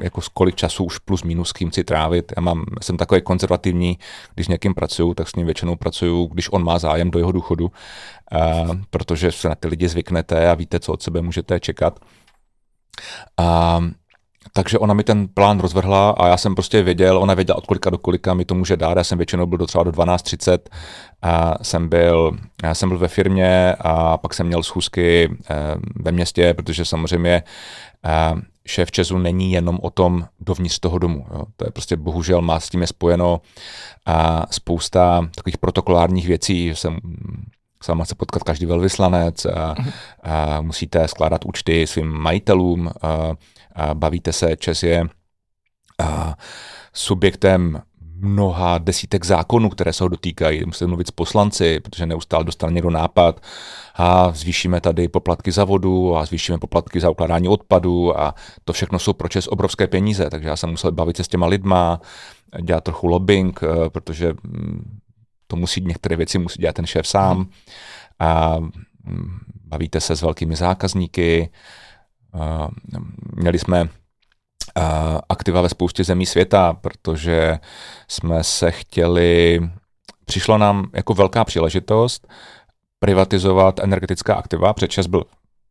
jako 0.00 0.20
kolik 0.34 0.54
času 0.54 0.84
už 0.84 0.98
plus 0.98 1.22
minus 1.22 1.48
s 1.48 1.52
kým 1.52 1.72
si 1.72 1.84
trávit. 1.84 2.32
Já 2.36 2.42
mám, 2.42 2.64
jsem 2.82 2.96
takový 2.96 3.20
konzervativní, 3.20 3.98
když 4.34 4.48
někým 4.48 4.74
pracuju, 4.74 5.14
tak 5.14 5.28
s 5.28 5.36
ním 5.36 5.46
většinou 5.46 5.76
pracuju, 5.76 6.26
když 6.26 6.52
on 6.52 6.64
má 6.64 6.78
zájem 6.78 7.10
do 7.10 7.18
jeho 7.18 7.32
důchodu, 7.32 7.72
a, 8.32 8.38
protože 8.90 9.32
se 9.32 9.48
na 9.48 9.54
ty 9.54 9.68
lidi 9.68 9.88
zvyknete 9.88 10.50
a 10.50 10.54
víte, 10.54 10.80
co 10.80 10.92
od 10.92 11.02
sebe 11.02 11.22
můžete 11.22 11.60
čekat. 11.60 12.00
A, 13.38 13.80
takže 14.52 14.78
ona 14.78 14.94
mi 14.94 15.04
ten 15.04 15.28
plán 15.28 15.60
rozvrhla 15.60 16.10
a 16.10 16.28
já 16.28 16.36
jsem 16.36 16.54
prostě 16.54 16.82
věděl, 16.82 17.18
ona 17.18 17.34
věděla 17.34 17.58
od 17.58 17.66
kolika 17.66 17.90
do 17.90 17.98
kolika 17.98 18.34
mi 18.34 18.44
to 18.44 18.54
může 18.54 18.76
dát. 18.76 18.96
Já 18.96 19.04
jsem 19.04 19.18
většinou 19.18 19.46
byl 19.46 19.58
do 19.58 19.66
třeba 19.66 19.84
do 19.84 19.90
12.30 19.90 20.58
a 21.22 21.64
jsem 21.64 21.88
byl, 21.88 22.32
já 22.62 22.74
jsem 22.74 22.88
byl 22.88 22.98
ve 22.98 23.08
firmě 23.08 23.74
a 23.80 24.18
pak 24.18 24.34
jsem 24.34 24.46
měl 24.46 24.62
schůzky 24.62 25.36
eh, 25.50 25.56
ve 25.94 26.12
městě, 26.12 26.54
protože 26.54 26.84
samozřejmě 26.84 27.42
eh, 28.04 28.34
šéf 28.70 28.90
Česu 28.90 29.18
není 29.18 29.52
jenom 29.52 29.78
o 29.82 29.90
tom 29.90 30.26
dovnitř 30.40 30.78
toho 30.78 30.98
domu. 30.98 31.26
Jo. 31.34 31.44
To 31.56 31.66
je 31.66 31.70
prostě 31.70 31.96
bohužel 31.96 32.42
má 32.42 32.60
s 32.60 32.68
tím 32.68 32.80
je 32.80 32.86
spojeno 32.86 33.40
a 34.06 34.46
spousta 34.50 35.28
takových 35.34 35.58
protokolárních 35.58 36.26
věcí, 36.26 36.68
že 36.68 36.76
jsem 36.76 36.98
sama 37.82 38.04
se 38.04 38.14
potkat 38.14 38.42
každý 38.42 38.66
velvyslanec, 38.66 39.46
a, 39.46 39.74
a 40.22 40.60
musíte 40.60 41.08
skládat 41.08 41.44
účty 41.44 41.86
svým 41.86 42.08
majitelům, 42.08 42.88
a, 42.88 43.34
a 43.74 43.94
bavíte 43.94 44.32
se, 44.32 44.56
Čes 44.56 44.82
je 44.82 45.04
a, 45.98 46.34
subjektem 46.92 47.82
mnoha 48.20 48.78
desítek 48.78 49.24
zákonů, 49.24 49.68
které 49.68 49.92
se 49.92 50.04
ho 50.04 50.08
dotýkají. 50.08 50.64
Musíte 50.64 50.86
mluvit 50.86 51.06
s 51.06 51.10
poslanci, 51.10 51.80
protože 51.80 52.06
neustále 52.06 52.44
dostane 52.44 52.72
někdo 52.72 52.90
nápad. 52.90 53.40
A 53.94 54.32
zvýšíme 54.32 54.80
tady 54.80 55.08
poplatky 55.08 55.52
za 55.52 55.64
vodu 55.64 56.16
a 56.16 56.26
zvýšíme 56.26 56.58
poplatky 56.58 57.00
za 57.00 57.10
ukládání 57.10 57.48
odpadu 57.48 58.20
a 58.20 58.34
to 58.64 58.72
všechno 58.72 58.98
jsou 58.98 59.12
pro 59.12 59.28
Čes 59.28 59.48
obrovské 59.48 59.86
peníze, 59.86 60.30
takže 60.30 60.48
já 60.48 60.56
jsem 60.56 60.70
musel 60.70 60.92
bavit 60.92 61.16
se 61.16 61.24
s 61.24 61.28
těma 61.28 61.46
lidma, 61.46 62.00
dělat 62.62 62.84
trochu 62.84 63.06
lobbying, 63.06 63.60
eh, 63.62 63.90
protože 63.90 64.32
mm, 64.42 64.98
to 65.46 65.56
musí, 65.56 65.80
některé 65.80 66.16
věci 66.16 66.38
musí 66.38 66.60
dělat 66.60 66.74
ten 66.74 66.86
šéf 66.86 67.06
sám. 67.06 67.46
A 68.18 68.56
mm, 68.58 69.38
bavíte 69.64 70.00
se 70.00 70.16
s 70.16 70.22
velkými 70.22 70.56
zákazníky, 70.56 71.50
měli 73.36 73.58
jsme 73.58 73.88
aktiva 75.28 75.60
ve 75.62 75.68
spoustě 75.68 76.04
zemí 76.04 76.26
světa, 76.26 76.72
protože 76.80 77.58
jsme 78.08 78.44
se 78.44 78.70
chtěli, 78.70 79.60
přišlo 80.24 80.58
nám 80.58 80.90
jako 80.92 81.14
velká 81.14 81.44
příležitost 81.44 82.28
privatizovat 82.98 83.80
energetická 83.80 84.34
aktiva, 84.34 84.72
protože 84.72 85.02
byl 85.08 85.24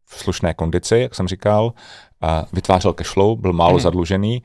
v 0.06 0.19
slušné 0.19 0.54
kondici, 0.54 0.97
jak 0.97 1.15
jsem 1.15 1.28
říkal, 1.28 1.73
a 2.21 2.45
vytvářel 2.54 2.93
cashflow, 2.93 3.39
byl 3.39 3.54
málo 3.54 3.73
hmm. 3.73 3.80
zadlužený 3.80 4.43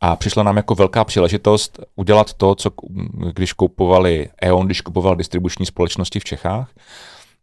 a 0.00 0.16
přišla 0.16 0.42
nám 0.42 0.56
jako 0.56 0.74
velká 0.74 1.04
příležitost 1.04 1.80
udělat 1.96 2.34
to, 2.34 2.54
co 2.54 2.70
když 3.32 3.52
koupovali 3.52 4.28
E.ON, 4.42 4.66
když 4.66 4.80
kupoval 4.80 5.16
distribuční 5.16 5.66
společnosti 5.66 6.20
v 6.20 6.24
Čechách, 6.24 6.70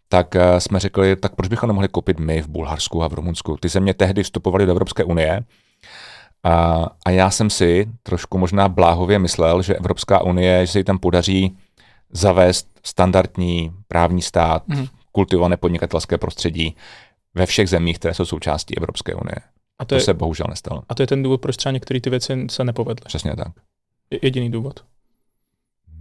tak 0.09 0.35
eh, 0.35 0.59
jsme 0.59 0.79
řekli, 0.79 1.15
tak 1.15 1.35
proč 1.35 1.49
bychom 1.49 1.67
nemohli 1.67 1.87
koupit 1.87 2.19
my 2.19 2.41
v 2.41 2.47
Bulharsku 2.47 3.03
a 3.03 3.07
v 3.07 3.13
Rumunsku. 3.13 3.57
Ty 3.57 3.69
země 3.69 3.93
tehdy 3.93 4.23
vstupovaly 4.23 4.65
do 4.65 4.71
Evropské 4.71 5.03
unie 5.03 5.43
a, 6.43 6.87
a 7.05 7.09
já 7.09 7.29
jsem 7.29 7.49
si 7.49 7.89
trošku 8.03 8.37
možná 8.37 8.69
bláhově 8.69 9.19
myslel, 9.19 9.61
že 9.61 9.75
Evropská 9.75 10.23
unie, 10.23 10.65
že 10.65 10.71
se 10.71 10.79
jí 10.79 10.83
tam 10.83 10.99
podaří 10.99 11.57
zavést 12.11 12.67
standardní 12.83 13.71
právní 13.87 14.21
stát, 14.21 14.67
mm. 14.67 14.87
kultivované 15.11 15.57
podnikatelské 15.57 16.17
prostředí 16.17 16.75
ve 17.33 17.45
všech 17.45 17.69
zemích, 17.69 17.99
které 17.99 18.13
jsou 18.13 18.25
součástí 18.25 18.77
Evropské 18.77 19.15
unie. 19.15 19.35
A 19.79 19.85
to, 19.85 19.89
to 19.89 19.95
je, 19.95 20.01
se 20.01 20.13
bohužel 20.13 20.45
nestalo. 20.49 20.83
A 20.89 20.95
to 20.95 21.03
je 21.03 21.07
ten 21.07 21.23
důvod, 21.23 21.41
proč 21.41 21.57
třeba 21.57 21.73
některé 21.73 22.01
ty 22.01 22.09
věci 22.09 22.47
se 22.49 22.63
nepovedly. 22.63 23.05
Přesně 23.05 23.35
tak. 23.35 23.47
Jediný 24.21 24.51
důvod. 24.51 24.85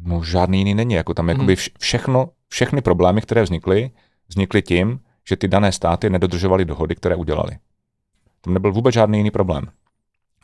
No 0.02 0.22
žádný 0.22 0.58
jiný 0.58 0.74
není. 0.74 0.94
Jako 0.94 1.14
tam 1.14 1.26
mm. 1.26 1.48
všechno, 1.78 2.30
všechny 2.48 2.82
problémy, 2.82 3.20
které 3.20 3.42
vznikly, 3.42 3.90
vznikly 4.28 4.62
tím, 4.62 5.00
že 5.28 5.36
ty 5.36 5.48
dané 5.48 5.72
státy 5.72 6.10
nedodržovaly 6.10 6.64
dohody, 6.64 6.94
které 6.94 7.16
udělali. 7.16 7.58
Tam 8.40 8.54
nebyl 8.54 8.72
vůbec 8.72 8.94
žádný 8.94 9.18
jiný 9.18 9.30
problém. 9.30 9.70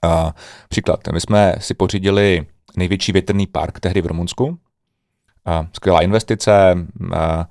A 0.03 0.35
příklad, 0.69 1.01
my 1.13 1.21
jsme 1.21 1.55
si 1.59 1.75
pořídili 1.75 2.47
největší 2.77 3.13
větrný 3.13 3.47
park 3.47 3.81
tehdy 3.81 4.01
v 4.01 4.07
Rumunsku. 4.07 4.59
A 5.45 5.67
skvělá 5.73 6.01
investice, 6.01 6.75
a, 7.15 7.49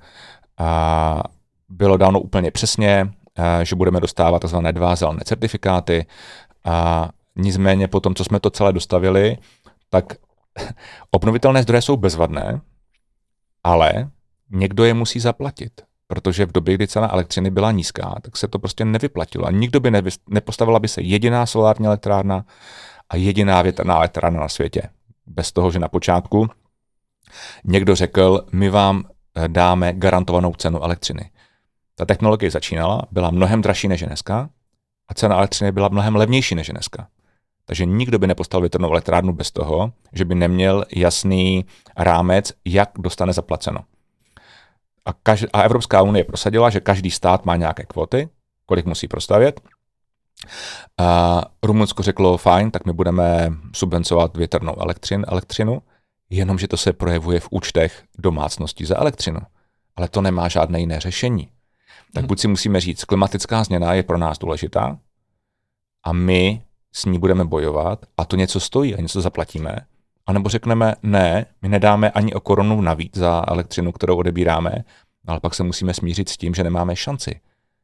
a 0.58 1.22
bylo 1.68 1.96
dáno 1.96 2.20
úplně 2.20 2.50
přesně, 2.50 3.12
a, 3.36 3.64
že 3.64 3.76
budeme 3.76 4.00
dostávat 4.00 4.42
tzv. 4.42 4.56
dva 4.56 4.96
zelené 4.96 5.20
certifikáty. 5.24 6.06
A 6.64 7.08
nicméně 7.36 7.88
po 7.88 8.00
tom, 8.00 8.14
co 8.14 8.24
jsme 8.24 8.40
to 8.40 8.50
celé 8.50 8.72
dostavili, 8.72 9.36
tak 9.90 10.04
obnovitelné 11.10 11.62
zdroje 11.62 11.82
jsou 11.82 11.96
bezvadné, 11.96 12.60
ale 13.64 14.10
někdo 14.50 14.84
je 14.84 14.94
musí 14.94 15.20
zaplatit 15.20 15.72
protože 16.08 16.46
v 16.46 16.52
době, 16.52 16.74
kdy 16.74 16.88
cena 16.88 17.12
elektřiny 17.12 17.50
byla 17.50 17.72
nízká, 17.72 18.14
tak 18.22 18.36
se 18.36 18.48
to 18.48 18.58
prostě 18.58 18.84
nevyplatilo. 18.84 19.46
A 19.46 19.50
nikdo 19.50 19.80
by 19.80 19.90
nevy, 19.90 20.10
nepostavila 20.28 20.78
by 20.78 20.88
se 20.88 21.02
jediná 21.02 21.46
solární 21.46 21.86
elektrárna 21.86 22.44
a 23.10 23.16
jediná 23.16 23.62
větrná 23.62 23.96
elektrárna 23.96 24.40
na 24.40 24.48
světě. 24.48 24.82
Bez 25.26 25.52
toho, 25.52 25.70
že 25.70 25.78
na 25.78 25.88
počátku 25.88 26.48
někdo 27.64 27.94
řekl, 27.94 28.46
my 28.52 28.70
vám 28.70 29.04
eh, 29.34 29.48
dáme 29.48 29.92
garantovanou 29.92 30.54
cenu 30.54 30.82
elektřiny. 30.82 31.30
Ta 31.94 32.04
technologie 32.04 32.50
začínala, 32.50 33.02
byla 33.10 33.30
mnohem 33.30 33.62
dražší 33.62 33.88
než 33.88 34.02
dneska 34.02 34.48
a 35.08 35.14
cena 35.14 35.36
elektřiny 35.36 35.72
byla 35.72 35.88
mnohem 35.88 36.16
levnější 36.16 36.54
než 36.54 36.68
dneska. 36.68 37.08
Takže 37.64 37.84
nikdo 37.84 38.18
by 38.18 38.26
nepostavil 38.26 38.62
větrnou 38.62 38.90
elektrárnu 38.90 39.32
bez 39.32 39.50
toho, 39.50 39.92
že 40.12 40.24
by 40.24 40.34
neměl 40.34 40.84
jasný 40.96 41.64
rámec, 41.96 42.52
jak 42.64 42.90
dostane 42.98 43.32
zaplaceno. 43.32 43.80
A, 45.06 45.12
kaž, 45.12 45.46
a 45.52 45.62
Evropská 45.62 46.02
unie 46.02 46.24
prosadila, 46.24 46.70
že 46.70 46.80
každý 46.80 47.10
stát 47.10 47.46
má 47.46 47.56
nějaké 47.56 47.84
kvoty, 47.84 48.28
kolik 48.66 48.86
musí 48.86 49.08
prostavět. 49.08 49.60
A 50.98 51.42
Rumunsko 51.62 52.02
řeklo, 52.02 52.36
fajn, 52.36 52.70
tak 52.70 52.86
my 52.86 52.92
budeme 52.92 53.52
subvencovat 53.74 54.36
větrnou 54.36 54.80
elektřin, 54.80 55.24
elektřinu, 55.28 55.82
jenomže 56.30 56.68
to 56.68 56.76
se 56.76 56.92
projevuje 56.92 57.40
v 57.40 57.48
účtech 57.50 58.04
domácností 58.18 58.84
za 58.84 58.98
elektřinu. 58.98 59.40
Ale 59.96 60.08
to 60.08 60.20
nemá 60.20 60.48
žádné 60.48 60.80
jiné 60.80 61.00
řešení. 61.00 61.48
Tak 62.14 62.22
hmm. 62.22 62.26
buď 62.26 62.40
si 62.40 62.48
musíme 62.48 62.80
říct, 62.80 63.04
klimatická 63.04 63.64
změna 63.64 63.94
je 63.94 64.02
pro 64.02 64.18
nás 64.18 64.38
důležitá 64.38 64.98
a 66.04 66.12
my 66.12 66.62
s 66.92 67.04
ní 67.04 67.18
budeme 67.18 67.44
bojovat 67.44 68.06
a 68.16 68.24
to 68.24 68.36
něco 68.36 68.60
stojí 68.60 68.94
a 68.94 69.00
něco 69.00 69.20
zaplatíme, 69.20 69.76
a 70.26 70.32
nebo 70.32 70.48
řekneme, 70.48 70.94
ne, 71.02 71.46
my 71.62 71.68
nedáme 71.68 72.10
ani 72.10 72.34
o 72.34 72.40
korunu 72.40 72.80
navíc 72.80 73.16
za 73.16 73.44
elektřinu, 73.48 73.92
kterou 73.92 74.16
odebíráme, 74.16 74.84
ale 75.26 75.40
pak 75.40 75.54
se 75.54 75.62
musíme 75.62 75.94
smířit 75.94 76.28
s 76.28 76.36
tím, 76.36 76.54
že 76.54 76.64
nemáme 76.64 76.96
šanci 76.96 77.40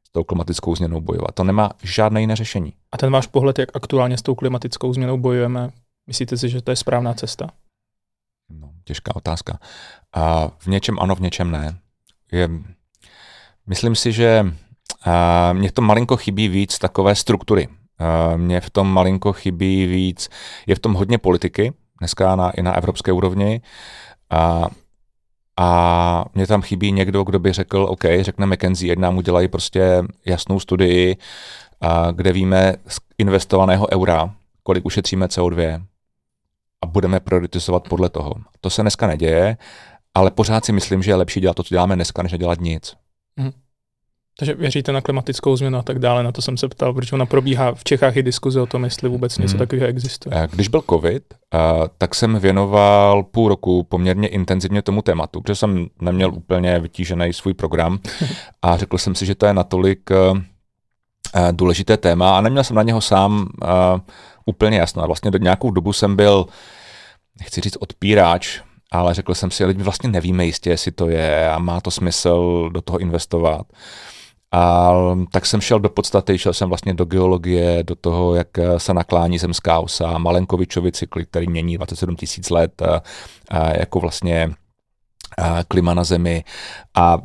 s 0.08 0.12
tou 0.12 0.24
klimatickou 0.24 0.76
změnou 0.76 1.00
bojovat. 1.00 1.34
To 1.34 1.44
nemá 1.44 1.70
žádné 1.82 2.20
jiné 2.20 2.36
řešení. 2.36 2.72
A 2.92 2.98
ten 2.98 3.12
váš 3.12 3.26
pohled, 3.26 3.58
jak 3.58 3.68
aktuálně 3.76 4.18
s 4.18 4.22
tou 4.22 4.34
klimatickou 4.34 4.92
změnou 4.92 5.18
bojujeme, 5.18 5.70
myslíte 6.06 6.36
si, 6.36 6.48
že 6.48 6.62
to 6.62 6.70
je 6.70 6.76
správná 6.76 7.14
cesta? 7.14 7.46
No, 8.50 8.70
těžká 8.84 9.16
otázka. 9.16 9.58
A 10.12 10.48
v 10.58 10.66
něčem 10.66 10.98
ano, 11.00 11.14
v 11.14 11.20
něčem 11.20 11.50
ne. 11.50 11.78
Je, 12.32 12.48
myslím 13.66 13.94
si, 13.94 14.12
že 14.12 14.46
a, 15.04 15.52
mě 15.52 15.72
to 15.72 15.82
malinko 15.82 16.16
chybí 16.16 16.48
víc 16.48 16.78
takové 16.78 17.14
struktury. 17.14 17.68
A, 17.98 18.36
mně 18.36 18.60
v 18.60 18.70
tom 18.70 18.92
malinko 18.92 19.32
chybí 19.32 19.86
víc, 19.86 20.28
je 20.66 20.74
v 20.74 20.78
tom 20.78 20.94
hodně 20.94 21.18
politiky, 21.18 21.72
dneska 22.02 22.36
na, 22.36 22.50
i 22.50 22.62
na 22.62 22.76
evropské 22.76 23.12
úrovni. 23.12 23.60
A, 24.30 24.66
a 25.56 26.24
mě 26.34 26.46
tam 26.46 26.62
chybí 26.62 26.92
někdo, 26.92 27.24
kdo 27.24 27.38
by 27.38 27.52
řekl, 27.52 27.86
OK, 27.90 28.04
řekne 28.20 28.46
McKenzie, 28.46 28.92
ať 28.92 28.98
nám 28.98 29.16
udělají 29.16 29.48
prostě 29.48 30.02
jasnou 30.26 30.60
studii, 30.60 31.16
a 31.80 32.10
kde 32.10 32.32
víme 32.32 32.74
z 32.88 32.98
investovaného 33.18 33.92
eura, 33.92 34.34
kolik 34.62 34.86
ušetříme 34.86 35.26
CO2 35.26 35.82
a 36.82 36.86
budeme 36.86 37.20
prioritizovat 37.20 37.88
podle 37.88 38.08
toho. 38.08 38.34
To 38.60 38.70
se 38.70 38.82
dneska 38.82 39.06
neděje, 39.06 39.56
ale 40.14 40.30
pořád 40.30 40.64
si 40.64 40.72
myslím, 40.72 41.02
že 41.02 41.10
je 41.10 41.14
lepší 41.14 41.40
dělat 41.40 41.56
to, 41.56 41.62
co 41.62 41.74
děláme 41.74 41.94
dneska, 41.94 42.22
než 42.22 42.32
nedělat 42.32 42.60
nic. 42.60 42.94
Mm. 43.36 43.52
Takže 44.38 44.54
věříte 44.54 44.92
na 44.92 45.00
klimatickou 45.00 45.56
změnu 45.56 45.78
a 45.78 45.82
tak 45.82 45.98
dále, 45.98 46.22
na 46.22 46.32
to 46.32 46.42
jsem 46.42 46.56
se 46.56 46.68
ptal, 46.68 46.94
protože 46.94 47.14
ona 47.16 47.26
probíhá 47.26 47.74
v 47.74 47.84
Čechách 47.84 48.16
i 48.16 48.22
diskuze 48.22 48.60
o 48.60 48.66
tom, 48.66 48.84
jestli 48.84 49.08
vůbec 49.08 49.38
něco 49.38 49.52
hmm. 49.52 49.58
takového 49.58 49.88
existuje. 49.88 50.48
Když 50.50 50.68
byl 50.68 50.82
covid, 50.90 51.22
tak 51.98 52.14
jsem 52.14 52.38
věnoval 52.38 53.22
půl 53.22 53.48
roku 53.48 53.82
poměrně 53.82 54.28
intenzivně 54.28 54.82
tomu 54.82 55.02
tématu, 55.02 55.40
protože 55.40 55.54
jsem 55.54 55.86
neměl 56.00 56.34
úplně 56.34 56.78
vytížený 56.78 57.32
svůj 57.32 57.54
program 57.54 57.98
a 58.62 58.76
řekl 58.76 58.98
jsem 58.98 59.14
si, 59.14 59.26
že 59.26 59.34
to 59.34 59.46
je 59.46 59.54
natolik 59.54 60.10
důležité 61.52 61.96
téma 61.96 62.38
a 62.38 62.40
neměl 62.40 62.64
jsem 62.64 62.76
na 62.76 62.82
něho 62.82 63.00
sám 63.00 63.48
úplně 64.46 64.78
jasno. 64.78 65.02
A 65.02 65.06
vlastně 65.06 65.30
do 65.30 65.38
nějakou 65.38 65.70
dobu 65.70 65.92
jsem 65.92 66.16
byl, 66.16 66.46
nechci 67.40 67.60
říct 67.60 67.76
odpíráč, 67.80 68.60
ale 68.90 69.14
řekl 69.14 69.34
jsem 69.34 69.50
si, 69.50 69.64
lidi 69.64 69.82
vlastně 69.82 70.10
nevíme 70.10 70.46
jistě, 70.46 70.70
jestli 70.70 70.92
to 70.92 71.08
je 71.08 71.50
a 71.50 71.58
má 71.58 71.80
to 71.80 71.90
smysl 71.90 72.70
do 72.72 72.82
toho 72.82 72.98
investovat. 72.98 73.66
A 74.52 74.92
tak 75.32 75.46
jsem 75.46 75.60
šel 75.60 75.80
do 75.80 75.88
podstaty, 75.88 76.38
šel 76.38 76.52
jsem 76.52 76.68
vlastně 76.68 76.94
do 76.94 77.04
geologie, 77.04 77.82
do 77.82 77.94
toho, 77.94 78.34
jak 78.34 78.48
se 78.76 78.94
naklání 78.94 79.38
zemská 79.38 79.80
osa, 79.80 80.18
Malenkovičovi 80.18 80.92
cykly, 80.92 81.24
který 81.24 81.46
mění 81.46 81.76
27 81.76 82.16
tisíc 82.16 82.50
let, 82.50 82.82
a, 82.82 83.02
a 83.50 83.76
jako 83.78 84.00
vlastně 84.00 84.50
a 85.38 85.64
klima 85.64 85.94
na 85.94 86.04
Zemi. 86.04 86.44
A 86.94 87.18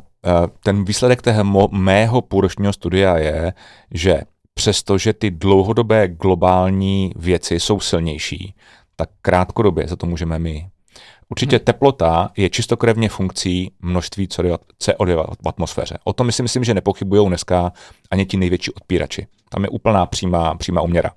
ten 0.62 0.84
výsledek 0.84 1.22
tého 1.22 1.68
mého 1.68 2.22
půlročního 2.22 2.72
studia 2.72 3.16
je, 3.16 3.52
že 3.90 4.20
přestože 4.54 5.12
ty 5.12 5.30
dlouhodobé 5.30 6.08
globální 6.08 7.12
věci 7.16 7.60
jsou 7.60 7.80
silnější, 7.80 8.54
tak 8.96 9.10
krátkodobě 9.22 9.88
za 9.88 9.96
to 9.96 10.06
můžeme 10.06 10.38
my. 10.38 10.68
Určitě 11.30 11.56
hmm. 11.56 11.64
teplota 11.64 12.30
je 12.36 12.50
čistokrevně 12.50 13.08
funkcí 13.08 13.72
množství 13.80 14.28
CO2 14.28 15.26
v 15.44 15.48
atmosféře. 15.48 15.98
O 16.04 16.12
tom 16.12 16.26
myslím, 16.26 16.44
myslím, 16.44 16.64
že 16.64 16.74
nepochybují 16.74 17.28
dneska 17.28 17.72
ani 18.10 18.26
ti 18.26 18.36
největší 18.36 18.72
odpírači. 18.72 19.26
Tam 19.48 19.64
je 19.64 19.68
úplná 19.68 20.06
přímá, 20.06 20.54
přímá 20.54 20.80
uměra. 20.80 21.10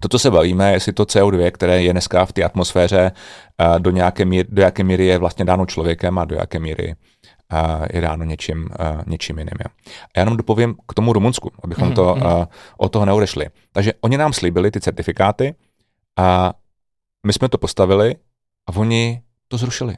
To, 0.00 0.08
co 0.08 0.18
se 0.18 0.30
bavíme, 0.30 0.72
jestli 0.72 0.92
to 0.92 1.04
CO2, 1.04 1.50
které 1.50 1.82
je 1.82 1.92
dneska 1.92 2.26
v 2.26 2.32
té 2.32 2.42
atmosféře, 2.44 3.12
do 3.78 3.90
nějaké, 3.90 4.24
míry, 4.24 4.48
do 4.50 4.62
jaké 4.62 4.84
míry 4.84 5.06
je 5.06 5.18
vlastně 5.18 5.44
dáno 5.44 5.66
člověkem 5.66 6.18
a 6.18 6.24
do 6.24 6.36
jaké 6.36 6.58
míry 6.58 6.94
je 7.92 8.00
dáno 8.00 8.24
něčím, 8.24 8.68
něčím 9.06 9.38
jiným. 9.38 9.54
A 9.64 10.08
já 10.16 10.20
jenom 10.20 10.36
dopovím 10.36 10.76
k 10.88 10.94
tomu 10.94 11.12
Rumunsku, 11.12 11.52
abychom 11.64 11.92
to, 11.92 12.14
mm-hmm. 12.14 12.48
od 12.78 12.92
toho 12.92 13.04
neodešli. 13.04 13.46
Takže 13.72 13.92
oni 14.00 14.18
nám 14.18 14.32
slíbili 14.32 14.70
ty 14.70 14.80
certifikáty 14.80 15.54
a 16.16 16.52
my 17.26 17.32
jsme 17.32 17.48
to 17.48 17.58
postavili 17.58 18.14
a 18.66 18.76
oni 18.76 19.22
to 19.48 19.56
zrušili. 19.56 19.96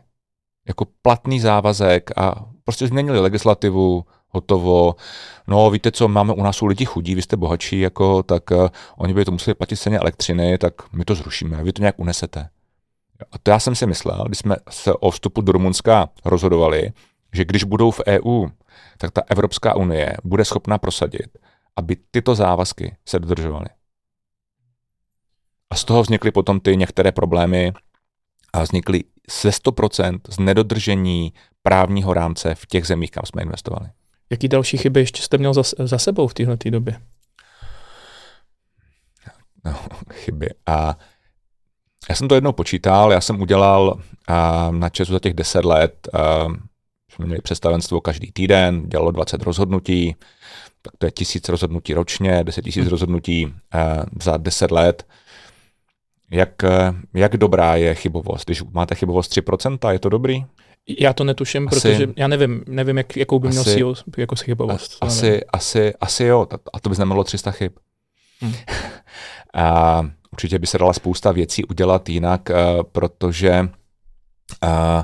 Jako 0.69 0.87
platný 1.03 1.41
závazek 1.41 2.11
a 2.19 2.45
prostě 2.65 2.87
změnili 2.87 3.21
legislativu, 3.21 4.05
hotovo. 4.29 4.95
No, 5.47 5.71
víte 5.71 5.93
co, 5.93 6.09
máme 6.09 6.33
u 6.33 6.43
nás 6.43 6.57
jsou 6.57 6.67
lidi 6.67 6.85
chudí, 6.85 7.15
vy 7.15 7.23
jste 7.23 7.37
bohatší, 7.37 7.81
jako, 7.81 8.23
tak 8.23 8.51
uh, 8.51 8.69
oni 8.97 9.15
by 9.15 9.25
to 9.25 9.31
museli 9.31 9.55
platit 9.55 9.77
ceně 9.77 9.99
elektřiny, 9.99 10.59
tak 10.59 10.93
my 10.93 11.05
to 11.05 11.15
zrušíme, 11.15 11.63
vy 11.65 11.73
to 11.73 11.83
nějak 11.83 11.99
unesete. 11.99 12.49
A 13.33 13.39
to 13.39 13.51
já 13.51 13.59
jsem 13.59 13.75
si 13.75 13.87
myslel, 13.87 14.25
když 14.27 14.39
jsme 14.39 14.57
se 14.71 14.93
o 14.93 15.11
vstupu 15.11 15.41
do 15.41 15.53
Rumunska 15.53 16.09
rozhodovali, 16.25 16.93
že 17.33 17.45
když 17.45 17.65
budou 17.65 17.91
v 17.91 18.01
EU, 18.07 18.47
tak 18.99 19.11
ta 19.11 19.23
Evropská 19.29 19.77
unie 19.77 20.17
bude 20.25 20.45
schopna 20.45 20.79
prosadit, 20.79 21.39
aby 21.77 21.97
tyto 22.11 22.35
závazky 22.35 22.97
se 23.07 23.19
dodržovaly. 23.19 23.67
A 25.71 25.75
z 25.75 25.85
toho 25.85 26.03
vznikly 26.03 26.31
potom 26.31 26.61
ty 26.61 26.77
některé 26.77 27.13
problémy 27.13 27.73
a 28.53 28.63
vznikly 28.63 29.05
ze 29.43 29.51
100% 29.51 30.21
z 30.29 30.39
nedodržení 30.39 31.33
právního 31.63 32.15
rámce 32.15 32.55
v 32.55 32.67
těch 32.67 32.87
zemích, 32.87 33.11
kam 33.11 33.23
jsme 33.27 33.43
investovali. 33.43 33.89
Jaký 34.31 34.49
další 34.49 34.77
chyby 34.77 35.01
ještě 35.01 35.23
jste 35.23 35.39
měl 35.39 35.55
za, 35.55 35.63
za 35.79 35.99
sebou 35.99 36.29
v 36.29 36.35
téhle 36.35 36.57
době? 36.71 37.01
No, 39.65 39.75
chyby. 40.13 40.49
A 40.67 40.99
já 42.09 42.15
jsem 42.15 42.29
to 42.29 42.35
jednou 42.35 42.53
počítal, 42.53 43.13
já 43.13 43.21
jsem 43.21 43.41
udělal 43.41 44.01
a, 44.29 44.69
na 44.71 44.89
Česu 44.89 45.13
za 45.13 45.19
těch 45.19 45.35
10 45.35 45.65
let, 45.65 46.09
a, 46.13 46.47
jsme 47.13 47.27
měli 47.27 47.41
představenstvo 47.41 48.01
každý 48.01 48.33
týden, 48.33 48.89
dělalo 48.89 49.11
20 49.11 49.43
rozhodnutí, 49.43 50.17
tak 50.83 50.93
to 50.99 51.07
je 51.07 51.11
tisíc 51.11 51.49
rozhodnutí 51.49 51.95
ročně, 51.95 52.45
10 52.45 52.63
tisíc 52.63 52.83
hmm. 52.83 52.91
rozhodnutí 52.91 53.55
a, 53.73 54.07
za 54.23 54.37
10 54.37 54.71
let. 54.71 55.07
Jak, 56.31 56.63
jak 57.15 57.37
dobrá 57.37 57.77
je 57.77 57.95
chybovost? 57.95 58.45
Když 58.45 58.63
máte 58.63 58.95
chybovost 58.95 59.33
3%, 59.33 59.91
je 59.91 59.99
to 59.99 60.09
dobrý? 60.09 60.45
Já 60.99 61.13
to 61.13 61.25
netuším, 61.25 61.69
asi, 61.69 61.81
protože 61.81 62.09
já 62.17 62.29
nevím, 62.29 62.65
nevím 62.67 62.99
jak, 62.99 63.17
jakou 63.17 63.39
by 63.39 63.49
měl 63.49 63.61
asi, 63.61 63.73
sílu 63.73 63.95
jako 64.17 64.37
chybovost. 64.37 64.99
Asi, 65.01 65.45
asi, 65.53 65.95
asi 66.01 66.25
jo, 66.25 66.47
a 66.73 66.81
to 66.81 66.89
by 66.89 66.95
znamenalo 66.95 67.25
300 67.25 67.51
chyb. 67.51 67.73
Hmm. 68.41 68.55
a 69.55 70.01
určitě 70.33 70.59
by 70.59 70.67
se 70.67 70.79
dala 70.79 70.93
spousta 70.93 71.33
věcí 71.33 71.65
udělat 71.65 72.09
jinak, 72.09 72.51
uh, 72.51 72.83
protože 72.83 73.69
uh, 74.65 75.03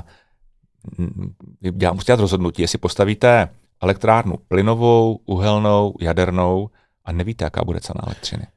já 1.81 1.93
musím 1.93 2.05
dělat 2.05 2.19
rozhodnutí, 2.19 2.61
jestli 2.61 2.77
postavíte 2.77 3.49
elektrárnu 3.81 4.35
plynovou, 4.47 5.19
uhelnou, 5.25 5.93
jadernou 6.01 6.69
a 7.05 7.11
nevíte, 7.11 7.43
jaká 7.43 7.63
bude 7.63 7.79
cena 7.79 8.01
elektřiny. 8.05 8.47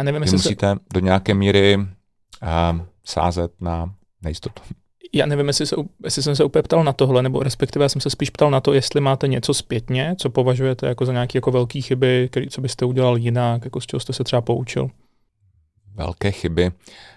Já 0.00 0.04
nevím, 0.04 0.22
jestli 0.22 0.36
musíte 0.36 0.72
se... 0.72 0.78
do 0.94 1.00
nějaké 1.00 1.34
míry 1.34 1.76
uh, 1.76 2.80
sázet 3.04 3.52
na 3.60 3.94
nejistotu. 4.22 4.62
Já 5.12 5.26
nevím, 5.26 5.46
jestli, 5.46 5.66
se, 5.66 5.76
jestli 6.04 6.22
jsem 6.22 6.36
se 6.36 6.44
úplně 6.44 6.62
ptal 6.62 6.84
na 6.84 6.92
tohle, 6.92 7.22
nebo 7.22 7.42
respektive 7.42 7.84
já 7.84 7.88
jsem 7.88 8.00
se 8.00 8.10
spíš 8.10 8.30
ptal 8.30 8.50
na 8.50 8.60
to, 8.60 8.72
jestli 8.72 9.00
máte 9.00 9.28
něco 9.28 9.54
zpětně, 9.54 10.14
co 10.18 10.30
považujete 10.30 10.86
jako 10.86 11.06
za 11.06 11.12
nějaké 11.12 11.38
jako 11.38 11.50
velké 11.50 11.80
chyby, 11.80 12.28
který, 12.30 12.48
co 12.48 12.60
byste 12.60 12.84
udělal 12.84 13.16
jinak, 13.16 13.64
jako 13.64 13.80
z 13.80 13.86
čeho 13.86 14.00
jste 14.00 14.12
se 14.12 14.24
třeba 14.24 14.42
poučil. 14.42 14.90
Velké 15.94 16.30
chyby. 16.30 16.70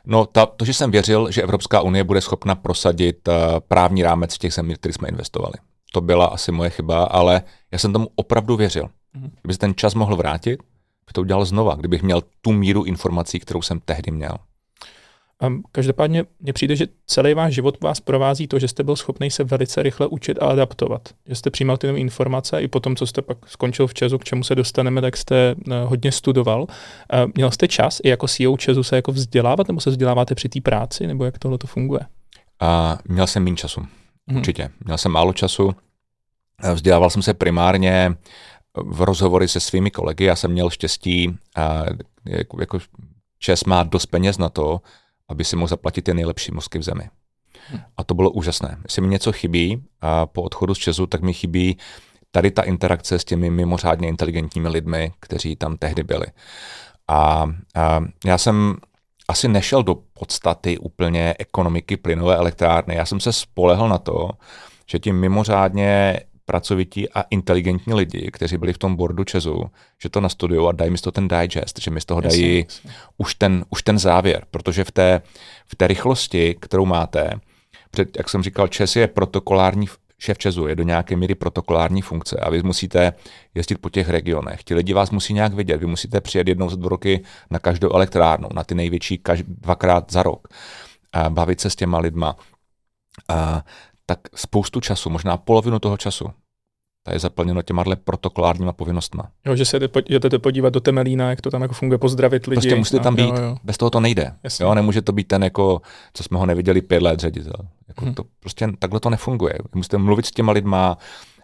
No 0.05 0.25
ta, 0.25 0.45
to, 0.45 0.65
že 0.65 0.73
jsem 0.73 0.91
věřil, 0.91 1.31
že 1.31 1.41
Evropská 1.41 1.81
unie 1.81 2.03
bude 2.03 2.21
schopna 2.21 2.55
prosadit 2.55 3.27
uh, 3.27 3.34
právní 3.67 4.03
rámec 4.03 4.36
v 4.36 4.38
těch 4.38 4.53
zemích, 4.53 4.77
které 4.77 4.93
jsme 4.93 5.09
investovali. 5.09 5.53
To 5.91 6.01
byla 6.01 6.25
asi 6.25 6.51
moje 6.51 6.69
chyba, 6.69 7.03
ale 7.03 7.41
já 7.71 7.79
jsem 7.79 7.93
tomu 7.93 8.07
opravdu 8.15 8.55
věřil. 8.55 8.84
Mm-hmm. 8.84 9.29
Kdyby 9.41 9.53
se 9.53 9.59
ten 9.59 9.73
čas 9.75 9.93
mohl 9.93 10.15
vrátit, 10.15 10.63
bych 11.06 11.14
to 11.14 11.22
udělal 11.22 11.45
znova, 11.45 11.76
kdybych 11.76 12.04
měl 12.04 12.22
tu 12.41 12.51
míru 12.51 12.84
informací, 12.84 13.39
kterou 13.39 13.62
jsem 13.62 13.80
tehdy 13.80 14.12
měl. 14.12 14.38
Um, 15.47 15.64
každopádně 15.72 16.26
mně 16.39 16.54
přijde, 16.54 16.76
že 16.76 16.88
celý 17.06 17.34
váš 17.34 17.54
život 17.54 17.82
vás 17.82 17.99
provází 17.99 18.47
to, 18.47 18.60
že 18.60 18.68
jste 18.68 18.84
byl 18.84 18.95
schopný 18.95 19.32
se 19.32 19.43
velice 19.43 19.84
rychle 19.84 20.08
učit 20.08 20.38
a 20.41 20.45
adaptovat. 20.45 21.10
Že 21.28 21.36
jste 21.36 21.49
přijímal 21.49 21.78
ty 21.78 21.88
informace 21.88 22.62
i 22.62 22.68
potom, 22.68 22.95
co 22.95 23.08
jste 23.08 23.22
pak 23.22 23.38
skončil 23.45 23.88
v 23.88 23.93
Česu, 23.93 24.18
k 24.18 24.24
čemu 24.24 24.43
se 24.43 24.56
dostaneme, 24.56 25.01
tak 25.01 25.18
jste 25.18 25.56
uh, 25.56 25.74
hodně 25.86 26.12
studoval. 26.12 26.62
Uh, 26.62 26.68
měl 27.36 27.51
jste 27.51 27.68
čas 27.68 27.99
i 28.04 28.10
jako 28.10 28.28
CEO 28.28 28.58
Česu 28.58 28.84
se 28.84 28.95
jako 28.95 29.12
vzdělávat, 29.12 29.68
nebo 29.68 29.80
se 29.80 29.89
vzděláváte 29.89 30.36
při 30.36 30.49
té 30.49 30.62
práci, 30.62 31.08
nebo 31.08 31.26
jak 31.26 31.39
tohle 31.39 31.58
to 31.58 31.68
funguje? 31.68 32.01
Uh, 32.62 32.97
měl 33.06 33.28
jsem 33.28 33.43
méně 33.43 33.56
času, 33.56 33.82
hmm. 34.28 34.38
určitě. 34.38 34.70
Měl 34.86 34.97
jsem 34.97 35.12
málo 35.12 35.34
času. 35.34 35.76
Vzdělával 36.74 37.10
jsem 37.10 37.22
se 37.22 37.34
primárně 37.34 38.16
v 38.78 39.01
rozhovory 39.01 39.47
se 39.47 39.59
svými 39.59 39.91
kolegy. 39.91 40.24
Já 40.24 40.36
jsem 40.36 40.51
měl 40.51 40.69
štěstí, 40.69 41.28
uh, 41.28 41.36
jako, 42.26 42.61
jako 42.61 42.80
Čes 43.39 43.63
má 43.63 43.84
dost 43.84 44.05
peněz 44.05 44.38
na 44.38 44.49
to, 44.49 44.82
aby 45.30 45.45
si 45.45 45.55
mohl 45.55 45.67
zaplatit 45.67 46.01
ty 46.01 46.13
nejlepší 46.13 46.51
mozky 46.51 46.80
v 46.80 46.84
zemi. 46.84 47.09
A 47.97 48.03
to 48.03 48.13
bylo 48.13 48.32
úžasné. 48.32 48.78
Jestli 48.84 49.01
mi 49.01 49.07
něco 49.07 49.32
chybí 49.32 49.84
a 50.01 50.26
po 50.26 50.41
odchodu 50.41 50.76
z 50.76 50.78
Česu, 50.78 51.07
tak 51.07 51.21
mi 51.21 51.34
chybí 51.34 51.78
tady 52.32 52.51
ta 52.51 52.61
interakce 52.61 53.19
s 53.19 53.26
těmi 53.26 53.49
mimořádně 53.49 54.07
inteligentními 54.07 54.69
lidmi, 54.69 55.11
kteří 55.19 55.55
tam 55.55 55.78
tehdy 55.78 56.03
byli. 56.03 56.26
A, 57.07 57.45
a 57.76 58.03
já 58.26 58.38
jsem 58.38 58.76
asi 59.28 59.47
nešel 59.47 59.84
do 59.84 59.95
podstaty 59.95 60.78
úplně 60.78 61.36
ekonomiky 61.39 61.97
plynové 61.97 62.36
elektrárny. 62.36 62.95
Já 62.95 63.05
jsem 63.05 63.19
se 63.19 63.34
spolehl 63.34 63.89
na 63.89 63.97
to, 63.97 64.30
že 64.88 64.99
ti 64.99 65.11
mimořádně 65.13 66.19
pracovití 66.46 67.10
a 67.10 67.22
inteligentní 67.22 67.94
lidi, 67.94 68.30
kteří 68.32 68.58
byli 68.58 68.74
v 68.74 68.78
tom 68.78 68.96
boardu 68.96 69.24
Česu, 69.24 69.66
že 70.02 70.10
to 70.10 70.22
nastudují 70.22 70.68
a 70.68 70.72
dají 70.72 70.91
mi 70.91 70.98
z 70.98 71.02
toho 71.02 71.12
ten 71.12 71.28
digest, 71.28 71.80
že 71.82 71.91
mi 71.91 72.02
z 72.02 72.06
toho 72.06 72.22
dají 72.22 72.58
jasně, 72.58 72.60
jasně. 72.60 72.91
Už, 73.18 73.36
ten, 73.36 73.66
už 73.70 73.84
ten 73.84 74.00
závěr, 74.00 74.46
protože 74.52 74.84
v 74.84 74.91
té, 74.91 75.22
v 75.68 75.76
té 75.76 75.88
rychlosti, 75.88 76.56
kterou 76.60 76.86
máte, 76.86 77.30
před, 77.91 78.18
jak 78.18 78.30
jsem 78.30 78.44
říkal, 78.44 78.68
Čes 78.68 78.96
je 78.96 79.08
protokolární 79.08 79.88
šéf 80.24 80.38
Česu 80.38 80.68
je 80.68 80.76
do 80.76 80.84
nějaké 80.84 81.16
míry 81.16 81.36
protokolární 81.36 82.02
funkce 82.02 82.38
a 82.38 82.50
vy 82.50 82.64
musíte 82.64 83.14
jezdit 83.56 83.76
po 83.76 83.89
těch 83.89 84.10
regionech. 84.10 84.64
Ti 84.64 84.76
lidi 84.76 84.94
vás 84.94 85.12
musí 85.12 85.34
nějak 85.34 85.54
vidět. 85.54 85.78
Vy 85.78 85.86
musíte 85.86 86.22
přijet 86.22 86.48
jednou 86.48 86.70
za 86.70 86.76
dva 86.76 86.89
roky 86.89 87.24
na 87.52 87.60
každou 87.60 87.91
elektrárnu, 87.91 88.48
na 88.54 88.64
ty 88.64 88.76
největší 88.76 89.18
každ- 89.18 89.46
dvakrát 89.48 90.12
za 90.12 90.24
rok. 90.24 90.48
A 91.14 91.30
bavit 91.30 91.62
se 91.62 91.70
s 91.70 91.76
těma 91.76 92.00
lidma. 92.00 92.36
A 93.30 93.64
tak 94.06 94.20
spoustu 94.36 94.80
času, 94.80 95.10
možná 95.10 95.38
polovinu 95.38 95.80
toho 95.80 95.97
času, 95.97 96.30
ta 97.04 97.14
je 97.14 97.20
zaplněno 97.20 97.62
těma 97.62 97.84
protokolárníma 98.04 98.74
povinnostma. 98.74 99.32
Jo, 99.45 99.56
že 99.56 99.66
se 99.66 99.80
jdete 100.10 100.39
podívat 100.39 100.74
do 100.74 100.80
Temelína, 100.80 101.30
jak 101.30 101.41
to 101.41 101.51
tam 101.51 101.62
jako 101.62 101.74
funguje, 101.74 101.97
pozdravit 101.97 102.47
lidi. 102.47 102.56
Prostě 102.56 102.76
musíte 102.76 102.99
tam 102.99 103.16
být, 103.16 103.36
jo, 103.36 103.43
jo. 103.43 103.58
bez 103.64 103.78
toho 103.78 103.89
to 103.89 103.99
nejde. 103.99 104.36
Jo, 104.60 104.74
nemůže 104.74 105.01
to 105.01 105.12
být 105.12 105.28
ten, 105.28 105.43
jako, 105.43 105.82
co 106.14 106.24
jsme 106.24 106.38
ho 106.38 106.45
neviděli 106.45 106.82
pět 106.82 107.01
let 107.01 107.20
ředitel. 107.20 107.68
Jako 107.88 108.06
hmm. 108.06 108.14
to, 108.14 108.24
prostě 108.39 108.70
takhle 108.80 108.99
to 108.99 109.10
nefunguje. 109.10 109.54
Musíte 109.76 109.97
mluvit 109.97 110.26
s 110.26 110.32
těma 110.32 110.51
lidma, 110.51 110.97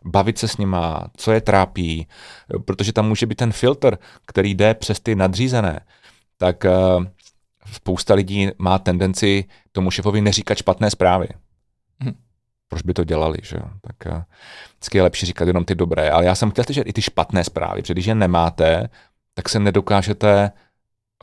bavit 0.05 0.37
se 0.37 0.47
s 0.47 0.57
nima, 0.57 1.07
co 1.17 1.31
je 1.31 1.41
trápí, 1.41 2.07
protože 2.65 2.93
tam 2.93 3.07
může 3.07 3.25
být 3.25 3.35
ten 3.35 3.51
filtr, 3.51 3.97
který 4.25 4.55
jde 4.55 4.73
přes 4.73 4.99
ty 4.99 5.15
nadřízené. 5.15 5.79
Tak 6.37 6.63
uh, 6.97 7.05
spousta 7.73 8.13
lidí 8.13 8.49
má 8.57 8.79
tendenci 8.79 9.45
tomu 9.71 9.91
šefovi 9.91 10.21
neříkat 10.21 10.57
špatné 10.57 10.91
zprávy 10.91 11.27
proč 12.69 12.81
by 12.81 12.93
to 12.93 13.03
dělali, 13.03 13.37
že 13.43 13.57
jo? 13.57 13.65
Tak 13.81 14.13
uh, 14.13 14.21
vždycky 14.75 14.97
je 14.97 15.03
lepší 15.03 15.25
říkat 15.25 15.47
jenom 15.47 15.65
ty 15.65 15.75
dobré. 15.75 16.11
Ale 16.11 16.25
já 16.25 16.35
jsem 16.35 16.51
chtěl 16.51 16.65
že 16.69 16.81
i 16.81 16.93
ty 16.93 17.01
špatné 17.01 17.43
zprávy, 17.43 17.81
protože 17.81 17.93
když 17.93 18.05
je 18.05 18.15
nemáte, 18.15 18.89
tak 19.33 19.49
se 19.49 19.59
nedokážete 19.59 20.51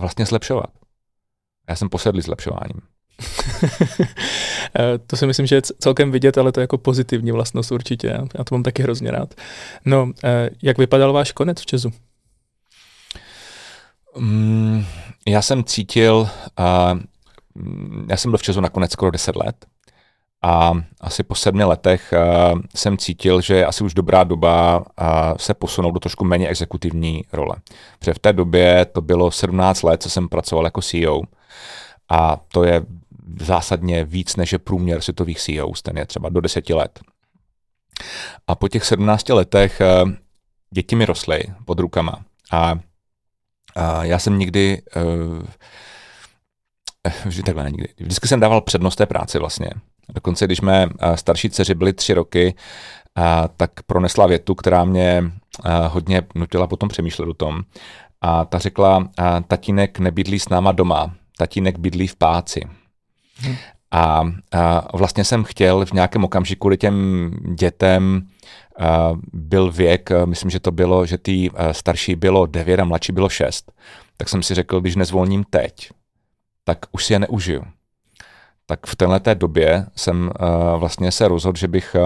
vlastně 0.01 0.27
zlepšovat. 0.27 0.71
Já 1.69 1.77
jsem 1.77 1.89
posedlý 1.89 2.23
zlepšováním. 2.23 2.81
Eh, 4.79 4.99
to 5.07 5.17
si 5.17 5.27
myslím, 5.27 5.47
že 5.47 5.55
je 5.55 5.63
celkem 5.63 6.11
vidět, 6.11 6.39
ale 6.39 6.53
to 6.53 6.61
je 6.61 6.63
jako 6.63 6.79
pozitivní 6.79 7.33
vlastnost 7.33 7.73
určitě. 7.73 8.19
Já 8.39 8.45
to 8.45 8.55
mám 8.55 8.63
taky 8.63 8.83
hrozně 8.83 9.11
rád. 9.11 9.35
No, 9.85 10.11
eh, 10.25 10.51
jak 10.63 10.79
vypadal 10.79 11.13
váš 11.13 11.33
konec 11.33 11.61
v 11.61 11.67
Česu? 11.67 11.93
Mm, 14.17 14.85
já 15.29 15.43
jsem 15.43 15.65
cítil, 15.65 16.29
uh, 16.59 17.01
já 18.09 18.17
jsem 18.17 18.31
byl 18.31 18.39
v 18.39 18.43
Česu 18.43 18.61
nakonec 18.61 18.93
skoro 18.93 19.11
10 19.11 19.37
let 19.37 19.67
a 20.43 20.73
asi 21.01 21.23
po 21.23 21.35
sedmi 21.35 21.65
letech 21.65 22.15
uh, 22.17 22.61
jsem 22.75 22.99
cítil, 22.99 23.41
že 23.41 23.57
je 23.57 23.67
asi 23.67 23.85
už 23.85 23.95
dobrá 23.95 24.25
doba 24.25 24.79
uh, 24.79 25.07
se 25.37 25.55
posunout 25.55 25.91
do 25.91 26.01
trošku 26.01 26.25
méně 26.25 26.49
exekutivní 26.49 27.25
role. 27.33 27.57
Protože 27.99 28.15
v 28.15 28.19
té 28.19 28.33
době 28.33 28.85
to 28.85 29.01
bylo 29.01 29.31
17 29.31 29.83
let, 29.83 30.03
co 30.03 30.11
jsem 30.11 30.29
pracoval 30.29 30.65
jako 30.65 30.83
CEO 30.83 31.23
a 32.09 32.37
to 32.53 32.65
je 32.65 32.83
zásadně 33.41 34.05
víc 34.05 34.37
než 34.37 34.53
je 34.53 34.59
průměr 34.59 35.01
světových 35.01 35.41
CEOs, 35.41 35.83
ten 35.83 35.99
je 35.99 36.07
třeba 36.07 36.29
do 36.29 36.41
10 36.41 36.71
let. 36.71 37.01
A 38.47 38.55
po 38.55 38.69
těch 38.69 38.85
17 38.85 39.29
letech 39.29 39.83
uh, 40.05 40.11
děti 40.75 40.97
mi 40.97 41.05
rostly 41.05 41.43
pod 41.65 41.81
rukama 41.81 42.25
a 42.53 42.75
a 43.77 44.05
já 44.05 44.19
jsem 44.19 44.39
nikdy, 44.39 44.83
uh, 44.97 45.47
vždy 47.25 47.43
takhle 47.43 47.71
nikdy, 47.71 47.89
vždycky 47.97 48.29
jsem 48.29 48.41
dával 48.41 48.61
přednost 48.61 48.97
té 48.97 49.07
práci 49.07 49.39
vlastně. 49.39 49.71
Dokonce, 50.15 50.47
když 50.47 50.61
mé 50.61 50.89
eh, 51.01 51.17
starší 51.17 51.51
dceři 51.51 51.75
byly 51.75 51.93
tři 51.93 52.15
roky, 52.15 52.55
a 53.17 53.49
tak 53.49 53.71
pronesla 53.87 54.27
větu, 54.27 54.55
která 54.55 54.85
mě 54.85 55.33
hodně 55.89 56.23
nutila 56.35 56.67
potom 56.67 56.89
přemýšlet 56.89 57.29
o 57.29 57.35
tom. 57.35 57.63
A 58.21 58.45
ta 58.45 58.59
řekla, 58.59 59.09
tatínek 59.49 59.99
nebydlí 59.99 60.39
s 60.39 60.49
náma 60.49 60.73
doma, 60.73 61.15
tatínek 61.39 61.79
bydlí 61.79 62.07
v 62.07 62.17
páci. 62.17 62.61
Hmm. 63.37 63.57
A, 63.91 64.23
a 64.53 64.97
vlastně 64.97 65.25
jsem 65.25 65.45
chtěl 65.45 65.87
v 65.87 65.93
nějakém 65.93 66.25
okamžiku 66.25 66.77
těm 66.77 67.31
dětem 67.55 68.27
byl 69.33 69.73
věk, 69.73 70.11
myslím, 70.25 70.51
že 70.51 70.61
to 70.61 70.71
bylo, 70.71 71.07
že 71.07 71.19
ty 71.19 71.51
starší 71.73 72.15
bylo 72.15 72.47
9 72.47 72.81
a 72.81 72.85
mladší 72.85 73.13
bylo 73.13 73.29
6, 73.29 73.73
tak 74.17 74.29
jsem 74.29 74.43
si 74.43 74.55
řekl, 74.55 74.81
když 74.81 74.97
nezvolním 74.97 75.45
teď, 75.51 75.91
tak 76.65 76.79
už 76.93 77.05
si 77.05 77.13
je 77.13 77.19
neužiju. 77.19 77.63
Tak 78.67 78.87
v 78.87 78.97
této 78.97 79.35
době 79.35 79.87
jsem 79.97 80.31
vlastně 80.77 81.13
se 81.13 81.29
rozhodl, 81.29 81.59
že 81.59 81.69
bych 81.69 81.97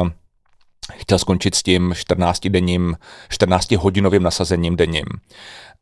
chtěl 0.96 1.18
skončit 1.18 1.54
s 1.54 1.62
tím 1.62 1.94
14 1.96 2.48
denním, 2.48 2.96
14 3.28 3.70
hodinovým 3.70 4.22
nasazením 4.22 4.76
denním. 4.76 5.04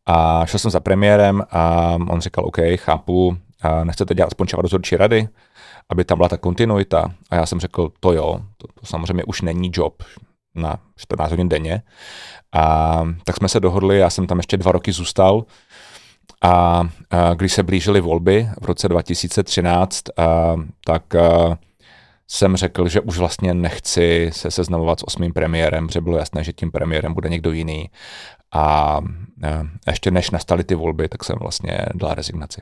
A 0.06 0.46
šel 0.46 0.58
jsem 0.58 0.70
za 0.70 0.80
premiérem 0.80 1.42
a 1.50 1.92
on 2.08 2.20
říkal, 2.20 2.46
OK, 2.46 2.58
chápu, 2.76 3.36
a 3.62 3.84
nechcete 3.84 4.14
dělat 4.14 4.26
aspoň 4.26 4.46
rozhodčí 4.58 4.96
rady, 4.96 5.28
aby 5.90 6.04
tam 6.04 6.18
byla 6.18 6.28
ta 6.28 6.36
kontinuita. 6.36 7.14
A 7.30 7.34
já 7.36 7.46
jsem 7.46 7.60
řekl, 7.60 7.90
to 8.00 8.12
jo, 8.12 8.40
to, 8.56 8.66
to 8.80 8.86
samozřejmě 8.86 9.24
už 9.24 9.42
není 9.42 9.70
job, 9.74 10.02
na 10.54 10.76
14 10.96 11.30
hodin 11.30 11.48
denně. 11.48 11.82
A 12.52 13.02
tak 13.24 13.36
jsme 13.36 13.48
se 13.48 13.60
dohodli, 13.60 13.98
já 13.98 14.10
jsem 14.10 14.26
tam 14.26 14.38
ještě 14.38 14.56
dva 14.56 14.72
roky 14.72 14.92
zůstal 14.92 15.44
a, 16.42 16.82
a 17.10 17.34
když 17.34 17.52
se 17.52 17.62
blížily 17.62 18.00
volby 18.00 18.48
v 18.60 18.64
roce 18.64 18.88
2013, 18.88 20.04
a, 20.16 20.56
tak 20.84 21.14
a, 21.14 21.58
jsem 22.28 22.56
řekl, 22.56 22.88
že 22.88 23.00
už 23.00 23.18
vlastně 23.18 23.54
nechci 23.54 24.30
se 24.32 24.50
seznamovat 24.50 25.00
s 25.00 25.06
osmým 25.06 25.32
premiérem, 25.32 25.86
protože 25.86 26.00
bylo 26.00 26.18
jasné, 26.18 26.44
že 26.44 26.52
tím 26.52 26.70
premiérem 26.70 27.14
bude 27.14 27.28
někdo 27.28 27.52
jiný. 27.52 27.90
A, 28.52 29.00
ještě 29.86 30.10
než 30.10 30.30
nastaly 30.30 30.64
ty 30.64 30.74
volby, 30.74 31.08
tak 31.08 31.24
jsem 31.24 31.36
vlastně 31.40 31.78
dal 31.94 32.14
rezignaci. 32.14 32.60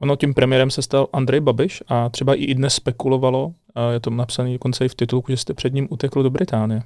Ono 0.00 0.16
tím 0.16 0.34
premiérem 0.34 0.70
se 0.70 0.82
stal 0.82 1.08
Andrej 1.12 1.40
Babiš 1.40 1.82
a 1.88 2.08
třeba 2.08 2.34
i 2.34 2.54
dnes 2.54 2.74
spekulovalo, 2.74 3.52
je 3.92 4.00
to 4.00 4.10
napsané 4.10 4.52
dokonce 4.52 4.84
i 4.84 4.88
v 4.88 4.94
titulku, 4.94 5.32
že 5.32 5.36
jste 5.36 5.54
před 5.54 5.74
ním 5.74 5.88
utekl 5.90 6.22
do 6.22 6.30
Británie. 6.30 6.82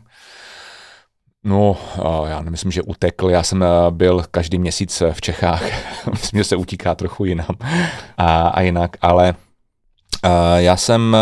No, 1.45 1.78
já 2.26 2.41
nemyslím, 2.41 2.72
že 2.72 2.82
utekl. 2.82 3.30
Já 3.30 3.43
jsem 3.43 3.64
byl 3.91 4.24
každý 4.30 4.59
měsíc 4.59 5.03
v 5.12 5.20
Čechách. 5.20 5.62
myslím, 6.11 6.41
že 6.41 6.45
se 6.45 6.57
utíká 6.57 6.95
trochu 6.95 7.24
jinam 7.24 7.57
a, 8.18 8.49
a 8.49 8.61
jinak, 8.61 8.91
ale 9.01 9.34
já 10.57 10.76
jsem 10.76 11.16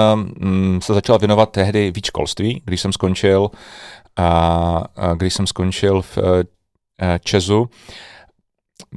se 0.79 0.95
začal 0.95 1.19
věnovat 1.19 1.51
tehdy 1.51 1.91
víc 1.91 2.07
školství, 2.07 2.63
když 2.65 2.81
jsem 2.81 2.93
skončil, 2.93 3.51
když 5.17 5.35
jsem 5.35 5.47
skončil 5.47 6.03
v 6.03 6.19
e, 6.19 7.19
Česu. 7.19 7.71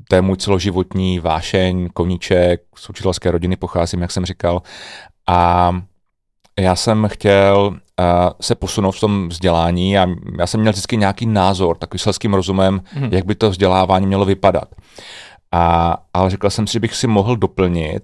To 0.08 0.16
je 0.16 0.22
můj 0.22 0.38
celoživotní 0.38 1.20
vášeň, 1.20 1.90
koníček, 1.94 2.62
z 2.76 2.90
učitelské 2.90 3.32
rodiny 3.32 3.56
pocházím, 3.56 4.02
jak 4.02 4.12
jsem 4.12 4.26
říkal. 4.26 4.62
A 5.28 5.72
já 6.60 6.76
jsem 6.76 7.08
chtěl 7.12 7.68
uh, 8.00 8.06
se 8.42 8.56
posunout 8.56 8.92
v 8.92 9.00
tom 9.00 9.30
vzdělání 9.30 9.98
a 9.98 10.08
já 10.40 10.48
jsem 10.48 10.60
měl 10.60 10.72
vždycky 10.72 10.98
nějaký 10.98 11.26
názor, 11.26 11.78
takový 11.78 12.00
selským 12.00 12.34
rozumem, 12.34 12.82
hmm. 12.86 13.14
jak 13.14 13.26
by 13.26 13.36
to 13.36 13.50
vzdělávání 13.50 14.08
mělo 14.08 14.26
vypadat. 14.26 14.76
A, 15.52 15.98
ale 16.14 16.30
řekl 16.30 16.50
jsem 16.50 16.68
si, 16.68 16.74
že 16.74 16.80
bych 16.80 16.96
si 16.96 17.08
mohl 17.08 17.36
doplnit 17.36 18.04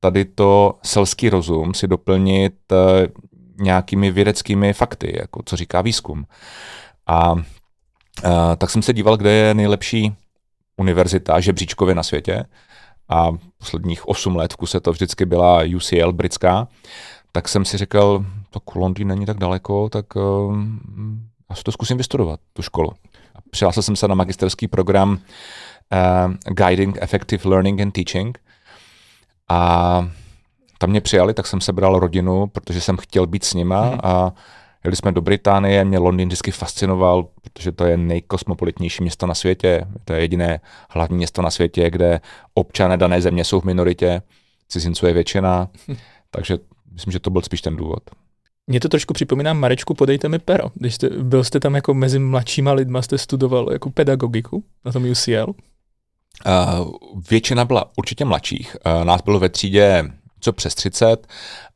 tady 0.00 0.24
to 0.24 0.78
selský 0.82 1.28
rozum, 1.28 1.74
si 1.74 1.88
doplnit 1.88 2.54
uh, 2.72 2.78
nějakými 3.60 4.10
vědeckými 4.10 4.72
fakty, 4.72 5.18
jako 5.18 5.42
co 5.44 5.56
říká 5.56 5.82
výzkum. 5.82 6.24
A 7.06 7.32
uh, 7.32 7.42
tak 8.58 8.70
jsem 8.70 8.82
se 8.82 8.92
díval, 8.92 9.16
kde 9.16 9.32
je 9.32 9.54
nejlepší 9.54 10.16
univerzita 10.76 11.40
žebříčkově 11.40 11.94
na 11.94 12.02
světě. 12.02 12.44
A 13.08 13.28
posledních 13.58 14.08
8 14.08 14.36
let 14.36 14.52
v 14.52 14.56
kuse 14.56 14.80
to 14.80 14.92
vždycky 14.92 15.26
byla 15.26 15.62
UCL 15.76 16.12
britská 16.12 16.68
tak 17.32 17.48
jsem 17.48 17.64
si 17.64 17.78
říkal, 17.78 18.24
tak 18.50 18.74
Londýn 18.74 19.08
není 19.08 19.26
tak 19.26 19.38
daleko, 19.38 19.88
tak 19.88 20.16
uh, 20.16 20.56
já 21.50 21.56
si 21.56 21.62
to 21.62 21.72
zkusím 21.72 21.96
vystudovat, 21.96 22.40
tu 22.52 22.62
školu. 22.62 22.90
A 23.34 23.38
přihlásil 23.50 23.82
jsem 23.82 23.96
se 23.96 24.08
na 24.08 24.14
magisterský 24.14 24.68
program 24.68 25.10
uh, 25.10 26.54
Guiding 26.54 26.98
Effective 27.00 27.50
Learning 27.50 27.80
and 27.80 27.90
Teaching 27.90 28.38
a 29.48 30.08
tam 30.78 30.90
mě 30.90 31.00
přijali, 31.00 31.34
tak 31.34 31.46
jsem 31.46 31.60
sebral 31.60 31.98
rodinu, 31.98 32.46
protože 32.46 32.80
jsem 32.80 32.96
chtěl 32.96 33.26
být 33.26 33.44
s 33.44 33.54
nima 33.54 33.80
hmm. 33.80 33.98
a 34.02 34.32
jeli 34.84 34.96
jsme 34.96 35.12
do 35.12 35.20
Británie, 35.20 35.84
mě 35.84 35.98
Londýn 35.98 36.28
vždycky 36.28 36.50
fascinoval, 36.50 37.26
protože 37.42 37.72
to 37.72 37.84
je 37.84 37.96
nejkosmopolitnější 37.96 39.02
město 39.02 39.26
na 39.26 39.34
světě, 39.34 39.86
to 40.04 40.12
je 40.12 40.20
jediné 40.20 40.60
hlavní 40.90 41.16
město 41.16 41.42
na 41.42 41.50
světě, 41.50 41.90
kde 41.90 42.20
občané 42.54 42.96
dané 42.96 43.20
země 43.20 43.44
jsou 43.44 43.60
v 43.60 43.64
minoritě, 43.64 44.22
cizinců 44.68 45.06
je 45.06 45.12
většina, 45.12 45.68
takže 46.30 46.58
Myslím, 46.92 47.12
že 47.12 47.18
to 47.18 47.30
byl 47.30 47.42
spíš 47.42 47.60
ten 47.60 47.76
důvod. 47.76 48.02
Mě 48.66 48.80
to 48.80 48.88
trošku 48.88 49.14
připomíná 49.14 49.52
Marečku, 49.52 49.94
podejte 49.94 50.28
mi 50.28 50.38
pero. 50.38 50.64
Když 50.74 50.94
jste, 50.94 51.10
byl 51.10 51.44
jste 51.44 51.60
tam 51.60 51.74
jako 51.74 51.94
mezi 51.94 52.18
mladšíma 52.18 52.72
lidma, 52.72 53.02
jste 53.02 53.18
studoval 53.18 53.72
jako 53.72 53.90
pedagogiku 53.90 54.64
na 54.84 54.92
tom 54.92 55.10
UCL? 55.10 55.54
Uh, 56.46 56.92
většina 57.30 57.64
byla 57.64 57.90
určitě 57.96 58.24
mladších. 58.24 58.76
Uh, 58.86 59.04
nás 59.04 59.22
bylo 59.22 59.38
ve 59.38 59.48
třídě 59.48 60.04
co 60.40 60.52
přes 60.52 60.74
30 60.74 61.26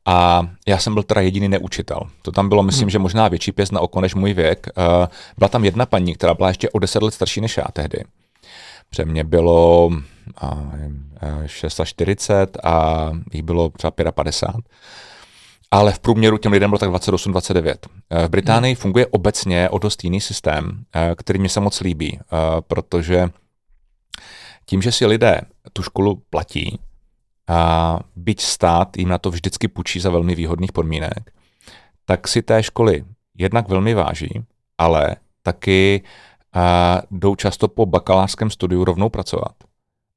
a 0.07 0.47
já 0.67 0.79
jsem 0.79 0.95
byl 0.95 1.03
teda 1.03 1.21
jediný 1.21 1.49
neučitel. 1.49 2.01
To 2.23 2.33
tam 2.33 2.49
bylo, 2.49 2.63
myslím, 2.63 2.83
hmm. 2.83 2.91
že 2.91 2.99
možná 2.99 3.29
větší 3.29 3.53
pěst 3.53 3.73
na 3.73 3.81
oko 3.81 4.01
než 4.01 4.15
můj 4.15 4.35
věk. 4.35 4.67
Uh, 4.77 5.07
byla 5.39 5.49
tam 5.49 5.65
jedna 5.65 5.87
paní, 5.87 6.15
která 6.15 6.35
byla 6.35 6.49
ještě 6.49 6.71
o 6.71 6.79
10 6.79 7.03
let 7.03 7.15
starší 7.15 7.41
než 7.41 7.57
já 7.57 7.65
tehdy. 7.73 8.05
Pře 8.93 9.05
mě 9.05 9.25
bylo 9.25 9.87
uh, 9.87 9.97
640 11.47 12.59
a 12.65 13.11
jich 13.33 13.43
bylo 13.43 13.69
třeba 13.69 13.91
55 14.13 14.65
ale 15.73 15.93
v 15.93 15.99
průměru 15.99 16.39
těm 16.39 16.53
lidem 16.53 16.71
bylo 16.71 16.79
tak 16.79 16.91
28-29. 16.91 17.75
Eh, 18.11 18.27
v 18.27 18.31
Británii 18.31 18.75
funguje 18.75 19.07
obecně 19.07 19.69
o 19.69 19.79
dost 19.79 20.05
jiný 20.05 20.21
systém, 20.21 20.85
eh, 20.95 21.15
který 21.17 21.39
mě 21.39 21.49
se 21.49 21.61
moc 21.61 21.81
líbí, 21.81 22.19
eh, 22.21 22.37
protože 22.61 23.29
tím, 24.67 24.83
že 24.83 24.93
si 24.93 25.07
lidé 25.07 25.41
tu 25.73 25.83
školu 25.83 26.23
platí, 26.31 26.79
a 27.49 27.99
byť 28.17 28.41
stát 28.41 28.97
jim 28.97 29.09
na 29.09 29.19
to 29.19 29.31
vždycky 29.31 29.69
půjčí 29.69 30.01
za 30.01 30.11
velmi 30.11 30.35
výhodných 30.35 30.73
podmínek, 30.73 31.33
tak 32.05 32.29
si 32.29 32.43
té 32.43 32.63
školy 32.63 33.05
jednak 33.39 33.69
velmi 33.69 33.95
váží, 33.95 34.43
ale 34.79 35.17
taky 35.43 36.03
jdou 37.11 37.35
často 37.35 37.69
po 37.69 37.87
bakalářském 37.87 38.51
studiu 38.51 38.85
rovnou 38.85 39.09
pracovat 39.09 39.53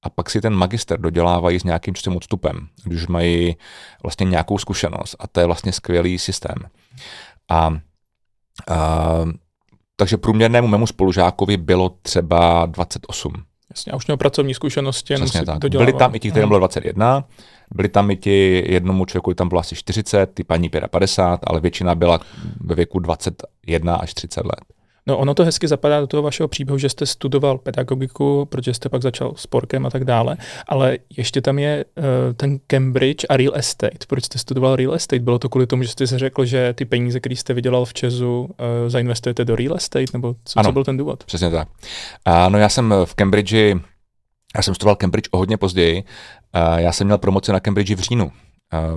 a 0.04 0.10
pak 0.10 0.30
si 0.30 0.42
ten 0.42 0.54
magister 0.54 1.00
dodělávají 1.00 1.60
s 1.60 1.64
nějakým 1.64 1.96
čtým 1.96 2.16
odstupem, 2.16 2.68
když 2.84 3.08
mají 3.08 3.58
vlastně 4.04 4.26
nějakou 4.26 4.58
zkušenost 4.58 5.16
a 5.20 5.28
to 5.28 5.40
je 5.40 5.46
vlastně 5.46 5.72
skvělý 5.72 6.20
systém. 6.20 6.56
A, 7.50 7.58
a 7.58 7.78
takže 9.96 10.18
průměrnému 10.18 10.68
mému 10.68 10.88
spolužákovi 10.88 11.58
bylo 11.58 11.90
třeba 12.02 12.66
28. 12.66 13.34
Jasně, 13.70 13.92
a 13.92 13.96
už 13.96 14.08
měl 14.08 14.18
pracovní 14.18 14.54
zkušenosti, 14.54 15.14
jenom 15.14 15.28
si 15.28 15.46
tak. 15.46 15.60
Byli 15.70 15.94
tam 15.94 16.16
i 16.16 16.20
ti, 16.20 16.32
kterým 16.32 16.50
bylo 16.50 16.60
21, 16.60 17.24
byli 17.76 17.90
tam 17.90 18.12
i 18.12 18.18
ti, 18.18 18.64
jednomu 18.68 19.06
člověku 19.06 19.34
tam 19.34 19.50
bylo 19.50 19.62
asi 19.62 19.76
40, 19.76 20.34
ty 20.34 20.44
paní 20.44 20.70
55, 20.70 21.40
ale 21.44 21.62
většina 21.62 21.96
byla 21.96 22.20
ve 22.60 22.76
věku 22.76 23.00
21 23.00 23.96
až 23.96 24.14
30 24.14 24.46
let. 24.46 24.75
No 25.08 25.18
ono 25.18 25.34
to 25.34 25.46
hezky 25.46 25.68
zapadá 25.68 26.00
do 26.00 26.08
toho 26.08 26.24
vašeho 26.24 26.48
příběhu, 26.48 26.78
že 26.78 26.90
jste 26.90 27.06
studoval 27.06 27.58
pedagogiku, 27.58 28.46
protože 28.46 28.74
jste 28.74 28.90
pak 28.90 29.02
začal 29.02 29.34
sporkem 29.36 29.86
a 29.86 29.90
tak 29.90 30.04
dále, 30.04 30.38
ale 30.68 30.98
ještě 31.18 31.42
tam 31.42 31.60
je 31.60 31.86
uh, 31.86 32.04
ten 32.36 32.60
Cambridge 32.68 33.26
a 33.30 33.38
real 33.38 33.56
estate. 33.56 34.06
Proč 34.08 34.24
jste 34.26 34.40
studoval 34.40 34.76
real 34.76 34.94
estate? 34.94 35.24
Bylo 35.24 35.40
to 35.40 35.50
kvůli 35.50 35.68
tomu, 35.68 35.84
že 35.84 35.90
jste 35.90 36.08
si 36.08 36.18
řekl, 36.18 36.46
že 36.46 36.74
ty 36.74 36.86
peníze, 36.86 37.20
které 37.20 37.36
jste 37.36 37.54
vydělal 37.54 37.86
v 37.86 37.94
Česu, 37.94 38.42
uh, 38.42 38.48
zainvestujete 38.88 39.46
do 39.46 39.56
real 39.56 39.76
estate, 39.76 40.14
nebo 40.14 40.36
co, 40.46 40.60
ano, 40.60 40.70
co 40.70 40.74
byl 40.74 40.84
ten 40.84 40.98
důvod? 40.98 41.24
Přesně 41.24 41.50
tak. 41.50 41.68
Uh, 42.28 42.50
no 42.50 42.58
já 42.58 42.70
jsem 42.70 42.94
v 43.06 43.16
Cambridge, 43.16 43.54
já 44.56 44.62
jsem 44.62 44.76
studoval 44.76 44.96
Cambridge 44.96 45.30
o 45.32 45.38
hodně 45.38 45.58
později, 45.58 46.04
já 46.76 46.92
jsem 46.92 47.08
měl 47.08 47.18
promoci 47.18 47.52
na 47.52 47.60
Cambridge 47.60 47.96
v 47.96 48.00
říjnu 48.00 48.32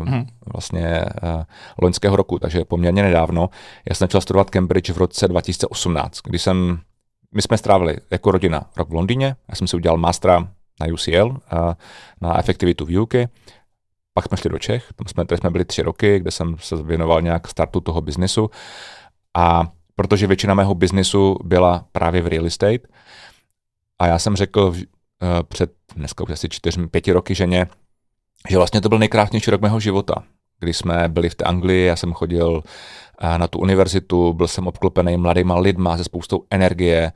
hmm. 0.05 0.27
vlastně 0.53 1.05
uh, 1.23 1.43
loňského 1.83 2.17
roku, 2.17 2.39
takže 2.39 2.65
poměrně 2.65 3.03
nedávno. 3.03 3.51
Já 3.89 3.95
jsem 3.95 4.05
začal 4.05 4.21
studovat 4.21 4.51
Cambridge 4.51 4.91
v 4.91 4.97
roce 4.97 5.29
2018, 5.29 6.21
kdy 6.25 6.39
jsem, 6.39 6.79
my 7.35 7.43
jsme 7.43 7.59
strávili 7.59 7.97
jako 8.11 8.31
rodina 8.31 8.71
rok 8.77 8.89
v 8.89 8.95
Londýně, 8.95 9.37
já 9.49 9.55
jsem 9.55 9.67
si 9.67 9.77
udělal 9.77 9.99
mástra 9.99 10.49
na 10.81 10.87
UCL, 10.93 11.27
uh, 11.27 11.39
na 12.21 12.39
efektivitu 12.39 12.85
výuky, 12.85 13.29
pak 14.15 14.25
jsme 14.25 14.37
šli 14.37 14.51
do 14.51 14.59
Čech, 14.59 14.93
tam 14.97 15.07
jsme, 15.07 15.25
tady 15.25 15.39
jsme 15.39 15.51
byli 15.51 15.65
tři 15.65 15.83
roky, 15.83 16.21
kde 16.21 16.31
jsem 16.31 16.57
se 16.59 16.77
věnoval 16.83 17.23
nějak 17.23 17.49
startu 17.49 17.81
toho 17.81 18.01
biznesu 18.01 18.51
a 19.37 19.73
protože 19.95 20.27
většina 20.27 20.55
mého 20.55 20.75
biznesu 20.75 21.37
byla 21.45 21.85
právě 21.93 22.23
v 22.23 22.27
real 22.27 22.47
estate 22.47 22.89
a 23.99 24.07
já 24.07 24.19
jsem 24.19 24.37
řekl 24.37 24.61
uh, 24.61 24.77
před 25.49 25.73
dneska 25.97 26.25
už 26.25 26.31
asi 26.31 26.49
čtyřmi, 26.49 26.89
pěti 26.89 27.13
roky 27.13 27.35
ženě, 27.35 27.67
že 28.49 28.57
vlastně 28.57 28.81
to 28.81 28.89
byl 28.89 28.99
nejkrásnější 28.99 29.51
rok 29.51 29.61
mého 29.61 29.81
života, 29.81 30.15
kdy 30.61 30.75
jsme 30.75 31.09
byli 31.09 31.31
v 31.31 31.35
té 31.35 31.45
Anglii, 31.45 31.87
já 31.87 31.97
jsem 31.97 32.13
chodil 32.13 32.63
eh, 33.21 33.39
na 33.39 33.49
tu 33.49 33.59
univerzitu, 33.59 34.33
byl 34.33 34.49
jsem 34.49 34.67
obklopený 34.67 35.17
mladýma 35.17 35.59
lidma 35.59 35.97
se 35.97 36.05
spoustou 36.05 36.45
energie, 36.51 37.13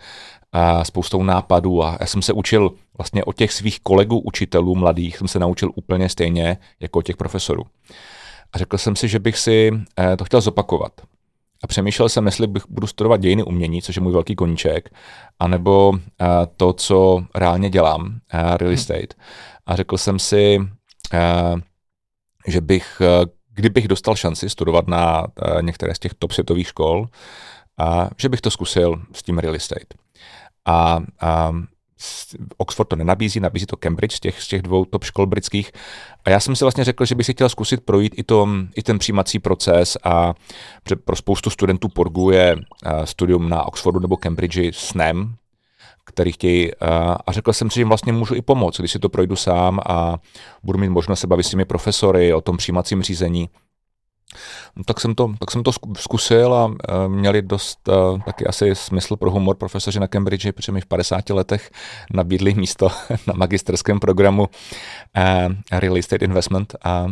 a 0.53 0.85
spoustou 0.85 1.23
nápadů 1.23 1.85
a 1.85 1.97
já 2.01 2.07
jsem 2.07 2.23
se 2.23 2.33
učil 2.33 2.70
vlastně 2.99 3.25
od 3.25 3.37
těch 3.37 3.53
svých 3.53 3.81
kolegů 3.81 4.18
učitelů 4.18 4.75
mladých, 4.75 5.18
jsem 5.18 5.29
se 5.29 5.39
naučil 5.39 5.70
úplně 5.75 6.09
stejně 6.09 6.59
jako 6.81 6.99
od 6.99 7.07
těch 7.07 7.16
profesorů. 7.16 7.62
A 8.53 8.59
řekl 8.59 8.79
jsem 8.79 8.97
si, 8.97 9.09
že 9.09 9.18
bych 9.18 9.39
si 9.39 9.70
eh, 9.99 10.16
to 10.16 10.25
chtěl 10.25 10.41
zopakovat. 10.41 10.93
A 11.64 11.66
přemýšlel 11.66 12.09
jsem, 12.09 12.27
jestli 12.27 12.47
bych 12.47 12.62
budu 12.68 12.87
studovat 12.87 13.20
dějiny 13.20 13.43
umění, 13.43 13.83
což 13.83 13.97
je 13.97 14.03
můj 14.03 14.12
velký 14.12 14.35
koníček, 14.35 14.91
anebo 15.39 15.93
eh, 15.95 16.27
to, 16.57 16.73
co 16.73 17.25
reálně 17.35 17.70
dělám, 17.70 18.18
real 18.33 18.73
estate. 18.73 19.14
A 19.66 19.77
řekl 19.77 19.97
jsem 19.97 20.18
si, 20.18 20.59
Eh, 20.59 20.82
že 22.47 22.61
bych, 22.61 23.01
eh, 23.01 23.27
kdybych 23.51 23.89
dostal 23.89 24.17
šanci 24.17 24.51
studovat 24.51 24.89
na 24.89 25.27
eh, 25.27 25.63
některé 25.63 25.95
z 25.95 25.99
těch 25.99 26.15
top 26.15 26.33
světových 26.33 26.69
škol, 26.69 27.09
a 27.79 28.09
že 28.19 28.29
bych 28.29 28.41
to 28.41 28.51
zkusil 28.51 29.03
s 29.13 29.23
tím 29.23 29.39
real 29.39 29.55
estate. 29.55 29.95
A, 30.65 31.01
a 31.21 31.53
Oxford 32.57 32.89
to 32.89 32.97
nenabízí, 32.97 33.41
nabízí 33.41 33.67
to 33.67 33.77
Cambridge 33.77 34.17
z 34.17 34.21
těch, 34.21 34.43
z 34.43 34.49
těch 34.49 34.63
dvou 34.63 34.85
top 34.85 35.05
škol 35.05 35.27
britských. 35.27 35.73
A 36.25 36.31
já 36.31 36.41
jsem 36.41 36.57
si 36.57 36.65
vlastně 36.65 36.85
řekl, 36.85 37.05
že 37.05 37.15
bych 37.15 37.27
si 37.27 37.33
chtěl 37.33 37.49
zkusit 37.49 37.81
projít 37.85 38.15
i, 38.17 38.23
to, 38.23 38.49
i 38.77 38.83
ten 38.83 38.99
přijímací 38.99 39.39
proces 39.39 39.97
a 40.05 40.35
pro 41.05 41.17
spoustu 41.17 41.51
studentů 41.51 41.89
Porgu 41.89 42.31
je 42.31 42.57
studium 43.05 43.49
na 43.49 43.65
Oxfordu 43.65 44.01
nebo 44.01 44.17
Cambridge 44.17 44.75
snem, 44.75 45.35
který 46.15 46.33
chtějí. 46.33 46.71
A 47.27 47.33
řekl 47.33 47.53
jsem 47.53 47.71
si, 47.71 47.75
že 47.75 47.81
jim 47.81 47.89
vlastně 47.89 48.13
můžu 48.13 48.35
i 48.35 48.43
pomoct, 48.43 48.79
když 48.79 48.93
si 48.93 48.99
to 48.99 49.09
projdu 49.09 49.37
sám 49.37 49.81
a 49.87 50.19
budu 50.63 50.79
mít 50.79 50.89
možnost 50.89 51.21
se 51.21 51.27
bavit 51.27 51.43
s 51.43 51.51
těmi 51.51 51.65
profesory 51.65 52.35
o 52.35 52.41
tom 52.41 52.57
přijímacím 52.57 53.03
řízení. 53.03 53.49
No, 54.77 54.85
tak, 54.85 55.01
jsem 55.01 55.15
to, 55.15 55.35
tak 55.39 55.51
jsem 55.51 55.63
to 55.63 55.73
zkusil 55.99 56.55
a 56.55 56.75
měli 57.09 57.43
dost 57.43 57.89
taky 58.25 58.47
asi 58.47 58.75
smysl 58.75 59.17
pro 59.17 59.31
humor 59.31 59.57
profesoři 59.57 60.01
na 60.01 60.07
Cambridge, 60.07 60.53
protože 60.53 60.73
mi 60.73 60.81
v 60.81 60.87
50 60.87 61.31
letech 61.31 61.71
nabídli 62.15 62.55
místo 62.55 62.89
na 63.27 63.35
magisterském 63.37 64.01
programu 64.01 64.49
Real 65.73 65.97
Estate 65.97 66.25
Investment 66.25 66.75
a 66.85 67.07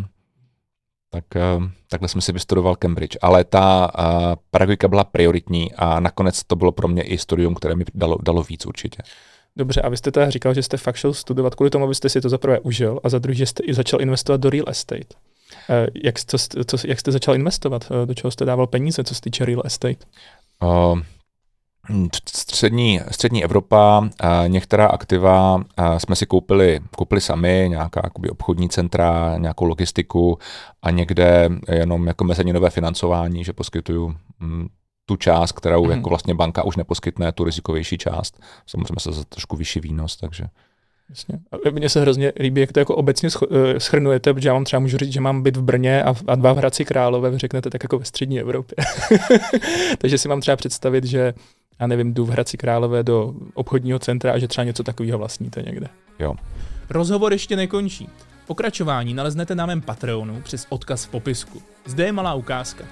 tak 1.10 1.24
uh, 1.36 1.64
takhle 1.88 2.08
jsem 2.08 2.20
si 2.20 2.32
vystudoval 2.32 2.76
Cambridge. 2.76 3.16
Ale 3.22 3.44
ta 3.44 3.90
uh, 3.98 4.34
pedagogika 4.50 4.88
byla 4.88 5.04
prioritní 5.04 5.74
a 5.74 6.00
nakonec 6.00 6.44
to 6.44 6.56
bylo 6.56 6.72
pro 6.72 6.88
mě 6.88 7.02
i 7.02 7.18
studium, 7.18 7.54
které 7.54 7.74
mi 7.74 7.84
dalo, 7.94 8.18
dalo 8.22 8.42
víc 8.42 8.66
určitě. 8.66 9.02
Dobře, 9.56 9.80
a 9.82 9.88
vy 9.88 9.96
jste 9.96 10.10
teda 10.10 10.30
říkal, 10.30 10.54
že 10.54 10.62
jste 10.62 10.76
fakt 10.76 10.96
šel 10.96 11.14
studovat 11.14 11.54
kvůli 11.54 11.70
tomu, 11.70 11.84
abyste 11.84 12.08
si 12.08 12.20
to 12.20 12.28
za 12.28 12.38
prvé 12.38 12.60
užil 12.60 13.00
a 13.04 13.08
za 13.08 13.18
druhé, 13.18 13.34
že 13.34 13.46
jste 13.46 13.62
i 13.62 13.74
začal 13.74 14.00
investovat 14.00 14.40
do 14.40 14.50
real 14.50 14.68
estate. 14.68 15.14
Uh, 15.70 15.86
jak, 16.04 16.20
co, 16.24 16.38
co, 16.66 16.76
jak 16.86 17.00
jste 17.00 17.12
začal 17.12 17.34
investovat? 17.34 17.92
Do 18.04 18.14
čeho 18.14 18.30
jste 18.30 18.44
dával 18.44 18.66
peníze, 18.66 19.04
co 19.04 19.14
se 19.14 19.20
týče 19.20 19.44
real 19.44 19.62
estate? 19.64 20.04
Uh, 20.62 21.00
Střední, 22.28 23.00
střední 23.10 23.44
Evropa, 23.44 24.08
některá 24.46 24.86
aktiva 24.86 25.64
jsme 25.98 26.16
si 26.16 26.26
koupili, 26.26 26.80
koupili 26.96 27.20
sami, 27.20 27.66
nějaká 27.68 28.00
jakoby, 28.04 28.30
obchodní 28.30 28.68
centra, 28.68 29.38
nějakou 29.38 29.64
logistiku 29.64 30.38
a 30.82 30.90
někde 30.90 31.48
jenom 31.72 32.06
jako 32.06 32.24
mezeninové 32.24 32.70
financování, 32.70 33.44
že 33.44 33.52
poskytuju 33.52 34.16
mm, 34.40 34.68
tu 35.06 35.16
část, 35.16 35.52
kterou 35.52 35.84
mm. 35.84 35.90
jako 35.90 36.08
vlastně 36.08 36.34
banka 36.34 36.64
už 36.64 36.76
neposkytne, 36.76 37.32
tu 37.32 37.44
rizikovější 37.44 37.98
část. 37.98 38.40
Samozřejmě 38.66 39.00
se 39.00 39.12
za 39.12 39.24
trošku 39.24 39.56
vyšší 39.56 39.80
výnos, 39.80 40.16
takže... 40.16 40.44
Jasně. 41.10 41.38
A 41.52 41.70
mně 41.70 41.88
se 41.88 42.00
hrozně 42.00 42.32
líbí, 42.40 42.60
jak 42.60 42.72
to 42.72 42.78
jako 42.78 42.96
obecně 42.96 43.28
eh, 43.50 43.80
schrnujete, 43.80 44.34
protože 44.34 44.48
já 44.48 44.52
vám 44.52 44.64
třeba 44.64 44.80
můžu 44.80 44.98
říct, 44.98 45.12
že 45.12 45.20
mám 45.20 45.42
byt 45.42 45.56
v 45.56 45.62
Brně 45.62 46.04
a, 46.04 46.14
a 46.26 46.34
dva 46.34 46.52
v 46.52 46.56
Hradci 46.56 46.84
Králové, 46.84 47.30
vy 47.30 47.38
řeknete 47.38 47.70
tak 47.70 47.82
jako 47.82 47.98
ve 47.98 48.04
střední 48.04 48.40
Evropě. 48.40 48.76
Takže 49.98 50.18
si 50.18 50.28
mám 50.28 50.40
třeba 50.40 50.56
představit, 50.56 51.04
že 51.04 51.34
já 51.80 51.86
nevím, 51.86 52.14
jdu 52.14 52.24
v 52.24 52.30
Hradci 52.30 52.56
Králové 52.56 53.02
do 53.02 53.34
obchodního 53.54 53.98
centra 53.98 54.32
a 54.32 54.38
že 54.38 54.48
třeba 54.48 54.64
něco 54.64 54.82
takového 54.82 55.18
vlastníte 55.18 55.62
někde. 55.62 55.86
Jo. 56.18 56.34
Rozhovor 56.90 57.32
ještě 57.32 57.56
nekončí. 57.56 58.08
Pokračování 58.46 59.14
naleznete 59.14 59.54
na 59.54 59.66
mém 59.66 59.80
Patreonu 59.80 60.40
přes 60.42 60.66
odkaz 60.68 61.04
v 61.04 61.08
popisku. 61.08 61.62
Zde 61.86 62.04
je 62.04 62.12
malá 62.12 62.34
ukázka. 62.34 62.84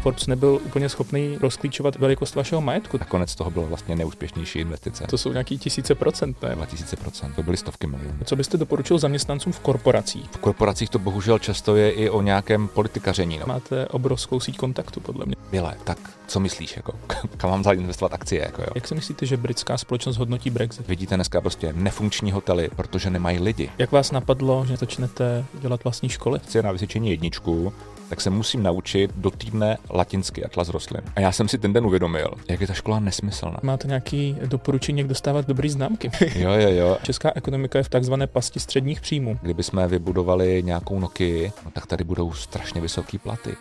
Forbes 0.00 0.26
nebyl 0.26 0.58
úplně 0.64 0.88
schopný 0.88 1.38
rozklíčovat 1.40 1.96
velikost 1.96 2.34
vašeho 2.34 2.60
majetku. 2.60 2.98
Nakonec 2.98 3.34
toho 3.34 3.50
bylo 3.50 3.66
vlastně 3.66 3.96
neúspěšnější 3.96 4.58
investice. 4.58 5.04
To 5.06 5.18
jsou 5.18 5.32
nějaký 5.32 5.58
tisíce 5.58 5.94
procent, 5.94 6.42
ne? 6.42 6.54
2000 6.54 6.96
procent, 6.96 7.34
to 7.34 7.42
byly 7.42 7.56
stovky 7.56 7.86
milionů. 7.86 8.18
Co 8.24 8.36
byste 8.36 8.56
doporučil 8.56 8.98
zaměstnancům 8.98 9.52
v 9.52 9.60
korporacích? 9.60 10.30
V 10.30 10.38
korporacích 10.38 10.90
to 10.90 10.98
bohužel 10.98 11.38
často 11.38 11.76
je 11.76 11.90
i 11.90 12.10
o 12.10 12.22
nějakém 12.22 12.68
politikaření. 12.68 13.38
No. 13.38 13.46
Máte 13.46 13.88
obrovskou 13.88 14.40
síť 14.40 14.56
kontaktu, 14.56 15.00
podle 15.00 15.26
mě. 15.26 15.36
Milé, 15.52 15.76
tak 15.84 15.98
co 16.26 16.40
myslíš, 16.40 16.76
jako, 16.76 16.92
kam 17.36 17.50
mám 17.50 17.78
investovat 17.78 18.12
akcie? 18.12 18.42
Jako, 18.42 18.62
jo? 18.62 18.68
Jak 18.74 18.88
si 18.88 18.94
myslíte, 18.94 19.26
že 19.26 19.36
britská 19.36 19.78
společnost 19.78 20.16
hodnotí 20.16 20.50
Brexit? 20.50 20.88
Vidíte 20.88 21.14
dneska 21.14 21.40
prostě 21.40 21.72
nefunkční 21.72 22.32
hotely, 22.32 22.70
protože 22.76 23.10
nemají 23.10 23.38
lidi. 23.38 23.70
Jak 23.78 23.92
vás 23.92 24.12
napadlo, 24.12 24.64
že 24.66 24.76
začnete 24.76 25.44
dělat 25.60 25.84
vlastní 25.84 26.08
školy? 26.08 26.38
Chci 26.38 26.62
na 26.62 26.72
vysyčení 26.72 27.10
jedničku, 27.10 27.72
tak 28.10 28.20
se 28.20 28.30
musím 28.30 28.62
naučit 28.62 29.10
do 29.16 29.30
týdne 29.30 29.78
latinsky 29.90 30.44
atlas 30.44 30.68
rostlin. 30.68 31.02
A 31.16 31.20
já 31.20 31.32
jsem 31.32 31.48
si 31.48 31.58
ten 31.58 31.72
den 31.72 31.86
uvědomil, 31.86 32.30
jak 32.48 32.60
je 32.60 32.66
ta 32.66 32.72
škola 32.72 33.00
nesmyslná. 33.00 33.58
Máte 33.62 33.88
nějaký 33.88 34.36
doporučení, 34.46 34.98
jak 34.98 35.08
dostávat 35.08 35.46
dobrý 35.46 35.70
známky? 35.70 36.10
jo, 36.34 36.50
jo, 36.52 36.68
jo. 36.70 36.96
Česká 37.02 37.32
ekonomika 37.34 37.78
je 37.78 37.82
v 37.82 37.88
takzvané 37.88 38.26
pasti 38.26 38.60
středních 38.60 39.00
příjmů. 39.00 39.38
Kdybychom 39.42 39.88
vybudovali 39.88 40.62
nějakou 40.62 41.00
Nokii, 41.00 41.52
no 41.64 41.70
tak 41.70 41.86
tady 41.86 42.04
budou 42.04 42.32
strašně 42.32 42.80
vysoké 42.80 43.18
platy. 43.18 43.56